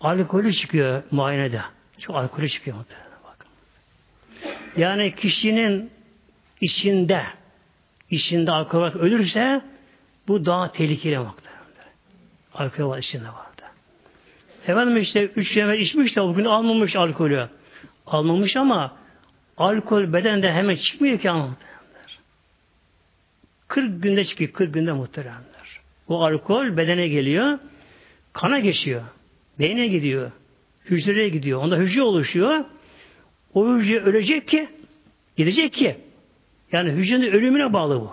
alkolü 0.00 0.52
çıkıyor 0.52 1.02
muayenede. 1.10 1.60
Çok 1.98 2.16
alkolü 2.16 2.48
çıkıyor 2.48 2.76
muhteremler. 2.76 3.18
Bakın. 3.24 3.50
Yani 4.76 5.14
kişinin 5.14 5.90
içinde 6.60 7.22
içinde 8.10 8.50
alkol 8.50 8.80
var 8.80 8.94
ölürse 8.94 9.60
bu 10.28 10.46
daha 10.46 10.72
tehlikeli 10.72 11.18
muhteremler. 11.18 11.92
Alkol 12.54 12.88
var 12.88 12.98
içinde 12.98 13.28
vardı. 13.28 13.62
Efendim 14.66 14.96
işte 14.96 15.24
üç 15.24 15.56
yemek 15.56 15.80
içmiş 15.80 16.16
de 16.16 16.22
bugün 16.22 16.44
almamış 16.44 16.96
alkolü. 16.96 17.48
Almamış 18.06 18.56
ama 18.56 18.96
alkol 19.56 20.12
bedende 20.12 20.52
hemen 20.52 20.74
çıkmıyor 20.74 21.18
ki 21.18 21.30
ama 21.30 21.56
40 23.68 24.02
günde 24.02 24.24
çıkıyor. 24.24 24.52
40 24.52 24.74
günde 24.74 24.92
muhteremler. 24.92 25.80
O 26.08 26.24
alkol 26.24 26.76
bedene 26.76 27.08
geliyor. 27.08 27.58
Kana 28.32 28.58
geçiyor. 28.58 29.02
Beyne 29.58 29.86
gidiyor. 29.86 30.32
Hücreye 30.84 31.28
gidiyor. 31.28 31.62
Onda 31.62 31.76
hücre 31.76 32.02
oluşuyor. 32.02 32.64
O 33.54 33.76
hücre 33.76 34.00
ölecek 34.00 34.48
ki 34.48 34.68
gidecek 35.36 35.72
ki 35.72 35.96
yani 36.72 36.90
hücrenin 36.90 37.32
ölümüne 37.32 37.72
bağlı 37.72 38.00
bu. 38.00 38.10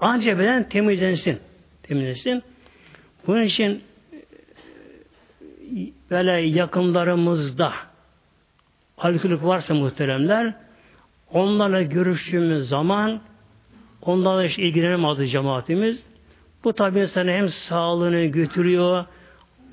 Ancak 0.00 0.38
beden 0.38 0.68
temizlensin. 0.68 1.38
Temizlensin. 1.82 2.42
Bunun 3.26 3.42
için 3.42 3.82
böyle 6.10 6.32
yakınlarımızda 6.32 7.72
alkolük 8.98 9.44
varsa 9.44 9.74
muhteremler 9.74 10.54
onlarla 11.32 11.82
görüştüğümüz 11.82 12.68
zaman 12.68 13.20
onlarla 14.02 14.44
işte 14.44 14.62
ilgilenemedi 14.62 15.28
cemaatimiz. 15.28 16.06
Bu 16.64 16.72
tabi 16.72 17.00
insanı 17.00 17.30
hem 17.30 17.48
sağlığını 17.48 18.24
götürüyor, 18.24 19.04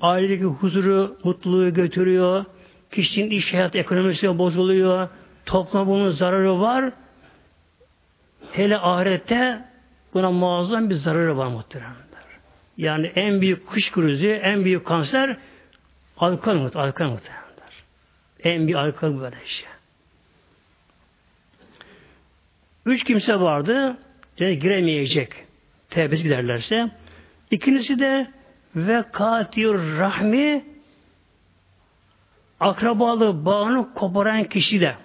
ailedeki 0.00 0.44
huzuru, 0.44 1.16
mutluluğu 1.24 1.74
götürüyor, 1.74 2.44
kişinin 2.90 3.30
iş 3.30 3.54
hayat 3.54 3.76
ekonomisi 3.76 4.38
bozuluyor, 4.38 5.08
topluma 5.46 6.10
zararı 6.10 6.60
var. 6.60 6.92
Hele 8.52 8.78
ahirette 8.78 9.64
buna 10.14 10.30
muazzam 10.30 10.90
bir 10.90 10.94
zararı 10.94 11.36
var 11.36 11.46
muhteremler. 11.46 12.02
Yani 12.76 13.06
en 13.06 13.40
büyük 13.40 13.68
kış 13.68 13.90
krizi, 13.90 14.28
en 14.28 14.64
büyük 14.64 14.86
kanser 14.86 15.36
alkol 16.16 16.54
muhteremler. 16.54 16.88
Alkol 16.88 17.04
muhteremler. 17.04 17.42
En 18.44 18.66
büyük 18.66 18.78
alkol 18.78 19.20
böyle 19.20 19.36
şey. 19.46 19.68
Üç 22.86 23.04
kimse 23.04 23.40
vardı. 23.40 23.96
Cennet 24.36 24.62
giremeyecek. 24.62 25.32
Tevbesi 25.90 26.22
giderlerse. 26.22 26.90
İkincisi 27.50 27.98
de 27.98 28.30
ve 28.76 29.04
katir 29.12 29.74
rahmi 29.98 30.64
akrabalı 32.60 33.44
bağını 33.44 33.94
koparan 33.94 34.44
kişi 34.44 34.80
de 34.80 34.96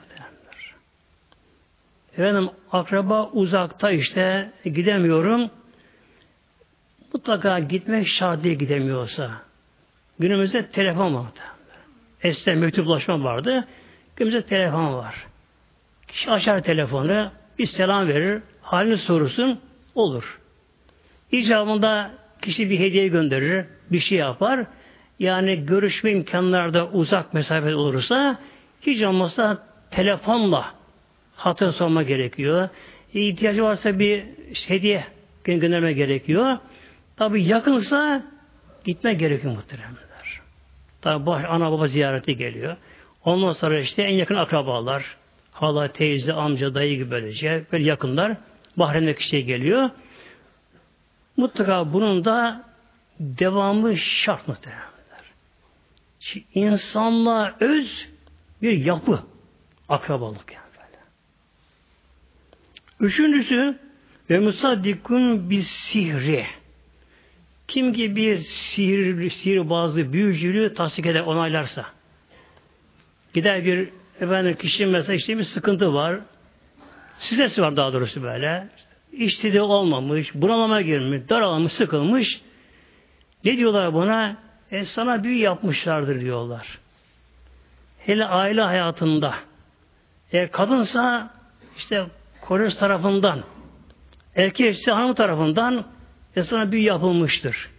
Efendim 2.18 2.50
akraba 2.72 3.30
uzakta 3.30 3.92
işte 3.92 4.52
gidemiyorum. 4.66 5.50
Mutlaka 7.14 7.60
gitmek 7.60 8.08
şart 8.08 8.44
değil 8.44 8.60
gidemiyorsa. 8.60 9.32
Günümüzde 10.20 10.68
telefon 10.68 11.16
vardı. 11.16 11.40
Eskiden 12.24 12.58
mektuplaşma 12.58 13.24
vardı. 13.24 13.68
Günümüzde 14.16 14.42
telefon 14.42 14.94
var. 14.94 15.28
Kişi 16.08 16.32
açar 16.32 16.64
telefonu, 16.64 17.32
bir 17.60 17.66
selam 17.66 18.08
verir, 18.08 18.42
halini 18.62 18.98
sorusun, 18.98 19.60
olur. 19.96 20.40
İcabında 21.32 22.12
kişi 22.42 22.70
bir 22.70 22.80
hediye 22.80 23.08
gönderir, 23.08 23.66
bir 23.92 24.00
şey 24.00 24.18
yapar. 24.18 24.66
Yani 25.20 25.66
görüşme 25.66 26.12
imkanları 26.12 26.74
da 26.74 26.88
uzak 26.88 27.34
mesafe 27.34 27.76
olursa 27.76 28.38
hiç 28.82 29.04
olmazsa 29.04 29.68
telefonla 29.92 30.77
hatır 31.38 31.72
sorma 31.72 32.04
gerekiyor. 32.04 32.70
İhtiyacı 33.14 33.64
varsa 33.64 34.00
bir 34.00 34.24
hediye 34.68 35.04
gönderme 35.44 35.94
gerekiyor. 35.94 36.58
Tabi 37.18 37.44
yakınsa 37.44 38.24
gitme 38.86 39.14
gerekiyor 39.14 39.54
muhteremler. 39.54 40.42
Tabi 41.02 41.26
baş, 41.26 41.46
ana 41.50 41.72
baba 41.72 41.88
ziyareti 41.88 42.38
geliyor. 42.38 42.76
Ondan 43.26 43.52
sonra 43.52 43.80
işte 43.80 44.04
en 44.04 44.14
yakın 44.14 44.36
akrabalar, 44.36 45.18
hala, 45.52 45.88
teyze, 45.88 46.34
amca, 46.34 46.74
dayı 46.74 46.98
gibi 46.98 47.12
böylece 47.12 47.66
böyle 47.72 47.84
yakınlar 47.84 48.38
Bahreyn'deki 48.78 49.20
kişiye 49.20 49.42
geliyor. 49.42 49.90
Mutlaka 51.38 51.94
bunun 51.94 52.26
da 52.26 52.64
devamı 53.20 53.98
şart 53.98 54.48
muhtemelenler. 54.48 54.88
İnsanla 56.54 57.56
öz 57.60 58.08
bir 58.62 58.86
yapı 58.86 59.20
akrabalık 59.90 60.54
yani. 60.54 60.67
Üçüncüsü 63.00 63.80
ve 64.30 64.40
musaddikun 64.40 65.50
bir 65.50 65.62
sihri. 65.62 66.46
Kim 67.68 67.94
ki 67.94 68.16
bir 68.16 68.38
sihir, 68.38 69.30
sihir 69.30 69.70
bazı 69.70 70.14
büyücülüğü 70.14 70.74
tasdik 70.74 71.06
eder, 71.06 71.22
onaylarsa. 71.22 71.86
Gider 73.34 73.66
bir 73.66 73.90
efendim 74.22 74.56
kişi 74.56 74.86
mesela 74.86 75.14
işte 75.14 75.38
bir 75.38 75.44
sıkıntı 75.44 75.94
var. 75.94 76.20
Stresi 77.20 77.62
var 77.62 77.78
daha 77.78 77.94
doğrusu 77.94 78.24
böyle. 78.24 78.68
İştidi 79.12 79.62
olmamış, 79.62 80.36
bunalıma 80.36 80.82
girmiş, 80.82 81.30
daralamış, 81.30 81.74
sıkılmış. 81.74 82.42
Ne 83.44 83.58
diyorlar 83.58 83.94
buna? 83.94 84.38
E 84.72 84.86
sana 84.86 85.24
büyü 85.24 85.38
yapmışlardır 85.38 86.22
diyorlar. 86.22 86.80
Hele 88.00 88.26
aile 88.26 88.62
hayatında 88.62 89.36
eğer 90.32 90.52
kadınsa 90.52 91.34
işte 91.78 92.06
kocası 92.48 92.80
tarafından 92.80 93.44
erkek 94.36 94.76
ise 94.76 94.92
hanım 94.92 95.14
tarafından 95.14 95.86
e 96.36 96.44
sana 96.44 96.72
büyü 96.72 96.84
yapılmıştır. 96.84 97.70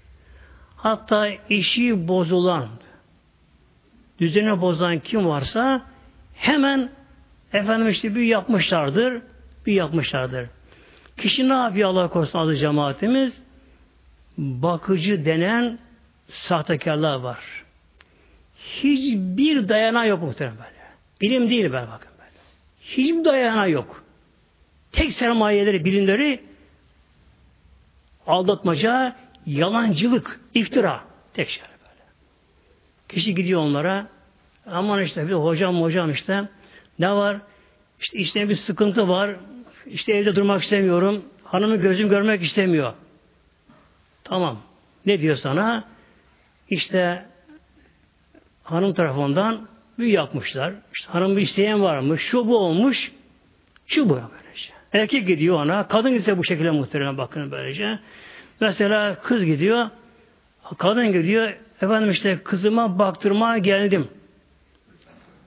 Hatta 0.77 1.29
işi 1.49 2.09
bozulan 2.09 2.69
düzeni 4.21 4.61
bozan 4.61 4.99
kim 4.99 5.27
varsa 5.27 5.83
hemen 6.35 6.91
efendim 7.53 7.89
işte 7.89 8.15
büyü 8.15 8.27
yapmışlardır. 8.27 9.23
Büyü 9.67 9.77
yapmışlardır. 9.77 10.47
Kişi 11.17 11.49
ne 11.49 11.53
yapıyor 11.55 11.89
Allah 11.89 12.09
korusun 12.09 12.39
adı 12.39 12.57
cemaatimiz? 12.57 13.43
Bakıcı 14.39 15.25
denen 15.25 15.79
sahtekarlar 16.29 17.15
var. 17.15 17.65
Hiçbir 18.57 19.69
dayana 19.69 20.05
yok 20.05 20.23
muhtemelen. 20.23 20.67
Bilim 21.21 21.51
değil 21.51 21.73
ben 21.73 21.87
bakın 21.87 22.11
böyle. 22.19 22.31
Hiçbir 22.81 23.25
dayana 23.25 23.67
yok. 23.67 24.08
Tek 24.93 25.13
sermayeleri, 25.13 25.85
bilimleri 25.85 26.41
aldatmaca, 28.27 29.17
yalancılık, 29.47 30.41
iftira. 30.55 31.01
Tek 31.35 31.49
şey 31.49 31.63
böyle. 31.63 32.05
Kişi 33.09 33.35
gidiyor 33.35 33.61
onlara 33.61 34.07
aman 34.67 35.03
işte 35.03 35.29
bir 35.29 35.33
hocam 35.33 35.83
hocam 35.83 36.11
işte 36.11 36.49
ne 36.99 37.13
var? 37.13 37.41
İşte 38.01 38.19
işte 38.19 38.49
bir 38.49 38.57
sıkıntı 38.57 39.09
var. 39.09 39.37
İşte 39.87 40.13
evde 40.13 40.37
durmak 40.37 40.63
istemiyorum. 40.63 41.25
Hanımı 41.45 41.77
gözüm 41.77 42.09
görmek 42.09 42.43
istemiyor. 42.43 42.93
Tamam. 44.25 44.59
Ne 45.07 45.21
diyor 45.21 45.37
sana? 45.37 45.85
İşte 46.71 47.27
hanım 48.63 48.95
tarafından 48.95 49.69
büyü 49.99 50.13
yapmışlar. 50.13 50.75
İşte 50.95 51.13
hanım 51.13 51.37
bir 51.37 51.43
isteyen 51.43 51.83
varmış. 51.83 52.23
Şu 52.23 52.49
bu 52.49 52.59
olmuş. 52.59 53.13
Şu 53.87 54.09
bu 54.09 54.15
böylece. 54.15 54.48
Erkek 54.93 55.27
gidiyor 55.27 55.57
ona. 55.57 55.89
Kadın 55.89 56.13
ise 56.13 56.39
bu 56.39 56.45
şekilde 56.45 56.71
muhtemelen 56.71 57.19
bakın 57.19 57.51
böylece. 57.51 57.99
Mesela 58.61 59.21
kız 59.23 59.45
gidiyor. 59.45 59.91
Kadın 60.79 61.13
gidiyor. 61.13 61.53
Efendim 61.83 62.11
işte 62.11 62.39
kızıma 62.45 62.99
baktırmaya 62.99 63.59
geldim. 63.59 64.09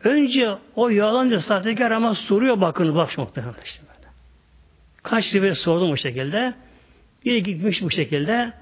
Önce 0.04 0.50
o 0.76 0.90
yalancı 0.90 1.40
sahtekar 1.40 1.92
ama 1.92 2.16
soruyor 2.16 2.62
bakın 2.62 2.96
bak 2.96 3.18
muhtemelen 3.18 3.54
işte 3.66 3.84
böyle. 3.84 4.10
Kaç 5.04 5.26
sefer 5.26 5.52
sordum 5.52 5.92
o 5.92 5.98
şekilde. 5.98 6.54
Bir 7.26 7.38
gitmiş 7.38 7.82
bu 7.82 7.92
şekilde. 7.92 8.54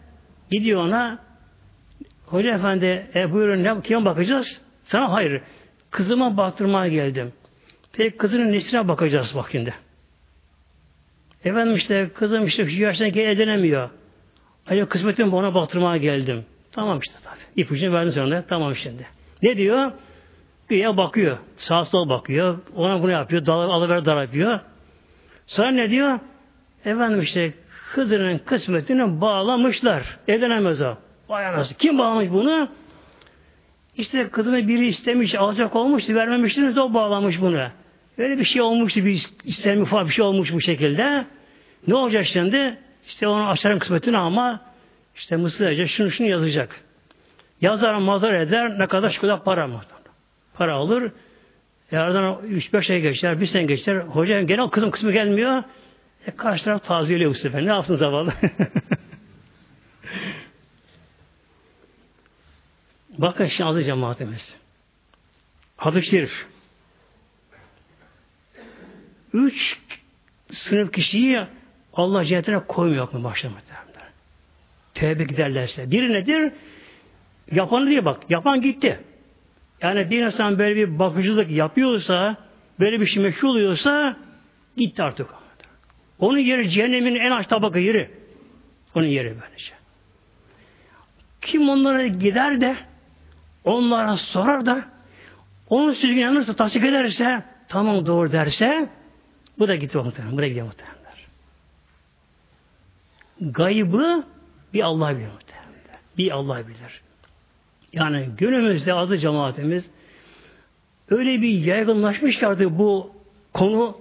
Gidiyor 0.51 0.81
ona. 0.81 1.19
Hoca 2.25 2.55
efendi 2.55 3.07
e, 3.15 3.31
buyurun 3.31 3.63
ne, 3.63 3.81
kime 3.81 4.05
bakacağız? 4.05 4.61
Sana 4.83 5.11
hayır. 5.11 5.41
Kızıma 5.91 6.37
baktırmaya 6.37 6.91
geldim. 6.91 7.33
Peki 7.93 8.17
kızının 8.17 8.51
nesine 8.51 8.87
bakacağız 8.87 9.35
bak 9.35 9.49
şimdi. 9.51 9.73
Efendim 11.45 11.75
işte 11.75 12.09
kızım 12.15 12.45
işte 12.45 12.69
şu 12.69 12.81
yaştaki 12.81 13.21
edinemiyor. 13.21 13.89
Acaba 14.67 14.89
kısmetim 14.89 15.33
ona 15.33 15.53
baktırmaya 15.53 15.97
geldim. 15.97 16.45
Tamam 16.71 16.99
işte 16.99 17.13
tabii. 17.23 17.61
İpucunu 17.61 17.93
verdim 17.93 18.11
sonra. 18.11 18.43
Tamam 18.49 18.75
şimdi. 18.75 19.07
Ne 19.43 19.57
diyor? 19.57 19.91
Güya 20.69 20.97
bakıyor. 20.97 21.37
Sağ 21.57 21.85
sol 21.85 22.09
bakıyor. 22.09 22.57
Ona 22.75 23.01
bunu 23.03 23.11
yapıyor. 23.11 23.45
Dal, 23.45 23.69
alıver 23.69 24.05
dar 24.05 24.21
yapıyor. 24.21 24.59
Sonra 25.47 25.71
ne 25.71 25.89
diyor? 25.89 26.19
Efendim 26.85 27.21
işte 27.21 27.53
kızının 27.93 28.37
kısmetini 28.37 29.21
bağlamışlar. 29.21 30.17
Edinemez 30.27 30.81
o. 30.81 30.95
Vay 31.29 31.47
anası. 31.47 31.77
Kim 31.77 31.97
bağlamış 31.97 32.31
bunu? 32.31 32.69
İşte 33.97 34.29
kızını 34.29 34.67
biri 34.67 34.87
istemiş, 34.87 35.35
alacak 35.35 35.75
olmuş, 35.75 36.09
vermemiştiniz 36.09 36.77
o 36.77 36.93
bağlamış 36.93 37.41
bunu. 37.41 37.67
Öyle 38.19 38.39
bir 38.39 38.45
şey 38.45 38.61
olmuştu, 38.61 39.05
bir 39.05 39.27
istenme 39.43 39.85
falan 39.85 40.07
bir 40.07 40.13
şey 40.13 40.25
olmuş 40.25 40.53
bu 40.53 40.61
şekilde. 40.61 41.25
Ne 41.87 41.95
olacak 41.95 42.25
şimdi? 42.25 42.77
İşte 43.07 43.27
onu 43.27 43.47
açarım 43.47 43.79
kısmetini 43.79 44.17
ama 44.17 44.61
işte 45.15 45.35
Mısırca 45.35 45.87
şunu 45.87 46.11
şunu 46.11 46.27
yazacak. 46.27 46.81
Yazar 47.61 47.93
mazar 47.93 48.33
eder 48.33 48.79
ne 48.79 48.87
kadar 48.87 49.09
şu 49.09 49.21
kadar 49.21 49.43
para 49.43 49.67
mı? 49.67 49.81
Para 50.53 50.75
alır. 50.75 51.11
Yardan 51.91 52.23
3-5 52.23 52.93
ay 52.93 53.01
geçer, 53.01 53.41
bir 53.41 53.45
sene 53.45 53.63
geçer. 53.63 53.97
Hocam 53.97 54.47
gene 54.47 54.69
kızım 54.69 54.91
kısmı 54.91 55.11
gelmiyor. 55.11 55.63
E 56.27 56.31
karşı 56.31 56.63
taraf 56.63 56.83
taziyeliyor 56.83 57.31
bu 57.31 57.35
sefer. 57.35 57.65
Ne 57.65 57.69
yaptın 57.69 57.95
zavallı? 57.95 58.33
Bakın 63.17 63.45
şimdi 63.45 63.69
adı 63.69 63.83
cemaatimiz. 63.83 64.55
Adı 65.79 66.03
şerif. 66.03 66.47
Üç 69.33 69.79
sınıf 70.53 70.93
kişiyi 70.93 71.39
Allah 71.93 72.25
cennetine 72.25 72.59
koymuyor 72.59 73.13
mu 73.13 73.23
başlamadı. 73.23 73.63
Tevbe 74.93 75.23
giderlerse. 75.23 75.91
Biri 75.91 76.13
nedir? 76.13 76.51
Yapanı 77.51 77.89
diye 77.89 78.05
bak. 78.05 78.19
Yapan 78.29 78.61
gitti. 78.61 78.99
Yani 79.81 80.09
bir 80.09 80.25
insan 80.25 80.59
böyle 80.59 80.75
bir 80.75 80.99
bakıcılık 80.99 81.51
yapıyorsa, 81.51 82.37
böyle 82.79 83.01
bir 83.01 83.05
şey 83.05 83.23
meşhur 83.23 83.47
oluyorsa 83.47 84.17
gitti 84.77 85.03
artık. 85.03 85.27
Onun 86.19 86.37
yeri 86.37 86.69
cehennemin 86.69 87.15
en 87.15 87.31
aç 87.31 87.47
tabaka 87.47 87.79
yeri. 87.79 88.11
Onun 88.95 89.07
yeri 89.07 89.35
böylece. 89.41 89.73
Kim 91.41 91.69
onlara 91.69 92.07
gider 92.07 92.61
de 92.61 92.75
onlara 93.63 94.17
sorar 94.17 94.65
da 94.65 94.85
onun 95.69 95.93
sözüne 95.93 96.19
inanırsa, 96.19 96.55
tasdik 96.55 96.83
ederse 96.83 97.43
tamam 97.67 98.05
doğru 98.05 98.31
derse 98.31 98.89
bu 99.59 99.67
da 99.67 99.75
gitti 99.75 99.97
muhtemelen. 99.97 100.37
Bu 100.37 100.41
da 100.41 100.47
gidiyor 100.47 100.65
muhtemelen. 100.65 100.99
Gaybı 103.41 104.23
bir 104.73 104.81
Allah 104.83 105.09
bilir 105.09 105.27
muhtemelen. 105.27 105.99
Bir 106.17 106.31
Allah 106.31 106.67
bilir. 106.67 107.01
Yani 107.93 108.29
günümüzde 108.37 108.93
adı 108.93 109.17
cemaatimiz 109.17 109.85
öyle 111.09 111.41
bir 111.41 111.49
yaygınlaşmış 111.49 112.39
ki 112.39 112.47
artık 112.47 112.69
bu 112.79 113.15
konu 113.53 113.97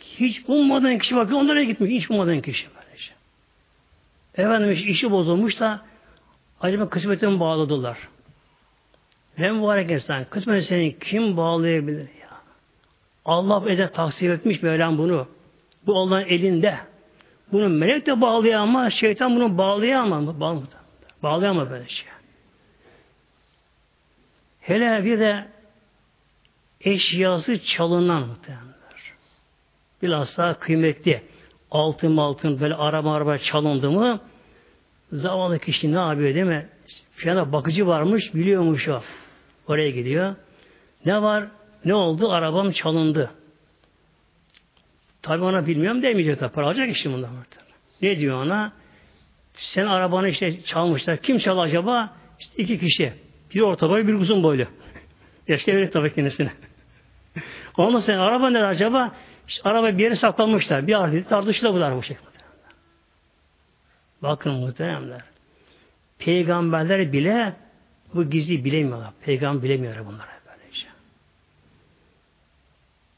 hiç 0.00 0.42
ummadan 0.48 0.98
kişi 0.98 1.16
bakıyor 1.16 1.40
onlara 1.40 1.62
gitmiyor. 1.62 1.94
Hiç 1.94 2.10
ummadan 2.10 2.40
kişi 2.40 2.66
böylece. 2.76 3.12
Efendim 4.34 4.70
işi 4.70 5.10
bozulmuş 5.10 5.60
da 5.60 5.82
acaba 6.60 6.88
kısmetini 6.88 7.40
bağladılar. 7.40 7.98
Ne 9.38 9.52
mübarek 9.52 9.90
insan. 9.90 10.24
Kısmet 10.24 10.66
seni 10.66 10.98
kim 10.98 11.36
bağlayabilir 11.36 11.98
ya? 11.98 12.17
Allah 13.28 13.72
ede 13.72 13.92
taksir 13.92 14.30
etmiş 14.30 14.62
Mevlam 14.62 14.98
bunu. 14.98 15.28
Bu 15.86 15.98
Allah'ın 15.98 16.24
elinde. 16.24 16.76
Bunu 17.52 17.68
melek 17.68 18.06
de 18.06 18.20
bağlayamaz, 18.20 18.92
şeytan 18.92 19.36
bunu 19.36 19.58
bağlayamaz. 19.58 20.40
Bağlayamaz, 20.40 20.68
bağlayamaz 21.22 21.70
böyle 21.70 21.88
şey. 21.88 22.08
Hele 24.60 25.04
bir 25.04 25.20
de 25.20 25.48
eşyası 26.80 27.58
çalınan 27.58 28.26
muhtemelenler. 28.26 29.12
Bilhassa 30.02 30.54
kıymetli 30.54 31.22
altın 31.70 32.16
altın 32.16 32.60
böyle 32.60 32.74
araba 32.74 33.14
araba 33.14 33.38
çalındı 33.38 33.90
mı 33.90 34.20
zavallı 35.12 35.58
kişi 35.58 35.92
ne 35.92 35.98
yapıyor 35.98 36.34
değil 36.34 36.46
mi? 36.46 36.68
Şu 37.16 37.52
bakıcı 37.52 37.86
varmış 37.86 38.34
biliyormuş 38.34 38.88
o. 38.88 39.02
Oraya 39.66 39.90
gidiyor. 39.90 40.34
Ne 41.04 41.22
var? 41.22 41.44
Ne 41.84 41.94
oldu? 41.94 42.32
Arabam 42.32 42.72
çalındı. 42.72 43.30
Tabi 45.22 45.44
ona 45.44 45.66
bilmiyorum 45.66 46.02
demeyecek 46.02 46.38
tabi. 46.38 46.52
Para 46.52 46.66
alacak 46.66 46.90
işte 46.90 47.12
bundan. 47.12 47.30
Ne 48.02 48.18
diyor 48.18 48.44
ona? 48.44 48.72
Sen 49.54 49.86
arabanı 49.86 50.28
işte 50.28 50.62
çalmışlar. 50.62 51.16
Kim 51.16 51.38
çal 51.38 51.58
acaba? 51.58 52.16
İşte 52.40 52.62
iki 52.62 52.78
kişi. 52.78 53.12
Bir 53.54 53.60
orta 53.60 53.90
boy, 53.90 54.06
bir 54.06 54.14
uzun 54.14 54.42
boylu. 54.42 54.66
Yaşlı 55.48 55.72
verir 55.72 55.90
tabii 55.90 56.14
kendisine. 56.14 56.52
Ondan 57.76 58.00
sonra 58.00 58.20
araba 58.20 58.50
ne 58.50 58.64
acaba? 58.64 59.12
İşte 59.48 59.68
araba 59.68 59.98
bir 59.98 60.02
yere 60.02 60.16
saklanmışlar. 60.16 60.86
Bir 60.86 61.02
ardı 61.02 61.24
tartışılır 61.24 61.96
bu 61.96 62.02
şekilde. 62.02 62.28
Bakın 64.22 64.52
muhteremler. 64.52 65.20
Peygamberler 66.18 67.12
bile 67.12 67.56
bu 68.14 68.30
gizli 68.30 68.64
bilemiyorlar. 68.64 69.10
Peygamber 69.24 69.62
bilemiyor 69.62 70.06
bunlara 70.06 70.37
böylece. 70.37 70.37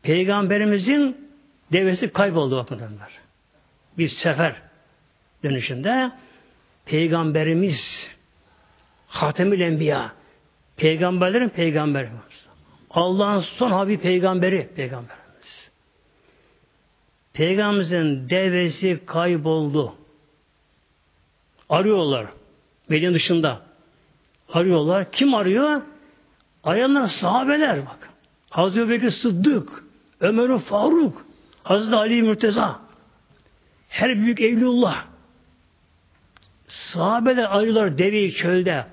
Peygamberimizin 0.02 1.28
devesi 1.72 2.12
kayboldu 2.12 2.56
bakımdanlar. 2.56 3.12
Bir 3.98 4.08
sefer 4.08 4.54
dönüşünde 5.44 6.12
Peygamberimiz 6.84 8.10
Hatemül 9.06 9.60
Enbiya 9.60 10.12
Peygamberlerin 10.76 11.48
peygamberi 11.48 12.08
Allah'ın 12.90 13.40
son 13.40 13.70
habi 13.70 13.98
peygamberi 13.98 14.68
peygamberimiz. 14.76 15.70
Peygamberimizin 17.32 18.30
devesi 18.30 19.00
kayboldu. 19.06 19.94
Arıyorlar. 21.68 22.26
Medine 22.88 23.14
dışında. 23.14 23.62
Arıyorlar. 24.52 25.12
Kim 25.12 25.34
arıyor? 25.34 25.82
Arayanlar 26.64 27.06
sahabeler 27.06 27.86
bak. 27.86 28.10
Hazreti 28.50 28.88
Bekir 28.88 29.10
Sıddık, 29.10 29.84
Ömer 30.20 30.58
Faruk, 30.58 31.26
Hazreti 31.62 31.96
Ali 31.96 32.22
Mürteza, 32.22 32.80
her 33.88 34.16
büyük 34.16 34.40
evlullah. 34.40 35.04
Sahabeler 36.68 37.56
arıyorlar 37.58 37.98
deveyi 37.98 38.34
çölde. 38.34 38.86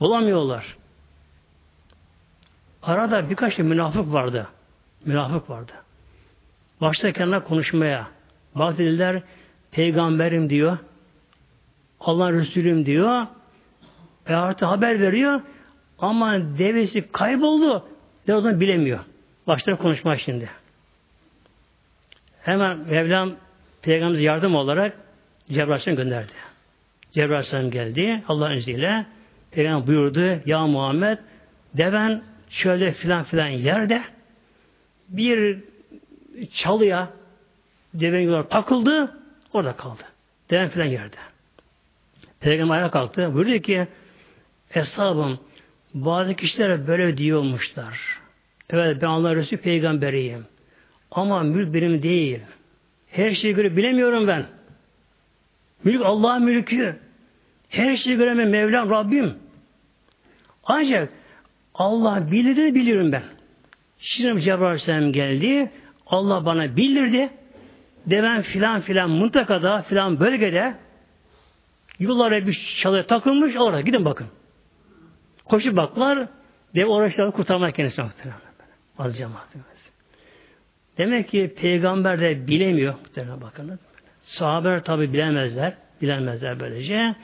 Bulamıyorlar. 0.00 0.76
Arada 2.82 3.30
birkaç 3.30 3.58
da 3.58 3.62
münafık 3.62 4.12
vardı. 4.12 4.48
Münafık 5.04 5.50
vardı. 5.50 5.72
Başta 6.80 7.12
konuşmaya. 7.44 8.08
Bak 8.54 8.78
dediler, 8.78 9.22
peygamberim 9.70 10.50
diyor. 10.50 10.78
Allah 12.00 12.32
Resulüm 12.32 12.86
diyor. 12.86 13.26
E 14.26 14.34
artık 14.34 14.68
haber 14.68 15.00
veriyor. 15.00 15.40
Ama 15.98 16.38
devesi 16.58 17.12
kayboldu. 17.12 17.88
Ne 18.28 18.34
olduğunu 18.34 18.60
bilemiyor. 18.60 19.00
Başta 19.50 19.76
konuşma 19.76 20.16
şimdi. 20.16 20.50
Hemen 22.42 22.78
Mevlam 22.78 23.32
Peygamberimize 23.82 24.22
yardım 24.22 24.54
olarak 24.54 24.96
Cebrail 25.48 25.96
gönderdi. 25.96 26.32
Cebrail 27.12 27.70
geldi 27.70 28.22
Allah'ın 28.28 28.56
izniyle. 28.56 29.06
Peygamber 29.50 29.86
buyurdu 29.86 30.40
ya 30.46 30.66
Muhammed 30.66 31.18
deven 31.74 32.22
şöyle 32.50 32.92
filan 32.92 33.24
filan 33.24 33.48
yerde 33.48 34.02
bir 35.08 35.58
çalıya 36.52 37.10
deven 37.94 38.20
yollar 38.20 38.48
takıldı 38.48 39.16
orada 39.52 39.76
kaldı. 39.76 40.02
Deven 40.50 40.68
filan 40.68 40.86
yerde. 40.86 41.16
Peygamber 42.40 42.76
ayağa 42.76 42.90
kalktı. 42.90 43.34
Buyurdu 43.34 43.62
ki 43.62 43.88
Eshabım 44.74 45.38
bazı 45.94 46.34
kişilere 46.34 46.86
böyle 46.86 47.16
diyormuşlar. 47.16 48.19
Evet 48.72 49.02
ben 49.02 49.06
Allah 49.06 49.36
Resulü 49.36 49.60
peygamberiyim. 49.60 50.46
Ama 51.10 51.42
mülk 51.42 51.74
benim 51.74 52.02
değil. 52.02 52.40
Her 53.10 53.30
şeyi 53.30 53.54
göre 53.54 53.76
bilemiyorum 53.76 54.26
ben. 54.26 54.46
Mülk 55.84 56.02
Allah'ın 56.04 56.42
mülkü. 56.42 56.96
Her 57.68 57.96
şeyi 57.96 58.16
göremem 58.16 58.50
Mevlam 58.50 58.90
Rabbim. 58.90 59.34
Ancak 60.64 61.12
Allah 61.74 62.30
bildiğini 62.30 62.74
biliyorum 62.74 63.12
ben. 63.12 63.22
Şimdi 63.98 64.42
Cebrail 64.42 64.62
Aleyhisselam 64.62 65.12
geldi. 65.12 65.70
Allah 66.06 66.46
bana 66.46 66.76
bildirdi. 66.76 67.30
deven 68.06 68.42
filan 68.42 68.80
filan 68.80 69.10
mıntakada 69.10 69.82
filan 69.82 70.20
bölgede 70.20 70.74
yıllara 71.98 72.46
bir 72.46 72.76
çalıya 72.80 73.06
takılmış 73.06 73.56
orada 73.56 73.80
gidin 73.80 74.04
bakın. 74.04 74.26
Koşup 75.44 75.76
baklar 75.76 76.28
dev 76.74 76.86
oruçları 76.86 77.32
kurtarmak 77.32 77.74
kendisine 77.74 78.04
muhtemelen. 78.04 78.49
Az 79.00 79.18
cemaatimiz. 79.18 79.66
Demek 80.98 81.28
ki 81.28 81.54
peygamber 81.56 82.20
de 82.20 82.46
bilemiyor 82.46 82.94
muhtemelen 82.94 83.40
bakın. 83.40 83.78
Sahabeler 84.22 84.84
tabi 84.84 85.12
bilemezler. 85.12 85.74
Bilemezler 86.02 86.60
böylece. 86.60 87.14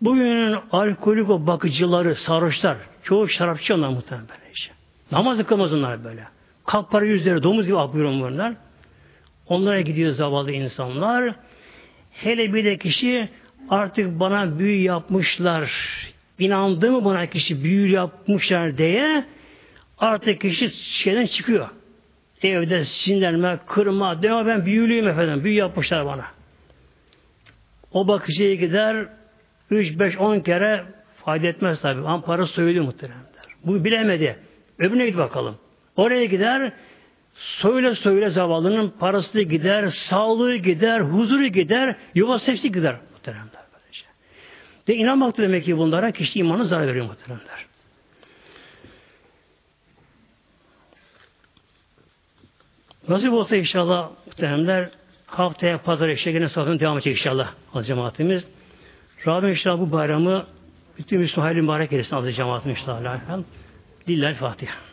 Bugünün 0.00 0.58
alkolik 0.72 1.30
o 1.30 1.46
bakıcıları, 1.46 2.14
sarhoşlar, 2.14 2.76
çoğu 3.02 3.28
şarapçı 3.28 3.74
onlar 3.74 3.88
muhtemelen 3.88 4.28
böylece. 4.28 4.70
Namaz 5.10 5.46
kılmaz 5.46 5.72
onlar 5.72 6.04
böyle. 6.04 6.24
Kapkara 6.66 7.04
yüzleri 7.04 7.42
domuz 7.42 7.66
gibi 7.66 7.78
akıyor 7.78 8.12
bunlar. 8.12 8.54
Onlara 9.46 9.80
gidiyor 9.80 10.10
zavallı 10.10 10.52
insanlar. 10.52 11.34
Hele 12.10 12.54
bir 12.54 12.64
de 12.64 12.78
kişi 12.78 13.28
artık 13.70 14.20
bana 14.20 14.58
büyü 14.58 14.82
yapmışlar. 14.82 15.72
İnandı 16.38 16.90
mı 16.90 17.04
bana 17.04 17.26
kişi 17.26 17.64
büyü 17.64 17.90
yapmışlar 17.90 18.78
diye 18.78 19.24
artık 19.98 20.40
kişi 20.40 20.70
şeyden 20.70 21.26
çıkıyor. 21.26 21.68
Evde 22.42 22.84
sinirlenme, 22.84 23.58
kırma, 23.66 24.22
deme 24.22 24.46
ben 24.46 24.66
büyülüyüm 24.66 25.08
efendim, 25.08 25.44
büyü 25.44 25.54
yapmışlar 25.54 26.06
bana. 26.06 26.24
O 27.92 28.08
bakıcıya 28.08 28.54
gider, 28.54 29.06
3, 29.70 29.98
5, 29.98 30.18
10 30.18 30.40
kere 30.40 30.84
fayda 31.24 31.46
etmez 31.46 31.80
tabi. 31.80 32.00
Ama 32.00 32.20
para 32.20 32.46
söylüyor 32.46 32.84
muhteremler. 32.84 33.22
Bu 33.64 33.84
bilemedi. 33.84 34.38
Öbürüne 34.78 35.06
git 35.06 35.16
bakalım. 35.16 35.56
Oraya 35.96 36.24
gider, 36.24 36.72
söyle 37.34 37.94
söyle 37.94 38.30
zavallının 38.30 38.90
parası 38.90 39.40
gider, 39.40 39.86
sağlığı 39.86 40.56
gider, 40.56 41.00
huzuru 41.00 41.46
gider, 41.46 41.96
yuvası 42.14 42.52
hepsi 42.52 42.72
gider 42.72 42.96
muhteremler. 43.12 43.62
Böylece. 43.72 44.04
De 44.88 44.94
inanmak 44.94 45.38
demek 45.38 45.64
ki 45.64 45.78
bunlara 45.78 46.10
kişi 46.10 46.38
imanı 46.38 46.64
zarar 46.64 46.86
veriyor 46.86 47.06
muhteremler. 47.06 47.66
Nasip 53.08 53.32
olsa 53.32 53.56
inşallah 53.56 54.10
muhteremler 54.26 54.88
haftaya 55.26 55.78
pazar 55.82 56.08
eşeğine 56.08 56.38
yine 56.38 56.48
sohbetin 56.48 56.80
devam 56.80 56.96
edecek 56.96 57.12
inşallah 57.12 57.52
az 57.74 57.86
cemaatimiz. 57.86 58.44
Rabbim 59.26 59.48
inşallah 59.48 59.80
bu 59.80 59.92
bayramı 59.92 60.46
bütün 60.98 61.20
Müslüman 61.20 61.46
hayırlı 61.46 61.62
mübarek 61.62 61.92
eylesin 61.92 62.16
aziz 62.16 62.36
cemaatimiz 62.36 62.78
inşallah. 62.78 63.18
Lillahi 64.08 64.34
Fatiha. 64.34 64.91